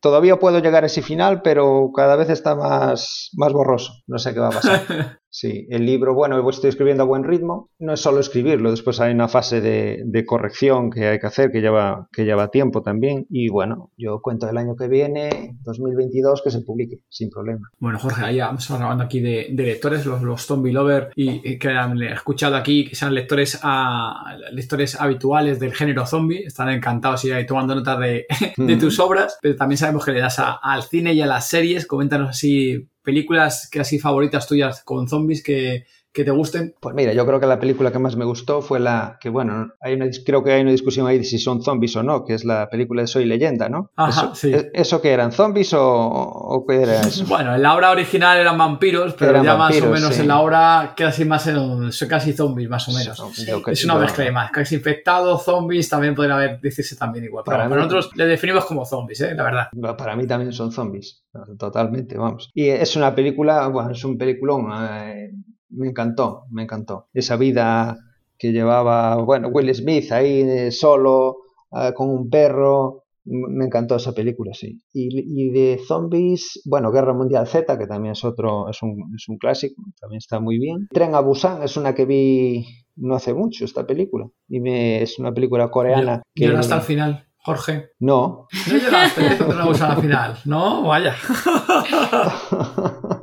Todavía 0.00 0.38
puedo 0.38 0.60
llegar 0.60 0.84
a 0.84 0.86
ese 0.86 1.02
final, 1.02 1.42
pero 1.42 1.90
cada 1.94 2.14
vez 2.14 2.30
está 2.30 2.54
más, 2.54 3.30
más 3.36 3.52
borroso. 3.52 3.92
No 4.06 4.18
sé 4.18 4.32
qué 4.32 4.40
va 4.40 4.48
a 4.48 4.52
pasar. 4.52 5.18
Sí, 5.30 5.66
el 5.70 5.84
libro, 5.84 6.14
bueno, 6.14 6.48
estoy 6.48 6.70
escribiendo 6.70 7.02
a 7.02 7.06
buen 7.06 7.24
ritmo. 7.24 7.70
No 7.78 7.92
es 7.92 8.00
solo 8.00 8.20
escribirlo, 8.20 8.70
después 8.70 9.00
hay 9.00 9.12
una 9.12 9.28
fase 9.28 9.60
de, 9.60 10.02
de, 10.04 10.24
corrección 10.24 10.90
que 10.90 11.06
hay 11.06 11.18
que 11.18 11.26
hacer, 11.26 11.50
que 11.50 11.60
lleva, 11.60 12.08
que 12.12 12.24
lleva 12.24 12.50
tiempo 12.50 12.82
también. 12.82 13.26
Y 13.28 13.48
bueno, 13.48 13.92
yo 13.96 14.20
cuento 14.22 14.48
el 14.48 14.56
año 14.56 14.74
que 14.74 14.88
viene, 14.88 15.56
2022, 15.62 16.42
que 16.42 16.50
se 16.50 16.62
publique, 16.62 17.00
sin 17.08 17.28
problema. 17.30 17.68
Bueno, 17.78 17.98
Jorge, 17.98 18.24
ahí 18.24 18.38
vamos 18.38 18.70
hablando 18.70 19.04
aquí 19.04 19.20
de, 19.20 19.48
de 19.52 19.62
lectores, 19.62 20.06
los, 20.06 20.22
los 20.22 20.46
zombie 20.46 20.72
lover, 20.72 21.10
y, 21.14 21.52
y, 21.52 21.58
que 21.58 21.68
han 21.68 22.02
escuchado 22.02 22.56
aquí, 22.56 22.86
que 22.88 22.96
sean 22.96 23.14
lectores, 23.14 23.60
a, 23.62 24.36
lectores 24.52 24.98
habituales 24.98 25.60
del 25.60 25.74
género 25.74 26.06
zombie, 26.06 26.44
están 26.44 26.70
encantados 26.70 27.24
y 27.24 27.32
ahí 27.32 27.46
tomando 27.46 27.74
nota 27.74 27.98
de, 27.98 28.26
de 28.56 28.76
tus 28.76 28.98
obras, 28.98 29.38
pero 29.42 29.56
también 29.56 29.78
sabemos 29.78 30.04
que 30.04 30.12
le 30.12 30.20
das 30.20 30.38
a, 30.38 30.52
al 30.54 30.82
cine 30.84 31.12
y 31.12 31.20
a 31.20 31.26
las 31.26 31.48
series. 31.48 31.86
Coméntanos 31.86 32.30
así 32.30 32.88
películas 33.08 33.70
así 33.80 33.98
favoritas 33.98 34.46
tuyas 34.46 34.82
con 34.82 35.08
zombies 35.08 35.42
que, 35.42 35.86
que 36.12 36.24
te 36.24 36.30
gusten? 36.30 36.74
Pues 36.80 36.94
mira, 36.94 37.12
yo 37.12 37.24
creo 37.26 37.38
que 37.38 37.46
la 37.46 37.60
película 37.60 37.92
que 37.92 37.98
más 37.98 38.16
me 38.16 38.24
gustó 38.24 38.60
fue 38.62 38.80
la 38.80 39.18
que, 39.20 39.28
bueno, 39.28 39.68
hay 39.80 39.94
una, 39.94 40.06
creo 40.26 40.42
que 40.42 40.52
hay 40.52 40.62
una 40.62 40.72
discusión 40.72 41.06
ahí 41.06 41.18
de 41.18 41.24
si 41.24 41.38
son 41.38 41.62
zombies 41.62 41.94
o 41.96 42.02
no, 42.02 42.24
que 42.24 42.34
es 42.34 42.44
la 42.44 42.68
película 42.68 43.02
de 43.02 43.06
Soy 43.08 43.24
Leyenda, 43.24 43.68
¿no? 43.68 43.92
Ajá, 43.94 44.10
eso, 44.10 44.34
sí. 44.34 44.52
¿Eso 44.72 45.00
que 45.00 45.10
eran 45.12 45.30
zombies 45.32 45.72
o, 45.74 45.80
o 45.84 46.66
qué 46.66 46.82
era 46.82 47.00
eso? 47.02 47.24
Bueno, 47.28 47.54
en 47.54 47.62
la 47.62 47.74
obra 47.76 47.90
original 47.90 48.38
eran 48.38 48.56
vampiros, 48.58 49.14
pero 49.18 49.30
Eran 49.32 49.44
ya 49.44 49.54
vampiros, 49.54 49.90
más 49.90 49.98
o 49.98 50.02
menos 50.02 50.14
sí. 50.16 50.22
en 50.22 50.28
la 50.28 50.40
obra 50.40 50.94
casi 50.96 51.24
más 51.24 51.46
en, 51.46 51.90
casi 52.08 52.32
zombies, 52.32 52.68
más 52.68 52.88
o 52.88 52.92
menos. 52.92 53.22
Sí, 53.34 53.46
que- 53.64 53.72
Es 53.72 53.84
una 53.84 53.94
yo- 53.94 54.00
mezcla 54.00 54.24
de 54.24 54.32
más. 54.32 54.50
Casi 54.50 54.74
infectados, 54.74 55.44
zombies, 55.44 55.88
también 55.88 56.14
podrían 56.14 56.38
haber, 56.38 56.60
decirse 56.60 56.96
también 56.96 57.26
igual. 57.26 57.44
Pero 57.46 57.58
Para 57.58 57.68
para 57.68 57.82
mí- 57.82 57.86
nosotros 57.86 58.16
le 58.16 58.26
definimos 58.26 58.64
como 58.64 58.84
zombies, 58.84 59.20
¿eh? 59.20 59.34
la 59.36 59.44
verdad. 59.44 59.96
Para 59.96 60.16
mí 60.16 60.26
también 60.26 60.52
son 60.52 60.72
zombies, 60.72 61.22
totalmente, 61.58 62.16
vamos. 62.18 62.50
Y 62.54 62.68
es 62.68 62.96
una 62.96 63.14
película, 63.14 63.68
bueno, 63.68 63.90
es 63.92 64.02
un 64.04 64.16
peliculón, 64.18 64.68
eh, 64.90 65.30
me 65.70 65.88
encantó, 65.88 66.44
me 66.50 66.62
encantó. 66.62 67.08
Esa 67.12 67.36
vida 67.36 67.98
que 68.38 68.52
llevaba, 68.52 69.16
bueno, 69.16 69.48
Will 69.48 69.74
Smith 69.74 70.12
ahí 70.12 70.40
eh, 70.40 70.70
solo, 70.70 71.38
eh, 71.72 71.92
con 71.94 72.08
un 72.08 72.30
perro, 72.30 73.04
me 73.24 73.66
encantó 73.66 73.96
esa 73.96 74.12
película, 74.12 74.54
sí. 74.54 74.80
Y, 74.92 75.08
y 75.10 75.50
de 75.50 75.80
zombies, 75.86 76.62
bueno, 76.64 76.90
Guerra 76.90 77.12
Mundial 77.12 77.46
Z, 77.46 77.78
que 77.78 77.86
también 77.86 78.12
es 78.12 78.24
otro, 78.24 78.70
es 78.70 78.82
un, 78.82 79.12
es 79.14 79.28
un 79.28 79.36
clásico, 79.36 79.82
también 80.00 80.18
está 80.18 80.40
muy 80.40 80.58
bien. 80.58 80.88
Tren 80.90 81.14
a 81.14 81.20
Busan 81.20 81.62
es 81.62 81.76
una 81.76 81.94
que 81.94 82.06
vi 82.06 82.66
no 82.96 83.14
hace 83.14 83.34
mucho, 83.34 83.64
esta 83.64 83.86
película. 83.86 84.28
Y 84.48 84.60
me, 84.60 85.02
es 85.02 85.18
una 85.18 85.32
película 85.32 85.70
coreana. 85.70 86.22
que 86.34 86.46
Lloraste 86.46 86.74
al 86.74 86.82
final, 86.82 87.27
Jorge. 87.48 87.90
No, 88.00 88.46
No 88.66 89.36
cuando 89.38 89.46
tenemos 89.54 89.80
al 89.82 90.00
final, 90.00 90.38
¿no? 90.44 90.82
Vaya. 90.82 91.14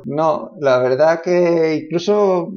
no, 0.04 0.52
la 0.60 0.78
verdad 0.78 1.20
que 1.22 1.82
incluso 1.84 2.50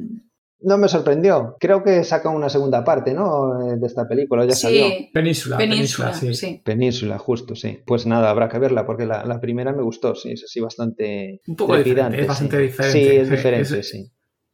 no 0.62 0.76
me 0.78 0.88
sorprendió. 0.88 1.56
Creo 1.58 1.82
que 1.82 2.04
sacan 2.04 2.34
una 2.34 2.48
segunda 2.50 2.84
parte, 2.84 3.14
¿no? 3.14 3.72
Eh, 3.72 3.76
De 3.78 3.86
esta 3.86 4.06
película, 4.06 4.44
ya 4.44 4.54
salió. 4.54 4.88
Sí, 4.88 5.10
Península, 5.12 5.56
península, 5.56 6.10
península, 6.10 6.14
sí. 6.14 6.34
sí. 6.34 6.62
Península, 6.64 7.18
justo, 7.18 7.54
sí. 7.56 7.80
Pues 7.86 8.06
nada, 8.06 8.30
habrá 8.30 8.48
que 8.48 8.58
verla 8.58 8.84
porque 8.84 9.06
la, 9.06 9.24
la 9.24 9.40
primera 9.40 9.72
me 9.72 9.82
gustó, 9.82 10.14
sí, 10.14 10.32
es 10.32 10.44
así 10.44 10.60
bastante 10.60 11.40
Un 11.46 11.56
poco 11.56 11.76
diferente, 11.78 12.20
es 12.20 12.26
bastante 12.26 12.56
sí. 12.58 12.62
diferente, 12.62 12.98
Sí, 12.98 13.16
es 13.16 13.28
sí, 13.28 13.34
diferente, 13.36 13.78
es- 13.80 13.88
sí. 13.90 14.10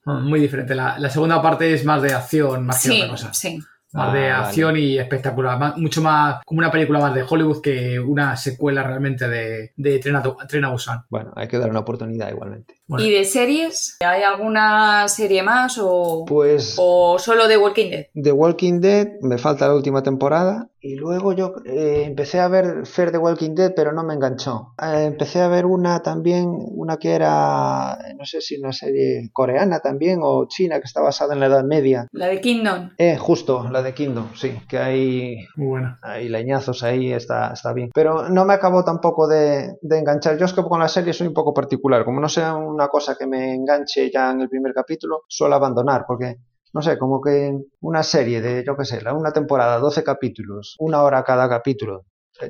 Muy 0.09 0.39
diferente. 0.39 0.77
La, 0.77 1.01
la 1.01 1.11
segunda 1.11 1.43
parte 1.43 1.75
es 1.75 1.85
más 1.85 2.01
de 2.01 2.13
acción, 2.15 2.65
más 2.65 2.81
que 2.81 2.91
Sí, 2.91 2.97
otra 3.01 3.11
cosa. 3.11 3.35
sí. 3.35 3.59
Más 3.97 4.11
Ah, 4.11 4.13
de 4.15 4.21
vale. 4.21 4.33
acción 4.33 4.77
y 4.77 4.99
espectacular. 4.99 5.59
Más- 5.59 5.77
mucho 5.79 6.03
más 6.03 6.43
como 6.45 6.59
una 6.59 6.71
película 6.71 6.99
más 7.01 7.15
de 7.15 7.25
Hollywood 7.29 7.63
que 7.63 7.99
una 7.99 8.37
secuela 8.37 8.83
realmente 8.83 9.27
de, 9.29 9.73
de 9.77 9.99
Tren, 9.99 10.17
a, 10.17 10.23
Tren 10.47 10.65
a 10.65 10.71
Busan. 10.71 11.03
Bueno, 11.09 11.33
hay 11.35 11.49
que 11.49 11.59
dar 11.59 11.71
una 11.71 11.81
oportunidad 11.81 12.29
igualmente. 12.31 12.75
Bueno. 12.87 13.05
¿Y 13.05 13.11
de 13.11 13.25
series? 13.25 13.97
¿Hay 14.05 14.23
alguna 14.23 15.09
serie 15.09 15.43
más 15.43 15.79
o, 15.81 16.25
Pues 16.29 16.77
o 16.79 17.19
solo 17.19 17.49
de 17.49 17.57
Walking 17.57 17.91
Dead? 17.91 18.07
The 18.15 18.33
Walking 18.33 18.81
Dead, 18.81 19.09
me 19.23 19.39
falta 19.39 19.67
la 19.67 19.75
última 19.75 20.03
temporada. 20.03 20.69
Y 20.81 20.97
luego 20.97 21.33
yo 21.33 21.55
eh, 21.65 22.05
empecé 22.07 22.39
a 22.39 22.49
ver 22.49 22.87
Fair 22.87 23.11
The 23.11 23.19
Walking 23.19 23.55
Dead, 23.55 23.73
pero 23.75 23.93
no 23.93 24.05
me 24.05 24.15
enganchó. 24.15 24.75
Eh, 24.81 25.05
empecé 25.07 25.41
a 25.41 25.49
ver 25.49 25.67
una 25.67 26.01
también, 26.03 26.49
una 26.49 26.97
que 26.99 27.13
era, 27.15 27.99
no 28.17 28.25
sé 28.25 28.41
si 28.41 28.59
una 28.59 28.73
serie 28.73 29.31
coreana 29.33 29.81
también 29.81 30.21
o 30.23 30.47
china, 30.47 30.79
que 30.79 30.85
está 30.85 31.01
basada 31.01 31.35
en 31.35 31.41
la 31.41 31.47
Edad 31.47 31.65
Media. 31.65 32.07
La 32.13 32.27
de 32.27 32.41
Kingdom. 32.41 32.91
Eh, 32.99 33.17
justo, 33.17 33.69
la 33.71 33.83
de 33.83 33.95
Kingdom, 33.95 34.29
sí, 34.35 34.55
que 34.69 34.79
hay, 34.79 35.37
Muy 35.57 35.69
buena. 35.69 35.99
hay 36.03 36.29
leñazos 36.29 36.83
ahí, 36.83 37.13
está, 37.13 37.53
está 37.53 37.73
bien. 37.73 37.91
Pero 37.95 38.29
no 38.29 38.45
me 38.45 38.55
acabó 38.55 38.85
tampoco 38.85 39.27
de, 39.27 39.79
de 39.81 39.99
enganchar. 39.99 40.37
Yo 40.39 40.45
es 40.45 40.53
que 40.53 40.63
con 40.63 40.79
la 40.79 40.89
serie 40.89 41.13
soy 41.13 41.27
un 41.27 41.35
poco 41.35 41.55
particular. 41.55 42.05
Como 42.05 42.21
no 42.21 42.29
sea 42.29 42.55
una 42.55 42.89
cosa 42.89 43.17
que 43.19 43.27
me 43.27 43.55
enganche 43.55 44.11
ya 44.13 44.31
en 44.31 44.43
el 44.43 44.49
primer 44.49 44.73
capítulo, 44.75 45.23
suelo 45.29 45.55
abandonar, 45.57 46.05
porque 46.07 46.37
no 46.77 46.83
sé, 46.83 46.99
como 46.99 47.23
que 47.23 47.59
una 47.81 48.03
serie 48.03 48.43
de, 48.43 48.63
yo 48.65 48.77
qué 48.77 48.85
sé, 48.85 49.01
una 49.11 49.33
temporada, 49.33 49.79
12 49.79 50.05
capítulos, 50.05 50.77
una 50.79 51.03
hora 51.03 51.25
cada 51.25 51.49
capítulo, 51.49 52.05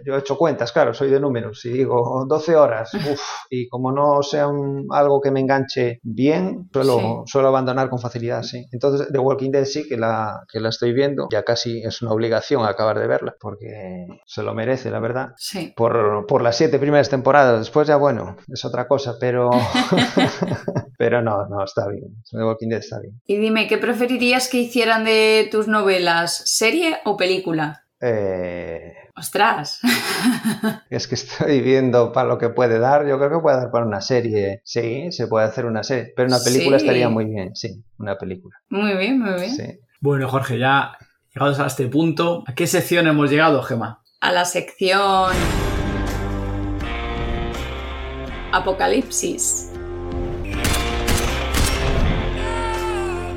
yo 0.05 0.15
he 0.15 0.19
hecho 0.19 0.37
cuentas, 0.37 0.73
claro, 0.73 0.95
soy 0.95 1.11
de 1.11 1.21
números, 1.21 1.65
y 1.65 1.71
digo 1.71 2.25
12 2.29 2.57
horas, 2.57 2.95
uff, 2.95 3.23
y 3.51 3.69
como 3.69 3.93
no 3.93 4.23
sea 4.23 4.49
un, 4.49 4.87
algo 4.91 5.21
que 5.21 5.31
me 5.31 5.41
enganche 5.41 6.01
bien, 6.03 6.69
suelo, 6.73 7.25
suelo 7.27 7.49
abandonar 7.49 7.89
con 7.89 7.99
facilidad, 7.99 8.43
sí. 8.43 8.67
Entonces, 8.73 9.09
The 9.13 9.19
Walking 9.19 9.51
Dead 9.51 9.65
sí 9.65 9.89
que 9.89 9.97
la, 9.97 10.45
que 10.51 10.61
la 10.61 10.69
estoy 10.69 10.93
viendo, 10.93 11.29
ya 11.31 11.43
casi 11.43 11.83
es 11.83 12.03
una 12.03 12.13
obligación 12.13 12.65
acabar 12.65 12.99
de 12.99 13.07
verla, 13.07 13.35
porque 13.41 14.07
se 14.27 14.43
lo 14.43 14.55
merece, 14.55 14.91
la 14.91 15.01
verdad. 15.01 15.29
Sí. 15.37 15.73
Por, 15.77 16.27
por 16.27 16.43
las 16.43 16.57
siete 16.57 16.79
primeras 16.79 17.09
temporadas, 17.09 17.59
después 17.59 17.87
ya 17.89 17.97
bueno, 17.97 18.37
es 18.49 18.65
otra 18.65 18.87
cosa, 18.89 19.17
pero... 19.21 19.51
pero 20.99 21.23
no, 21.23 21.47
no, 21.47 21.65
está 21.65 21.89
bien. 21.89 22.23
The 22.31 22.45
Walking 22.45 22.69
Dead 22.69 22.81
está 22.81 23.01
bien. 23.01 23.21
Y 23.27 23.37
dime, 23.37 23.69
¿qué 23.69 23.79
preferirías 23.79 24.49
que 24.49 24.59
hicieran 24.59 25.05
de 25.05 25.49
tus 25.51 25.69
novelas, 25.69 26.43
serie 26.47 26.99
o 27.05 27.17
película? 27.17 27.85
Eh, 28.01 28.95
¡Ostras! 29.19 29.81
es 30.91 31.09
que 31.09 31.15
estoy 31.15 31.63
viendo 31.63 32.13
para 32.13 32.29
lo 32.29 32.37
que 32.37 32.51
puede 32.51 32.79
dar. 32.79 33.07
Yo 33.09 33.17
creo 33.17 33.31
que 33.31 33.39
puede 33.39 33.57
dar 33.57 33.71
para 33.71 33.87
una 33.87 34.03
serie. 34.03 34.61
Sí, 34.63 35.11
se 35.11 35.27
puede 35.27 35.47
hacer 35.47 35.65
una 35.65 35.83
serie. 35.83 36.13
Pero 36.15 36.29
una 36.29 36.39
película 36.39 36.79
Sí. 36.79 36.85
estaría 36.85 37.09
muy 37.09 37.25
bien. 37.25 37.57
Sí, 37.57 37.83
una 37.99 38.19
película. 38.19 38.57
Muy 38.69 38.95
bien, 38.97 39.19
muy 39.21 39.41
bien. 39.41 39.51
Sí. 39.57 39.81
Bueno, 40.01 40.29
Jorge, 40.29 40.59
ya 40.59 40.93
llegados 41.35 41.59
a 41.61 41.67
este 41.67 41.87
punto, 41.89 42.45
¿a 42.47 42.55
qué 42.55 42.67
sección 42.67 43.07
hemos 43.07 43.31
llegado, 43.31 43.63
Gema? 43.63 44.03
A 44.21 44.33
la 44.33 44.45
sección... 44.45 45.33
Apocalipsis. 48.53 49.73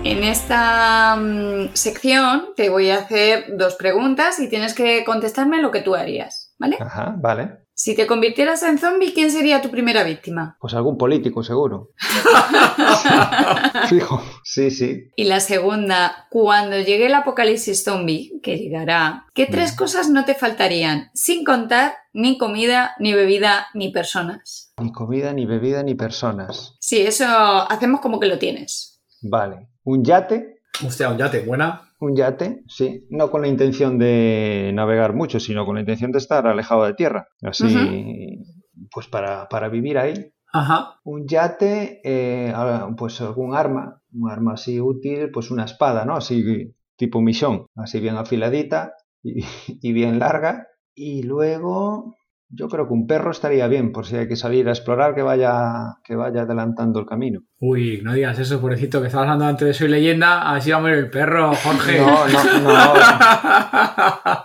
En 0.04 0.24
esta 0.24 1.18
mm, 1.18 1.74
sección 1.74 2.54
te 2.56 2.70
voy 2.70 2.89
a 2.89 3.00
hacer 3.00 3.58
dos 3.58 3.76
preguntas 3.76 4.39
y 4.39 4.47
tienes 4.47 4.74
que 4.74 5.04
contestarme 5.04 5.62
lo 5.62 5.72
que 5.72 5.82
tú 5.82 5.93
harías, 5.93 6.56
¿vale? 6.58 6.78
Ajá, 6.80 7.16
vale. 7.18 7.60
Si 7.74 7.95
te 7.95 8.08
convirtieras 8.08 8.64
en 8.64 8.78
zombie, 8.78 9.14
¿quién 9.14 9.32
sería 9.32 9.62
tu 9.62 9.70
primera 9.70 10.04
víctima? 10.04 10.58
Pues 10.60 10.74
algún 10.74 10.97
político, 10.97 11.43
seguro. 11.43 11.91
Fijo. 13.89 14.22
Sí, 14.43 14.70
sí. 14.70 15.10
Y 15.16 15.24
la 15.26 15.39
segunda, 15.39 16.28
cuando 16.30 16.78
llegue 16.78 17.06
el 17.06 17.14
apocalipsis 17.14 17.86
zombie, 17.86 18.39
que 18.43 18.58
llegará, 18.58 19.28
¿qué 19.34 19.45
tres 19.45 19.74
cosas 19.74 20.10
no 20.10 20.26
te 20.26 20.36
faltarían? 20.36 21.10
Sin 21.14 21.45
contar 21.45 21.93
ni 22.12 22.38
comida, 22.38 22.95
ni 23.00 23.14
bebida, 23.14 23.68
ni 23.74 23.91
personas. 23.91 24.74
Ni 24.78 24.91
comida, 24.91 25.32
ni 25.32 25.45
bebida, 25.45 25.82
ni 25.84 25.95
personas. 25.95 26.76
Sí, 26.80 27.00
eso 27.00 27.26
hacemos 27.26 28.02
como 28.02 28.20
que 28.20 28.28
lo 28.28 28.39
tienes. 28.39 29.02
Vale. 29.22 29.70
Un 29.90 30.04
yate. 30.04 30.62
Hostia, 30.86 31.10
un 31.10 31.18
yate, 31.18 31.40
buena. 31.40 31.82
Un 32.00 32.16
yate, 32.16 32.64
sí. 32.68 33.08
No 33.10 33.32
con 33.32 33.42
la 33.42 33.48
intención 33.48 33.98
de 33.98 34.70
navegar 34.72 35.16
mucho, 35.16 35.40
sino 35.40 35.66
con 35.66 35.76
la 35.76 35.82
intención 35.82 36.12
de 36.12 36.20
estar 36.20 36.46
alejado 36.46 36.86
de 36.86 36.94
tierra. 36.94 37.28
Así, 37.42 38.46
pues 38.92 39.08
para, 39.08 39.50
para 39.50 39.68
vivir 39.68 39.98
ahí. 39.98 40.32
Ajá. 40.54 41.00
Un 41.04 41.28
yate, 41.28 42.02
eh, 42.04 42.54
pues 42.98 43.20
algún 43.22 43.56
arma, 43.56 44.00
un 44.14 44.30
arma 44.30 44.54
así 44.54 44.80
útil, 44.80 45.32
pues 45.32 45.50
una 45.50 45.66
espada, 45.66 46.06
¿no? 46.06 46.16
Así 46.16 46.76
tipo 46.96 47.20
misión, 47.20 47.66
así 47.76 48.00
bien 48.00 48.18
afiladita 48.18 48.94
y, 49.24 49.44
y 49.82 49.92
bien 49.92 50.20
larga. 50.20 50.68
Y 50.94 51.24
luego, 51.24 52.16
yo 52.48 52.68
creo 52.68 52.88
que 52.88 52.94
un 52.94 53.08
perro 53.08 53.32
estaría 53.32 53.68
bien, 53.68 53.92
por 53.92 54.06
si 54.06 54.18
hay 54.18 54.28
que 54.28 54.36
salir 54.36 54.68
a 54.68 54.72
explorar, 54.72 55.16
que 55.16 55.24
vaya, 55.24 55.98
que 56.04 56.16
vaya 56.16 56.44
adelantando 56.44 57.00
el 57.00 57.08
camino. 57.08 57.42
Uy, 57.62 57.99
no 58.03 58.14
digas 58.14 58.39
eso, 58.39 58.62
pobrecito, 58.62 59.01
que 59.01 59.07
estabas 59.07 59.26
hablando 59.26 59.45
antes 59.45 59.68
de 59.68 59.74
Soy 59.74 59.89
Leyenda, 59.89 60.49
así 60.49 60.72
va 60.72 60.78
a 60.78 60.80
morir 60.80 60.95
el 60.95 61.10
perro, 61.10 61.53
Jorge. 61.55 61.99
No, 61.99 62.26
no, 62.28 62.60
no. 62.60 62.93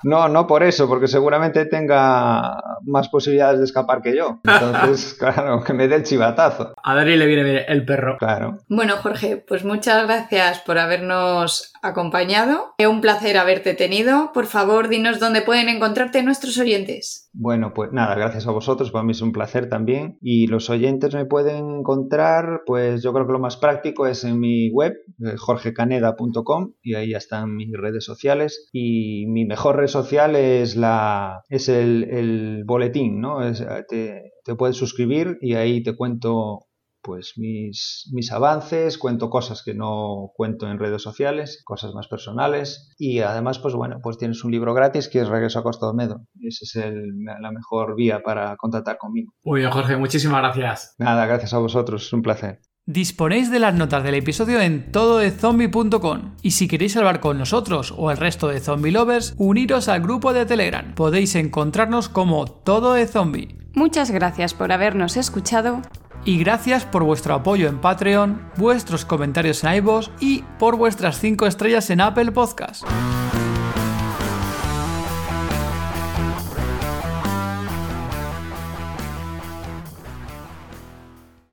No, 0.03 0.29
no 0.29 0.47
por 0.47 0.65
eso, 0.65 0.89
porque 0.89 1.07
seguramente 1.07 1.65
tenga 1.67 2.59
más 2.83 3.09
posibilidades 3.09 3.59
de 3.59 3.65
escapar 3.67 4.03
que 4.03 4.17
yo. 4.17 4.41
Entonces, 4.45 5.15
claro, 5.19 5.63
que 5.63 5.73
me 5.73 5.87
dé 5.87 5.97
el 5.97 6.03
chivatazo. 6.03 6.75
A 6.83 6.95
Dari 6.95 7.17
le 7.17 7.27
viene 7.27 7.45
bien 7.45 7.63
el 7.69 7.85
perro. 7.85 8.17
Claro. 8.19 8.59
Bueno, 8.69 8.97
Jorge, 8.97 9.37
pues 9.37 9.65
muchas 9.65 10.05
gracias 10.07 10.61
por 10.61 10.79
habernos 10.79 11.73
acompañado. 11.83 12.75
Es 12.79 12.87
un 12.87 13.01
placer 13.01 13.39
haberte 13.39 13.75
tenido. 13.75 14.33
Por 14.33 14.47
favor, 14.47 14.89
dinos 14.89 15.21
dónde 15.21 15.43
pueden 15.43 15.69
encontrarte 15.69 16.23
nuestros 16.23 16.59
oyentes. 16.59 17.31
Bueno, 17.33 17.73
pues 17.75 17.93
nada, 17.93 18.15
gracias 18.15 18.47
a 18.47 18.53
vosotros, 18.53 18.91
para 18.91 19.05
mí 19.05 19.13
es 19.13 19.21
un 19.21 19.33
placer 19.33 19.69
también. 19.69 20.19
Y 20.21 20.47
los 20.47 20.71
oyentes 20.71 21.15
me 21.15 21.25
pueden 21.25 21.79
encontrar, 21.79 22.63
pues 22.67 23.04
yo 23.05 23.13
creo 23.13 23.27
que 23.27 23.33
lo 23.35 23.39
más 23.39 23.57
práctico 23.57 24.07
es 24.09 24.25
en 24.25 24.41
mi 24.41 24.71
web, 24.71 24.95
eh, 25.25 25.37
jorgecaneda.com, 25.37 26.73
y 26.83 26.95
ahí 26.95 27.11
ya 27.11 27.19
están 27.19 27.55
mis 27.55 27.71
redes 27.73 28.05
sociales. 28.05 28.69
Y 28.73 29.27
mi 29.27 29.45
mejor 29.45 29.77
red 29.77 29.87
social 29.89 30.35
es, 30.37 30.75
la, 30.77 31.43
es 31.49 31.69
el, 31.69 32.05
el 32.11 32.65
boletín, 32.67 33.21
¿no? 33.21 33.47
Es, 33.47 33.61
eh, 33.61 33.85
te, 33.89 34.33
te 34.45 34.55
puedes 34.57 34.77
suscribir 34.77 35.39
y 35.41 35.55
ahí 35.55 35.83
te 35.83 35.95
cuento 35.95 36.61
pues 37.07 37.35
mis, 37.37 38.09
mis 38.15 38.33
avances, 38.33 38.97
cuento 38.97 39.29
cosas 39.29 39.63
que 39.63 39.75
no 39.75 40.31
cuento 40.35 40.67
en 40.71 40.79
redes 40.79 41.03
sociales, 41.03 41.61
cosas 41.63 41.93
más 41.93 42.09
personales 42.09 42.95
y 42.97 43.19
además 43.21 43.59
pues 43.59 43.75
bueno, 43.75 43.99
pues 44.03 44.17
tienes 44.17 44.43
un 44.43 44.51
libro 44.53 44.73
gratis 44.73 45.11
que 45.11 45.21
es 45.21 45.29
Regreso 45.29 45.59
a 45.59 45.63
Costa 45.63 45.93
Medo. 45.93 46.23
Esa 46.41 46.65
es 46.65 46.77
el- 46.77 47.13
la 47.43 47.53
mejor 47.53 47.95
vía 47.95 48.23
para 48.23 48.57
contactar 48.57 48.97
conmigo. 48.97 49.35
Muy 49.45 49.61
bien, 49.61 49.71
Jorge, 49.71 49.99
muchísimas 49.99 50.41
gracias. 50.41 50.95
Nada, 50.99 51.27
gracias 51.27 51.53
a 51.53 51.59
vosotros, 51.59 52.07
es 52.07 52.13
un 52.15 52.23
placer. 52.23 52.61
Disponéis 52.87 53.51
de 53.51 53.61
las 53.61 53.75
notas 53.75 54.05
del 54.05 54.15
episodio 54.15 54.61
en 54.61 54.93
tododezombie.com 54.93 56.35
y 56.43 56.51
si 56.51 56.69
queréis 56.69 56.95
hablar 56.99 57.21
con 57.21 57.39
nosotros 57.39 57.95
o 57.97 58.11
el 58.11 58.19
resto 58.19 58.49
de 58.49 58.61
zombie 58.61 58.93
lovers, 58.93 59.35
uniros 59.39 59.89
al 59.89 60.03
grupo 60.03 60.35
de 60.35 60.45
Telegram. 60.45 60.95
Podéis 60.95 61.35
encontrarnos 61.35 62.11
como 62.11 62.45
Todo 62.45 62.93
de 62.93 63.07
Zombie. 63.07 63.57
Muchas 63.73 64.11
gracias 64.11 64.53
por 64.53 64.71
habernos 64.71 65.17
escuchado. 65.17 65.81
Y 66.27 66.39
gracias 66.39 66.85
por 66.85 67.05
vuestro 67.05 67.33
apoyo 67.33 67.69
en 67.69 67.81
Patreon, 67.81 68.51
vuestros 68.59 69.07
comentarios 69.07 69.65
en 69.65 69.77
iVoox 69.77 70.11
y 70.21 70.43
por 70.59 70.77
vuestras 70.77 71.19
5 71.19 71.47
estrellas 71.47 71.89
en 71.89 72.03
Apple 72.03 72.33
Podcast. 72.33 72.85